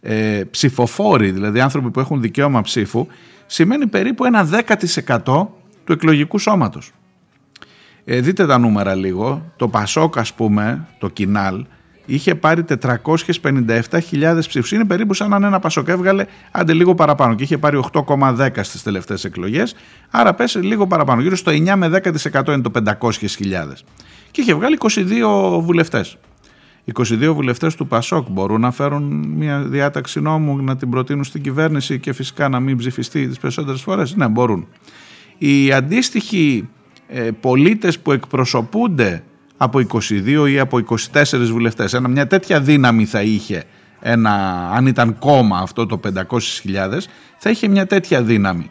ε, 0.00 0.42
ψηφοφόροι, 0.50 1.30
δηλαδή 1.30 1.60
άνθρωποι 1.60 1.90
που 1.90 2.00
έχουν 2.00 2.20
δικαίωμα 2.20 2.60
ψήφου, 2.60 3.06
σημαίνει 3.46 3.86
περίπου 3.86 4.24
ένα 4.24 4.48
10% 5.24 5.46
του 5.84 5.92
εκλογικού 5.92 6.38
σώματος. 6.38 6.92
Ε, 8.04 8.20
δείτε 8.20 8.46
τα 8.46 8.58
νούμερα 8.58 8.94
λίγο. 8.94 9.52
Το 9.56 9.68
Πασόκ, 9.68 10.18
ας 10.18 10.34
πούμε, 10.34 10.86
το 10.98 11.08
Κινάλ, 11.08 11.64
είχε 12.06 12.34
πάρει 12.34 12.64
457.000 12.82 14.38
ψήφους. 14.48 14.72
Είναι 14.72 14.84
περίπου 14.84 15.14
σαν 15.14 15.34
αν 15.34 15.44
ένα 15.44 15.58
Πασόκ 15.58 15.88
έβγαλε 15.88 16.24
άντε 16.50 16.72
λίγο 16.72 16.94
παραπάνω 16.94 17.34
και 17.34 17.42
είχε 17.42 17.58
πάρει 17.58 17.80
8,10 17.92 18.48
στις 18.60 18.82
τελευταίες 18.82 19.24
εκλογές. 19.24 19.74
Άρα 20.10 20.34
πέσει 20.34 20.58
λίγο 20.58 20.86
παραπάνω. 20.86 21.20
Γύρω 21.20 21.36
στο 21.36 21.52
9 21.52 21.74
με 21.76 21.88
10% 21.88 22.46
είναι 22.46 22.60
το 22.60 22.70
500.000. 23.00 23.84
Και 24.30 24.40
είχε 24.40 24.54
βγάλει 24.54 24.78
22 24.80 25.60
βουλευτές. 25.60 26.18
22 26.94 27.32
βουλευτές 27.34 27.74
του 27.74 27.86
Πασόκ 27.86 28.28
μπορούν 28.30 28.60
να 28.60 28.70
φέρουν 28.70 29.02
μια 29.36 29.58
διάταξη 29.58 30.20
νόμου 30.20 30.62
να 30.62 30.76
την 30.76 30.90
προτείνουν 30.90 31.24
στην 31.24 31.42
κυβέρνηση 31.42 31.98
και 31.98 32.12
φυσικά 32.12 32.48
να 32.48 32.60
μην 32.60 32.76
ψηφιστεί 32.76 33.28
τις 33.28 33.38
περισσότερες 33.38 33.80
φορές. 33.80 34.14
Ναι, 34.14 34.28
μπορούν. 34.28 34.66
Οι 35.38 35.72
αντίστοιχοι 35.72 36.68
ε, 37.08 37.30
πολίτες 37.40 37.98
που 37.98 38.12
εκπροσωπούνται 38.12 39.22
από 39.56 39.80
22 39.92 40.50
ή 40.50 40.58
από 40.58 40.78
24 41.12 41.22
βουλευτές, 41.50 41.92
ένα, 41.94 42.08
μια 42.08 42.26
τέτοια 42.26 42.60
δύναμη 42.60 43.04
θα 43.04 43.22
είχε 43.22 43.64
ένα, 44.00 44.32
αν 44.72 44.86
ήταν 44.86 45.18
κόμμα 45.18 45.58
αυτό 45.58 45.86
το 45.86 46.00
500.000 46.04 46.18
θα 47.38 47.50
είχε 47.50 47.68
μια 47.68 47.86
τέτοια 47.86 48.22
δύναμη. 48.22 48.70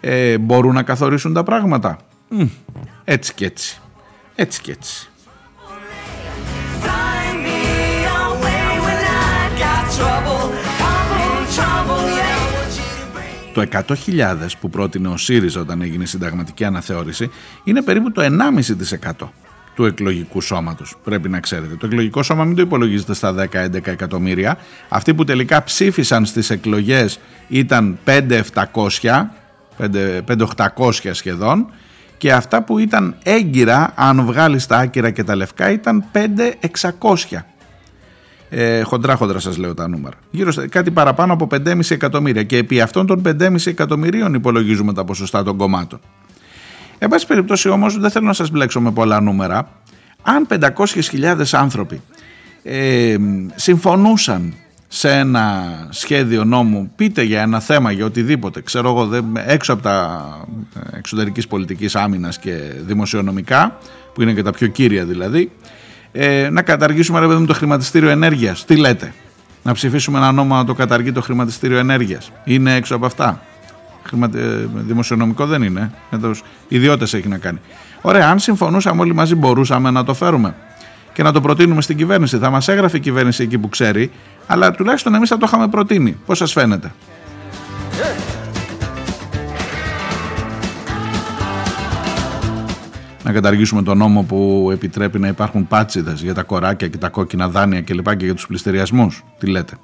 Ε, 0.00 0.38
μπορούν 0.38 0.74
να 0.74 0.82
καθορίσουν 0.82 1.32
τα 1.32 1.42
πράγματα. 1.42 1.98
έτσι 3.04 3.34
και 3.34 3.44
έτσι. 3.44 3.80
Έτσι 4.34 4.60
και 4.60 4.70
έτσι. 4.70 5.11
Το 13.52 13.64
100.000 13.72 13.86
που 14.60 14.70
πρότεινε 14.70 15.08
ο 15.08 15.16
ΣΥΡΙΖΑ 15.16 15.60
όταν 15.60 15.82
έγινε 15.82 16.04
συνταγματική 16.04 16.64
αναθεώρηση 16.64 17.30
είναι 17.64 17.82
περίπου 17.82 18.12
το 18.12 18.22
1,5% 18.22 19.28
του 19.74 19.84
εκλογικού 19.84 20.40
σώματος, 20.40 20.96
πρέπει 21.04 21.28
να 21.28 21.40
ξέρετε. 21.40 21.74
Το 21.74 21.86
εκλογικό 21.86 22.22
σώμα 22.22 22.44
μην 22.44 22.56
το 22.56 22.62
υπολογίζετε 22.62 23.14
στα 23.14 23.34
10-11 23.34 23.86
εκατομμύρια. 23.86 24.58
Αυτοί 24.88 25.14
που 25.14 25.24
τελικά 25.24 25.64
ψήφισαν 25.64 26.24
στις 26.24 26.50
εκλογές 26.50 27.18
ήταν 27.48 27.98
5-700, 28.04 29.30
5-800 29.78 31.10
σχεδόν 31.10 31.66
και 32.18 32.32
αυτά 32.32 32.62
που 32.62 32.78
ήταν 32.78 33.16
έγκυρα, 33.22 33.92
αν 33.96 34.24
βγάλεις 34.24 34.66
τα 34.66 34.76
άκυρα 34.76 35.10
και 35.10 35.24
τα 35.24 35.36
λευκά, 35.36 35.70
ήταν 35.70 36.04
5-600. 36.12 37.44
Ε, 38.54 38.82
χοντρά 38.82 39.14
χοντρά 39.14 39.38
σας 39.38 39.56
λέω 39.56 39.74
τα 39.74 39.88
νούμερα. 39.88 40.16
Γύρω 40.30 40.52
στα 40.52 40.68
κάτι 40.68 40.90
παραπάνω 40.90 41.32
από 41.32 41.46
5,5 41.50 41.90
εκατομμύρια 41.90 42.42
και 42.42 42.56
επί 42.56 42.80
αυτών 42.80 43.06
των 43.06 43.22
5,5 43.24 43.54
εκατομμυρίων 43.64 44.34
υπολογίζουμε 44.34 44.92
τα 44.92 45.04
ποσοστά 45.04 45.42
των 45.42 45.56
κομμάτων. 45.56 46.00
Εν 46.98 47.08
πάση 47.08 47.26
περιπτώσει 47.26 47.68
όμως 47.68 47.98
δεν 47.98 48.10
θέλω 48.10 48.26
να 48.26 48.32
σας 48.32 48.50
μπλέξω 48.50 48.80
με 48.80 48.90
πολλά 48.90 49.20
νούμερα. 49.20 49.68
Αν 50.22 50.46
500.000 50.50 51.44
άνθρωποι 51.52 52.00
ε, 52.62 53.16
συμφωνούσαν 53.54 54.54
σε 54.88 55.10
ένα 55.10 55.64
σχέδιο 55.90 56.44
νόμου, 56.44 56.92
πείτε 56.96 57.22
για 57.22 57.42
ένα 57.42 57.60
θέμα, 57.60 57.92
για 57.92 58.04
οτιδήποτε, 58.04 58.60
ξέρω 58.62 58.88
εγώ, 58.88 59.24
έξω 59.46 59.72
από 59.72 59.82
τα 59.82 60.26
εξωτερικής 60.96 61.46
πολιτικής 61.46 61.96
άμυνας 61.96 62.38
και 62.38 62.60
δημοσιονομικά, 62.86 63.78
που 64.14 64.22
είναι 64.22 64.32
και 64.32 64.42
τα 64.42 64.50
πιο 64.50 64.66
κύρια 64.66 65.04
δηλαδή, 65.04 65.50
ε, 66.12 66.48
να 66.50 66.62
καταργήσουμε 66.62 67.20
ρε 67.20 67.26
παιδί 67.26 67.46
το 67.46 67.54
χρηματιστήριο 67.54 68.08
ενέργειας. 68.08 68.64
Τι 68.64 68.76
λέτε, 68.76 69.12
να 69.62 69.72
ψηφίσουμε 69.72 70.18
ένα 70.18 70.32
νόμο 70.32 70.54
να 70.54 70.64
το 70.64 70.74
καταργεί 70.74 71.12
το 71.12 71.22
χρηματιστήριο 71.22 71.78
ενέργειας. 71.78 72.32
Είναι 72.44 72.74
έξω 72.74 72.94
από 72.94 73.06
αυτά. 73.06 73.42
Χρηματι... 74.02 74.38
Ε, 74.38 74.68
δημοσιονομικό 74.74 75.46
δεν 75.46 75.62
είναι. 75.62 75.92
Με 76.10 76.18
τους 76.18 76.42
ιδιώτες 76.68 77.14
έχει 77.14 77.28
να 77.28 77.38
κάνει. 77.38 77.60
Ωραία, 78.00 78.28
αν 78.28 78.38
συμφωνούσαμε 78.38 79.00
όλοι 79.00 79.14
μαζί 79.14 79.34
μπορούσαμε 79.34 79.90
να 79.90 80.04
το 80.04 80.14
φέρουμε 80.14 80.54
και 81.12 81.22
να 81.22 81.32
το 81.32 81.40
προτείνουμε 81.40 81.82
στην 81.82 81.96
κυβέρνηση. 81.96 82.38
Θα 82.38 82.50
μας 82.50 82.68
έγραφε 82.68 82.96
η 82.96 83.00
κυβέρνηση 83.00 83.42
εκεί 83.42 83.58
που 83.58 83.68
ξέρει, 83.68 84.10
αλλά 84.46 84.70
τουλάχιστον 84.70 85.14
εμείς 85.14 85.28
θα 85.28 85.38
το 85.38 85.46
είχαμε 85.48 85.68
προτείνει. 85.68 86.16
Πώς 86.26 86.38
σας 86.38 86.52
φαίνεται; 86.52 86.92
Να 93.24 93.32
καταργήσουμε 93.32 93.82
τον 93.82 93.98
νόμο 93.98 94.22
που 94.22 94.68
επιτρέπει 94.72 95.18
να 95.18 95.28
υπάρχουν 95.28 95.66
πάτσιδες 95.66 96.22
για 96.22 96.34
τα 96.34 96.42
κοράκια 96.42 96.88
και 96.88 96.96
τα 96.96 97.08
κόκκινα 97.08 97.48
δάνεια 97.48 97.80
και 97.80 97.94
λοιπά 97.94 98.14
και 98.14 98.24
για 98.24 98.34
τους 98.34 98.46
πληστηριασμούς. 98.46 99.24
Τι 99.38 99.46
λέτε. 99.46 99.74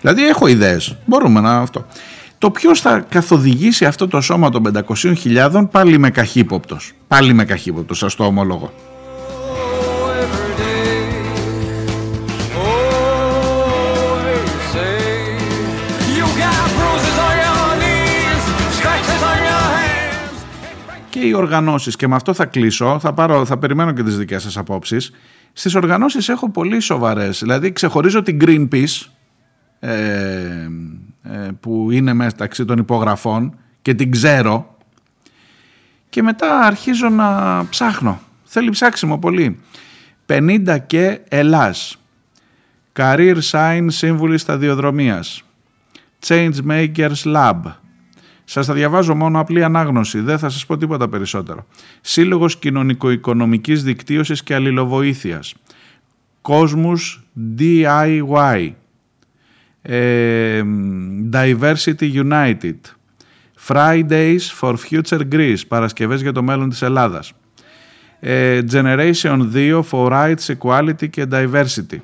Δηλαδή 0.00 0.26
έχω 0.26 0.46
ιδέες. 0.46 0.96
Μπορούμε 1.04 1.40
να 1.40 1.56
αυτό. 1.56 1.86
Το 2.38 2.50
ποιος 2.50 2.80
θα 2.80 3.04
καθοδηγήσει 3.08 3.84
αυτό 3.84 4.08
το 4.08 4.20
σώμα 4.20 4.50
των 4.50 4.62
500.000 5.24 5.68
πάλι 5.70 5.98
με 5.98 6.10
καχύποπτος. 6.10 6.92
Πάλι 7.08 7.32
με 7.32 7.44
καχύποπτος, 7.44 7.98
σας 7.98 8.14
το 8.14 8.24
ομολογώ. 8.24 8.72
Και 21.10 21.20
οι 21.20 21.32
οργανώσεις 21.32 21.96
και 21.96 22.08
με 22.08 22.14
αυτό 22.14 22.34
θα 22.34 22.46
κλείσω, 22.46 22.98
θα, 22.98 23.12
πάρω, 23.12 23.44
θα 23.44 23.58
περιμένω 23.58 23.92
και 23.92 24.02
τις 24.02 24.16
δικές 24.16 24.42
σας 24.42 24.56
απόψεις. 24.56 25.12
Στις 25.52 25.74
οργανώσεις 25.74 26.28
έχω 26.28 26.50
πολύ 26.50 26.80
σοβαρές 26.80 27.38
δηλαδή 27.38 27.72
ξεχωρίζω 27.72 28.22
την 28.22 28.38
Greenpeace 28.40 29.06
ε, 29.80 29.90
ε, 31.22 31.48
που 31.60 31.90
είναι 31.90 32.12
μεταξύ 32.12 32.64
των 32.64 32.78
υπογραφών 32.78 33.58
και 33.82 33.94
την 33.94 34.10
ξέρω 34.10 34.76
και 36.08 36.22
μετά 36.22 36.60
αρχίζω 36.60 37.08
να 37.08 37.66
ψάχνω. 37.70 38.20
Θέλει 38.44 38.70
ψάξιμο 38.70 39.18
πολύ. 39.18 39.60
50 40.26 40.78
και 40.86 41.20
Ελλάς. 41.28 41.96
Career 42.92 43.36
Sign 43.50 43.86
Σύμβουλη 43.86 44.38
Σταδιοδρομίας. 44.38 45.42
Change 46.26 46.54
Makers 46.68 47.22
Lab 47.24 47.60
σας 48.52 48.66
τα 48.66 48.74
διαβάζω 48.74 49.14
μόνο 49.14 49.40
απλή 49.40 49.64
ανάγνωση, 49.64 50.20
δεν 50.20 50.38
θα 50.38 50.48
σας 50.48 50.66
πω 50.66 50.76
τίποτα 50.76 51.08
περισσότερο. 51.08 51.66
Σύλλογος 52.00 52.56
Κοινωνικο-Οικονομικής 52.58 53.82
Δικτύωσης 53.82 54.42
και 54.42 54.54
Αλληλοβοήθειας. 54.54 55.54
Κόσμους 56.40 57.24
DIY. 57.58 58.72
Ε, 59.82 60.62
Diversity 61.32 62.12
United. 62.14 62.76
Fridays 63.68 64.40
for 64.60 64.74
Future 64.90 65.20
Greece. 65.32 65.60
Παρασκευές 65.68 66.22
για 66.22 66.32
το 66.32 66.42
μέλλον 66.42 66.68
της 66.68 66.82
Ελλάδας. 66.82 67.32
Ε, 68.20 68.60
Generation 68.72 69.48
2 69.52 69.82
for 69.90 70.12
Rights, 70.12 70.54
Equality 70.58 71.10
και 71.10 71.26
Diversity. 71.30 71.98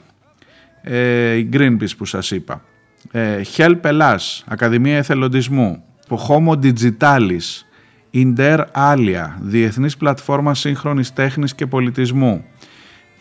Ε, 0.82 1.32
η 1.32 1.48
Greenpeace 1.52 1.96
που 1.96 2.04
σας 2.04 2.30
είπα. 2.30 2.64
Ε, 3.10 3.40
Help 3.56 3.80
Ελλάς, 3.84 4.44
Ακαδημία 4.46 4.96
Εθελοντισμού 4.96 5.84
το 6.08 6.26
Homo 6.28 6.58
Digitalis, 6.62 7.64
Inter 8.14 8.64
Alia, 8.72 9.26
Διεθνής 9.40 9.96
Πλατφόρμα 9.96 10.54
Σύγχρονης 10.54 11.12
Τέχνης 11.12 11.54
και 11.54 11.66
Πολιτισμού, 11.66 12.44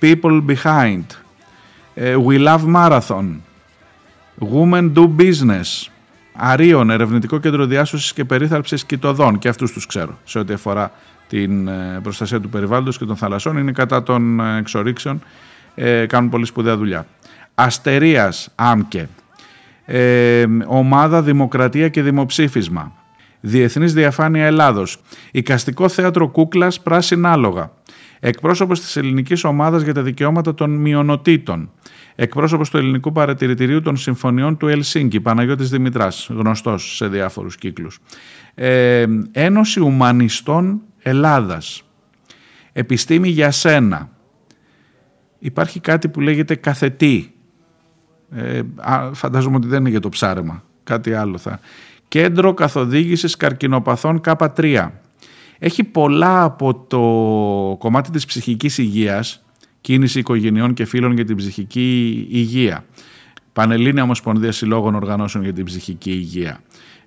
People 0.01 0.45
Behind, 0.45 1.03
ε, 1.93 2.15
We 2.27 2.47
Love 2.47 2.75
Marathon, 2.75 3.25
Women 4.53 4.93
Do 4.93 5.09
Business, 5.17 5.88
Αρίων, 6.33 6.89
Ερευνητικό 6.89 7.39
Κέντρο 7.39 7.65
Διάσωσης 7.65 8.13
και 8.13 8.25
Περίθαλψης 8.25 8.86
Κοιτοδών 8.86 9.38
και 9.38 9.47
αυτούς 9.47 9.71
τους 9.71 9.86
ξέρω 9.86 10.17
σε 10.23 10.39
ό,τι 10.39 10.53
αφορά 10.53 10.91
την 11.27 11.67
ε, 11.67 11.99
προστασία 12.03 12.39
του 12.41 12.49
περιβάλλοντος 12.49 12.97
και 12.97 13.05
των 13.05 13.15
θαλασσών, 13.15 13.57
είναι 13.57 13.71
κατά 13.71 14.03
των 14.03 14.39
ε, 14.39 14.57
εξορίξεων, 14.57 15.21
κάνουν 16.07 16.29
πολύ 16.29 16.45
σπουδαία 16.45 16.77
δουλειά. 16.77 17.07
Αστερίας, 17.55 18.49
Άμκε, 18.55 19.09
ε, 19.86 20.45
ομάδα 20.65 21.21
Δημοκρατία 21.21 21.89
και 21.89 22.01
Δημοψήφισμα, 22.01 22.93
Διεθνής 23.39 23.93
Διαφάνεια 23.93 24.45
Ελλάδος, 24.45 25.01
Οικαστικό 25.31 25.89
Θέατρο 25.89 26.27
Κούκλας 26.29 26.81
Πράσινα 26.81 27.31
Άλογα, 27.31 27.71
εκπρόσωπος 28.19 28.79
της 28.79 28.95
ελληνικής 28.95 29.43
ομάδας 29.43 29.81
για 29.81 29.93
τα 29.93 30.01
δικαιώματα 30.01 30.53
των 30.53 30.71
μειονοτήτων, 30.71 31.71
εκπρόσωπος 32.15 32.69
του 32.69 32.77
ελληνικού 32.77 33.11
παρατηρητηρίου 33.11 33.81
των 33.81 33.97
συμφωνιών 33.97 34.57
του 34.57 34.67
Ελσίνκη, 34.67 35.19
Παναγιώτης 35.19 35.69
Δημητράς, 35.69 36.29
γνωστός 36.31 36.95
σε 36.95 37.07
διάφορους 37.07 37.55
κύκλους, 37.57 37.99
ε, 38.55 39.05
Ένωση 39.31 39.79
Ουμανιστών 39.79 40.81
Ελλάδας, 40.99 41.83
Επιστήμη 42.73 43.29
για 43.29 43.51
σένα, 43.51 44.09
υπάρχει 45.39 45.79
κάτι 45.79 46.07
που 46.07 46.21
λέγεται 46.21 46.55
καθετή, 46.55 47.34
ε, 48.36 48.61
φαντάζομαι 49.13 49.55
ότι 49.55 49.67
δεν 49.67 49.79
είναι 49.79 49.89
για 49.89 49.99
το 49.99 50.09
ψάρεμα. 50.09 50.63
Κάτι 50.83 51.13
άλλο 51.13 51.38
θα. 51.38 51.59
Κέντρο 52.07 52.53
Καθοδήγησης 52.53 53.36
Καρκινοπαθών 53.36 54.21
K3. 54.25 54.89
Έχει 55.59 55.83
πολλά 55.83 56.43
από 56.43 56.75
το 56.75 56.99
κομμάτι 57.77 58.11
της 58.11 58.25
ψυχικής 58.25 58.77
υγείας, 58.77 59.43
κίνηση 59.81 60.19
οικογενειών 60.19 60.73
και 60.73 60.86
φίλων 60.86 61.11
για 61.13 61.25
την 61.25 61.36
ψυχική 61.36 62.27
υγεία. 62.29 62.86
Πανελλήνια 63.53 64.03
Ομοσπονδία 64.03 64.51
Συλλόγων 64.51 64.95
Οργανώσεων 64.95 65.43
για 65.43 65.53
την 65.53 65.65
Ψυχική 65.65 66.11
Υγεία. 66.11 66.59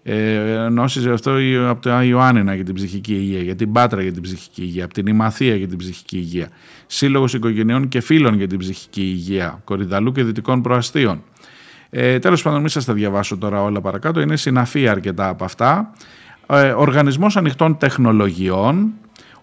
Ε, 0.03 0.67
αυτό 1.13 1.37
από 1.69 1.83
το 1.83 2.01
Ιωάννινα 2.01 2.55
για 2.55 2.65
την 2.65 2.75
ψυχική 2.75 3.15
υγεία, 3.15 3.43
για 3.43 3.57
την 3.57 3.73
Πάτρα 3.73 4.03
για 4.03 4.13
την 4.13 4.23
ψυχική 4.23 4.63
υγεία, 4.63 4.85
από 4.85 4.95
την 4.95 5.07
Ημαθία 5.07 5.55
για 5.55 5.69
την 5.69 5.79
ψυχική 5.79 6.17
υγεία, 6.17 6.49
Σύλλογος 6.87 7.35
Οικογενειών 7.35 7.89
και 7.89 8.01
Φίλων 8.01 8.35
για 8.35 8.47
την 8.47 8.59
ψυχική 8.59 9.01
υγεία, 9.01 9.61
Κορυδαλού 9.65 10.13
και 10.13 10.23
Δυτικών 10.23 10.63
Προαστίων. 10.63 11.23
Ε, 11.91 12.19
Τέλος 12.19 12.43
πάντων, 12.43 12.61
μην 12.61 12.69
σας 12.69 12.85
τα 12.85 12.93
διαβάσω 12.93 13.37
τώρα 13.37 13.63
όλα 13.63 13.81
παρακάτω, 13.81 14.21
είναι 14.21 14.37
συναφή 14.37 14.89
αρκετά 14.89 15.29
από 15.29 15.45
αυτά. 15.45 15.93
Ε, 16.47 16.71
Οργανισμός 16.71 17.37
Ανοιχτών 17.37 17.79
Τεχνολογιών, 17.79 18.93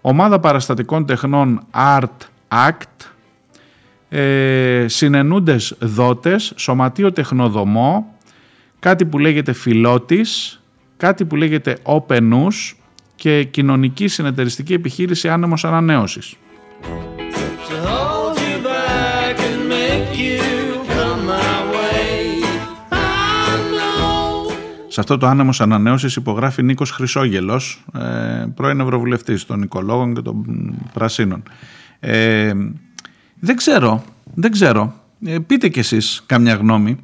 Ομάδα 0.02 0.40
Παραστατικών 0.40 1.06
Τεχνών 1.06 1.62
Art 1.72 2.28
Act, 2.48 3.10
ε, 4.10 4.86
συνενούντες 4.88 5.76
δότες, 5.80 6.54
σωματείο 6.56 7.12
τεχνοδομό, 7.12 8.15
κάτι 8.86 9.06
που 9.06 9.20
λέγεται 9.20 9.54
φιλότης, 9.54 10.62
κάτι 10.98 11.26
που 11.26 11.36
λέγεται 11.36 11.78
openus 11.84 12.76
και 13.16 13.44
κοινωνική 13.44 14.08
συνεταιριστική 14.08 14.74
επιχείρηση 14.74 15.30
άνεμος 15.30 15.66
ανανέωσης. 15.66 16.36
Σε 24.88 25.00
αυτό 25.00 25.18
το 25.18 25.28
άνεμος 25.28 25.62
ανανέωσης 25.62 26.16
υπογράφει 26.16 26.64
Νίκος 26.64 26.92
Χρυσόγελος, 26.92 27.84
ε, 27.94 28.46
πρώην 28.56 28.80
Ευρωβουλευτής 28.80 29.46
των 29.46 29.62
Οικολόγων 29.62 30.14
και 30.14 30.22
των 30.22 30.46
Πρασίνων. 30.94 31.44
Ε, 32.00 32.54
δεν 33.40 33.56
ξέρω, 33.56 34.04
δεν 34.34 34.52
ξέρω. 34.52 34.94
Ε, 35.26 35.38
πείτε 35.40 35.70
κι 35.70 35.80
εσείς 35.80 36.24
καμιά 36.26 36.54
γνώμη. 36.54 36.98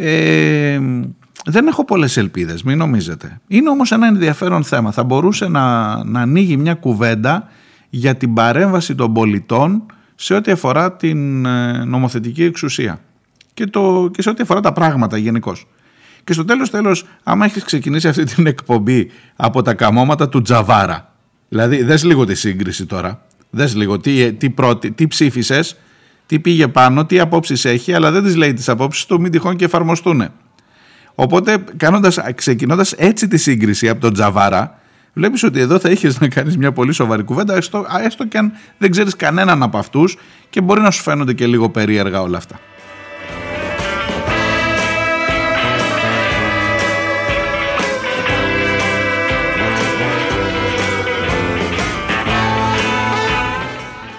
Ε, 0.00 0.80
δεν 1.44 1.66
έχω 1.66 1.84
πολλές 1.84 2.16
ελπίδες, 2.16 2.62
μην 2.62 2.78
νομίζετε. 2.78 3.40
Είναι 3.48 3.68
όμως 3.68 3.92
ένα 3.92 4.06
ενδιαφέρον 4.06 4.64
θέμα. 4.64 4.92
Θα 4.92 5.04
μπορούσε 5.04 5.48
να, 5.48 6.04
να 6.04 6.20
ανοίγει 6.20 6.56
μια 6.56 6.74
κουβέντα 6.74 7.48
για 7.90 8.16
την 8.16 8.34
παρέμβαση 8.34 8.94
των 8.94 9.12
πολιτών 9.12 9.82
σε 10.14 10.34
ό,τι 10.34 10.50
αφορά 10.50 10.92
την 10.92 11.46
ε, 11.46 11.84
νομοθετική 11.84 12.44
εξουσία 12.44 13.00
και, 13.54 13.66
το, 13.66 14.10
και 14.12 14.22
σε 14.22 14.28
ό,τι 14.28 14.42
αφορά 14.42 14.60
τα 14.60 14.72
πράγματα 14.72 15.16
γενικώ. 15.16 15.56
Και 16.24 16.32
στο 16.32 16.44
τέλος 16.44 16.70
τέλος, 16.70 17.04
άμα 17.22 17.44
έχεις 17.44 17.64
ξεκινήσει 17.64 18.08
αυτή 18.08 18.24
την 18.24 18.46
εκπομπή 18.46 19.10
από 19.36 19.62
τα 19.62 19.74
καμώματα 19.74 20.28
του 20.28 20.42
Τζαβάρα, 20.42 21.14
δηλαδή 21.48 21.82
δες 21.82 22.04
λίγο 22.04 22.24
τη 22.24 22.34
σύγκριση 22.34 22.86
τώρα, 22.86 23.26
δες 23.50 23.74
λίγο 23.76 23.98
τι, 23.98 24.32
τι, 24.32 24.50
πρώτη, 24.50 24.90
τι 24.90 25.06
ψήφισες, 25.06 25.76
τι 26.28 26.38
πήγε 26.38 26.68
πάνω, 26.68 27.06
τι 27.06 27.20
απόψεις 27.20 27.64
έχει, 27.64 27.92
αλλά 27.92 28.10
δεν 28.10 28.22
τις 28.22 28.36
λέει 28.36 28.52
τις 28.52 28.68
απόψεις 28.68 29.06
του, 29.06 29.20
μην 29.20 29.30
τυχόν 29.30 29.56
και 29.56 29.64
εφαρμοστούν. 29.64 30.28
Οπότε 31.14 31.64
κάνοντας, 31.76 32.18
ξεκινώντας 32.34 32.92
έτσι 32.92 33.28
τη 33.28 33.36
σύγκριση 33.36 33.88
από 33.88 34.00
τον 34.00 34.12
Τζαβάρα, 34.12 34.78
βλέπεις 35.12 35.42
ότι 35.42 35.60
εδώ 35.60 35.78
θα 35.78 35.88
έχεις 35.88 36.20
να 36.20 36.28
κάνεις 36.28 36.56
μια 36.56 36.72
πολύ 36.72 36.92
σοβαρή 36.92 37.22
κουβέντα, 37.22 37.54
έστω, 37.54 37.86
έστω 38.04 38.26
και 38.26 38.38
αν 38.38 38.52
δεν 38.78 38.90
ξέρεις 38.90 39.16
κανέναν 39.16 39.62
από 39.62 39.78
αυτούς 39.78 40.16
και 40.50 40.60
μπορεί 40.60 40.80
να 40.80 40.90
σου 40.90 41.02
φαίνονται 41.02 41.32
και 41.32 41.46
λίγο 41.46 41.68
περίεργα 41.68 42.22
όλα 42.22 42.36
αυτά. 42.36 42.60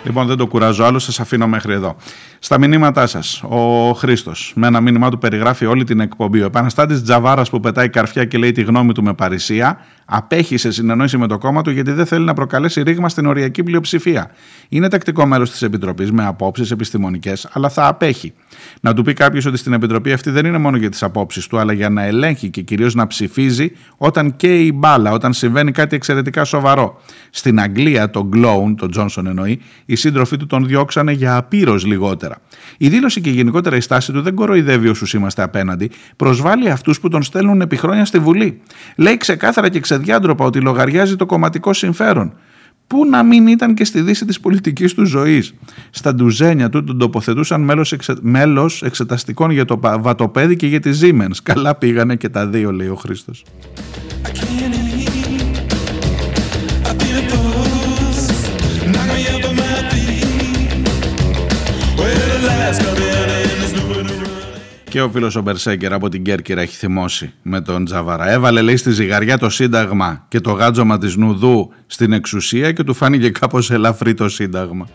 Λοιπόν, 0.09 0.27
δεν 0.27 0.37
το 0.37 0.47
κουράζω 0.47 0.83
άλλο, 0.83 0.99
σας 0.99 1.19
αφήνω 1.19 1.47
μέχρι 1.47 1.73
εδώ. 1.73 1.95
Στα 2.39 2.59
μηνύματά 2.59 3.07
σας, 3.07 3.43
ο 3.43 3.91
Χρήστος, 3.93 4.53
με 4.55 4.67
ένα 4.67 4.81
μήνυμά 4.81 5.09
του 5.09 5.17
περιγράφει 5.17 5.65
όλη 5.65 5.83
την 5.83 5.99
εκπομπή. 5.99 6.41
Ο 6.41 6.45
επαναστάτης 6.45 7.03
Τζαβάρας 7.03 7.49
που 7.49 7.59
πετάει 7.59 7.89
καρφιά 7.89 8.25
και 8.25 8.37
λέει 8.37 8.51
τη 8.51 8.61
γνώμη 8.61 8.93
του 8.93 9.03
με 9.03 9.13
παρησία, 9.13 9.79
απέχει 10.09 10.57
σε 10.57 10.71
συνεννόηση 10.71 11.17
με 11.17 11.27
το 11.27 11.37
κόμμα 11.37 11.61
του 11.61 11.71
γιατί 11.71 11.91
δεν 11.91 12.05
θέλει 12.05 12.25
να 12.25 12.33
προκαλέσει 12.33 12.81
ρήγμα 12.81 13.09
στην 13.09 13.25
οριακή 13.25 13.63
πλειοψηφία. 13.63 14.31
Είναι 14.69 14.87
τακτικό 14.87 15.25
μέλος 15.25 15.51
της 15.51 15.61
Επιτροπής 15.61 16.11
με 16.11 16.25
απόψεις 16.25 16.71
επιστημονικές, 16.71 17.49
αλλά 17.51 17.69
θα 17.69 17.87
απέχει. 17.87 18.33
Να 18.81 18.93
του 18.93 19.03
πει 19.03 19.13
κάποιος 19.13 19.45
ότι 19.45 19.57
στην 19.57 19.73
Επιτροπή 19.73 20.11
αυτή 20.11 20.29
δεν 20.29 20.45
είναι 20.45 20.57
μόνο 20.57 20.77
για 20.77 20.89
τις 20.89 21.03
απόψεις 21.03 21.47
του, 21.47 21.57
αλλά 21.57 21.73
για 21.73 21.89
να 21.89 22.03
ελέγχει 22.03 22.49
και 22.49 22.61
κυρίως 22.61 22.95
να 22.95 23.07
ψηφίζει 23.07 23.71
όταν 23.97 24.35
καίει 24.35 24.65
η 24.65 24.71
μπάλα, 24.75 25.11
όταν 25.11 25.33
συμβαίνει 25.33 25.71
κάτι 25.71 25.95
εξαιρετικά 25.95 26.43
σοβαρό. 26.43 27.01
Στην 27.29 27.59
Αγγλία, 27.59 28.09
τον 28.09 28.27
Γκλόουν, 28.27 28.75
τον 28.75 28.91
Τζόνσον 28.91 29.27
εννοεί, 29.27 29.61
οι 29.85 29.95
σύντροφοί 29.95 30.37
του 30.37 30.45
τον 30.45 30.65
διώξανε 30.65 31.11
για 31.11 31.35
απείρως 31.35 31.85
λιγότερα. 31.85 32.37
Η 32.77 32.89
δήλωση 32.89 33.21
και 33.21 33.29
γενικότερα 33.29 33.75
η 33.75 33.81
στάση 33.81 34.11
του 34.11 34.21
δεν 34.21 34.35
κοροϊδεύει 34.35 34.87
όσους 34.87 35.13
είμαστε 35.13 35.43
απέναντι, 35.43 35.91
προσβάλλει 36.15 36.69
αυτούς 36.69 36.99
που 36.99 37.09
τον 37.09 37.23
στέλνουν 37.23 37.61
επί 37.61 37.75
χρόνια 37.75 38.05
στη 38.05 38.19
Βουλή. 38.19 38.61
Λέει 38.95 39.17
ξεκάθαρα 39.17 39.69
και 39.69 39.79
ξεδιάντροπα 39.99 40.45
ότι 40.45 40.61
λογαριάζει 40.61 41.15
το 41.15 41.25
κομματικό 41.25 41.73
συμφέρον. 41.73 42.33
Πού 42.87 43.05
να 43.05 43.23
μην 43.23 43.47
ήταν 43.47 43.73
και 43.73 43.85
στη 43.85 44.01
δύση 44.01 44.25
της 44.25 44.39
πολιτικής 44.39 44.93
του 44.93 45.05
ζωής. 45.05 45.53
Στα 45.89 46.15
ντουζένια 46.15 46.69
του 46.69 46.83
τον 46.83 46.97
τοποθετούσαν 46.97 47.61
μέλος, 47.61 47.91
εξε... 47.91 48.15
μέλος 48.21 48.83
εξεταστικών 48.83 49.51
για 49.51 49.65
το 49.65 49.79
βατοπέδι 49.99 50.55
και 50.55 50.67
για 50.67 50.79
τη 50.79 50.89
Siemens. 51.01 51.37
Καλά 51.43 51.75
πήγανε 51.75 52.15
και 52.15 52.29
τα 52.29 52.47
δύο 52.47 52.71
λέει 52.71 52.87
ο 52.87 52.95
Χρήστος. 52.95 53.43
Και 64.89 65.01
ο 65.01 65.09
φίλος 65.09 65.35
ο 65.35 65.41
Μπερσέγκερ 65.41 65.93
από 65.93 66.09
την 66.09 66.23
Κέρκυρα 66.23 66.61
έχει 66.61 66.75
θυμώσει 66.75 67.33
με 67.41 67.61
τον 67.61 67.85
Τζαβαρά. 67.85 68.31
Έβαλε 68.31 68.61
λέει 68.61 68.77
στη 68.77 68.91
ζυγαριά 68.91 69.37
το 69.37 69.49
Σύνταγμα 69.49 70.25
και 70.27 70.39
το 70.39 70.51
γάτζωμα 70.51 70.97
της 70.97 71.15
Νουδού 71.15 71.73
στην 71.85 72.13
εξουσία 72.13 72.71
και 72.71 72.83
του 72.83 72.93
φάνηκε 72.93 73.29
κάπως 73.29 73.71
ελαφρύ 73.71 74.13
το 74.13 74.29
Σύνταγμα. 74.29 74.87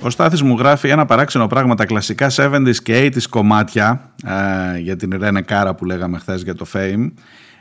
Ο 0.00 0.10
Στάθης 0.10 0.42
μου 0.42 0.56
γράφει 0.58 0.88
ένα 0.88 1.06
παράξενο 1.06 1.46
πράγμα 1.46 1.74
τα 1.74 1.86
κλασικά 1.86 2.30
70s 2.36 2.76
και 2.82 3.06
80s 3.06 3.22
κομμάτια 3.30 4.10
ε, 4.24 4.78
για 4.78 4.96
την 4.96 5.16
Ρένε 5.20 5.42
Κάρα 5.42 5.74
που 5.74 5.84
λέγαμε 5.84 6.18
χθες 6.18 6.42
για 6.42 6.54
το 6.54 6.66
Fame 6.72 7.10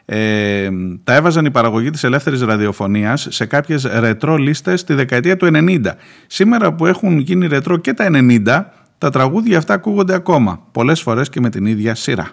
ε, 0.06 0.70
τα 1.04 1.16
έβαζαν 1.16 1.46
η 1.46 1.52
παραγωγή 1.52 1.90
της 1.90 2.04
ελεύθερης 2.04 2.42
ραδιοφωνίας 2.42 3.28
σε 3.30 3.46
κάποιες 3.46 3.84
ρετρό 3.84 4.38
λίστες 4.38 4.84
τη 4.84 4.94
δεκαετία 4.94 5.38
του 5.38 5.50
90. 5.54 5.80
Σήμερα 6.28 6.74
που 6.74 6.86
έχουν 6.86 7.20
γίνει 7.20 7.48
ρετρό 7.48 7.78
και 7.78 7.94
τα 7.94 8.10
90 8.12 8.66
τα 8.98 9.10
τραγούδια 9.10 9.58
αυτά 9.58 9.74
ακούγονται 9.74 10.14
ακόμα, 10.14 10.60
πολλές 10.72 11.02
φορές 11.02 11.30
και 11.30 11.40
με 11.40 11.50
την 11.50 11.66
ίδια 11.66 11.96
σειρά. 11.96 12.32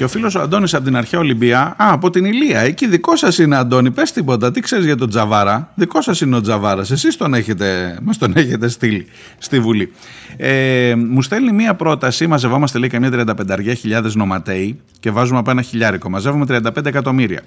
Και 0.00 0.06
ο 0.06 0.08
φίλος 0.08 0.34
ο 0.34 0.40
Αντώνης 0.40 0.74
από 0.74 0.84
την 0.84 0.96
αρχαία 0.96 1.20
Ολυμπία, 1.20 1.60
α, 1.60 1.74
από 1.92 2.10
την 2.10 2.24
Ηλία, 2.24 2.60
εκεί 2.60 2.86
δικό 2.86 3.16
σας 3.16 3.38
είναι 3.38 3.56
Αντώνη, 3.56 3.90
πες 3.90 4.12
τίποτα, 4.12 4.50
τι 4.50 4.60
ξέρεις 4.60 4.84
για 4.84 4.96
τον 4.96 5.08
Τζαβάρα. 5.08 5.72
Δικό 5.74 6.02
σας 6.02 6.20
είναι 6.20 6.36
ο 6.36 6.40
Τζαβάρας, 6.40 6.90
εσείς 6.90 7.16
τον 7.16 7.34
έχετε, 7.34 7.98
μας 8.02 8.18
τον 8.18 8.32
έχετε 8.36 8.68
στείλει 8.68 9.06
στη 9.38 9.60
Βουλή. 9.60 9.92
Ε, 10.36 10.94
μου 10.96 11.22
στέλνει 11.22 11.52
μία 11.52 11.74
πρόταση, 11.74 12.26
μαζευόμαστε 12.26 12.78
λέει 12.78 12.88
καμιά 12.88 13.10
35.000 13.10 14.12
νοματέοι 14.14 14.80
και 15.00 15.10
βάζουμε 15.10 15.38
από 15.38 15.50
ένα 15.50 15.62
χιλιάρικο. 15.62 16.10
Μαζεύουμε 16.10 16.44
35 16.48 16.86
εκατομμύρια 16.86 17.42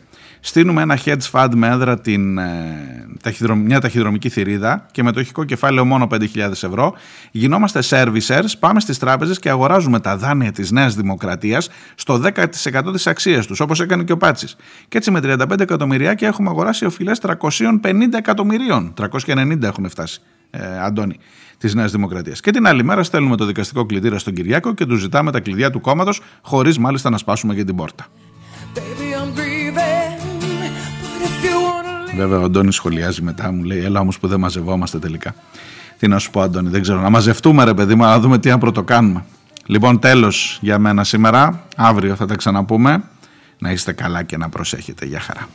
στείλουμε 0.45 0.81
ένα 0.81 0.99
hedge 1.05 1.31
fund 1.31 1.49
με 1.55 1.67
έδρα 1.67 1.99
την, 1.99 2.37
ε, 2.37 3.55
μια 3.55 3.79
ταχυδρομική 3.79 4.29
θηρίδα 4.29 4.85
και 4.91 5.03
με 5.03 5.11
το 5.11 5.19
ηχικό 5.19 5.43
κεφάλαιο 5.43 5.85
μόνο 5.85 6.07
5.000 6.07 6.63
ευρώ. 6.63 6.93
Γινόμαστε 7.31 7.79
servicers, 7.89 8.51
πάμε 8.59 8.79
στις 8.79 8.97
τράπεζες 8.97 9.39
και 9.39 9.49
αγοράζουμε 9.49 9.99
τα 9.99 10.17
δάνεια 10.17 10.51
της 10.51 10.71
Νέας 10.71 10.95
Δημοκρατίας 10.95 11.69
στο 11.95 12.17
10% 12.17 12.42
της 12.49 13.07
αξίας 13.07 13.47
τους, 13.47 13.59
όπως 13.59 13.79
έκανε 13.79 14.03
και 14.03 14.11
ο 14.11 14.17
Πάτσης. 14.17 14.55
Και 14.87 14.97
έτσι 14.97 15.11
με 15.11 15.19
35 15.19 15.59
εκατομμυριάκια 15.59 16.27
έχουμε 16.27 16.49
αγοράσει 16.49 16.85
οφειλές 16.85 17.19
350 17.19 18.17
εκατομμυρίων. 18.17 18.93
390 18.93 19.67
έχουν 19.67 19.89
φτάσει, 19.89 20.21
ε, 20.49 20.79
Αντώνη 20.79 21.17
της 21.57 21.73
Νέας 21.73 21.91
Δημοκρατίας. 21.91 22.39
Και 22.39 22.51
την 22.51 22.67
άλλη 22.67 22.83
μέρα 22.83 23.03
στέλνουμε 23.03 23.37
το 23.37 23.45
δικαστικό 23.45 23.85
κλειδίρα 23.85 24.17
στον 24.17 24.33
Κυριάκο 24.33 24.73
και 24.73 24.85
του 24.85 24.95
ζητάμε 24.95 25.31
τα 25.31 25.39
κλειδιά 25.39 25.69
του 25.69 25.81
κόμματος, 25.81 26.21
χωρίς 26.41 26.77
μάλιστα 26.77 27.09
να 27.09 27.17
σπάσουμε 27.17 27.53
για 27.53 27.65
την 27.65 27.75
πόρτα. 27.75 28.07
Βέβαια, 32.15 32.39
ο 32.39 32.43
Αντώνης 32.43 32.75
σχολιάζει 32.75 33.21
μετά, 33.21 33.51
μου 33.51 33.63
λέει: 33.63 33.83
Έλα 33.83 33.99
όμως 33.99 34.19
που 34.19 34.27
δεν 34.27 34.39
μαζευόμαστε 34.39 34.99
τελικά. 34.99 35.35
Τι 35.99 36.07
να 36.07 36.19
σου 36.19 36.31
πω, 36.31 36.41
Αντώνη, 36.41 36.69
δεν 36.69 36.81
ξέρω. 36.81 36.99
Να 36.99 37.09
μαζευτούμε, 37.09 37.63
ρε 37.63 37.73
παιδί 37.73 37.95
μου, 37.95 38.03
να 38.03 38.19
δούμε 38.19 38.37
τι 38.37 38.49
να 38.49 38.57
πρωτοκάνουμε. 38.57 39.25
Λοιπόν, 39.65 39.99
τέλος 39.99 40.57
για 40.61 40.79
μένα 40.79 41.03
σήμερα. 41.03 41.63
Αύριο 41.75 42.15
θα 42.15 42.25
τα 42.25 42.35
ξαναπούμε. 42.35 43.03
Να 43.57 43.71
είστε 43.71 43.91
καλά 43.91 44.23
και 44.23 44.37
να 44.37 44.49
προσέχετε. 44.49 45.05
Γεια 45.05 45.19
χαρά. 45.19 45.47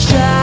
child 0.00 0.39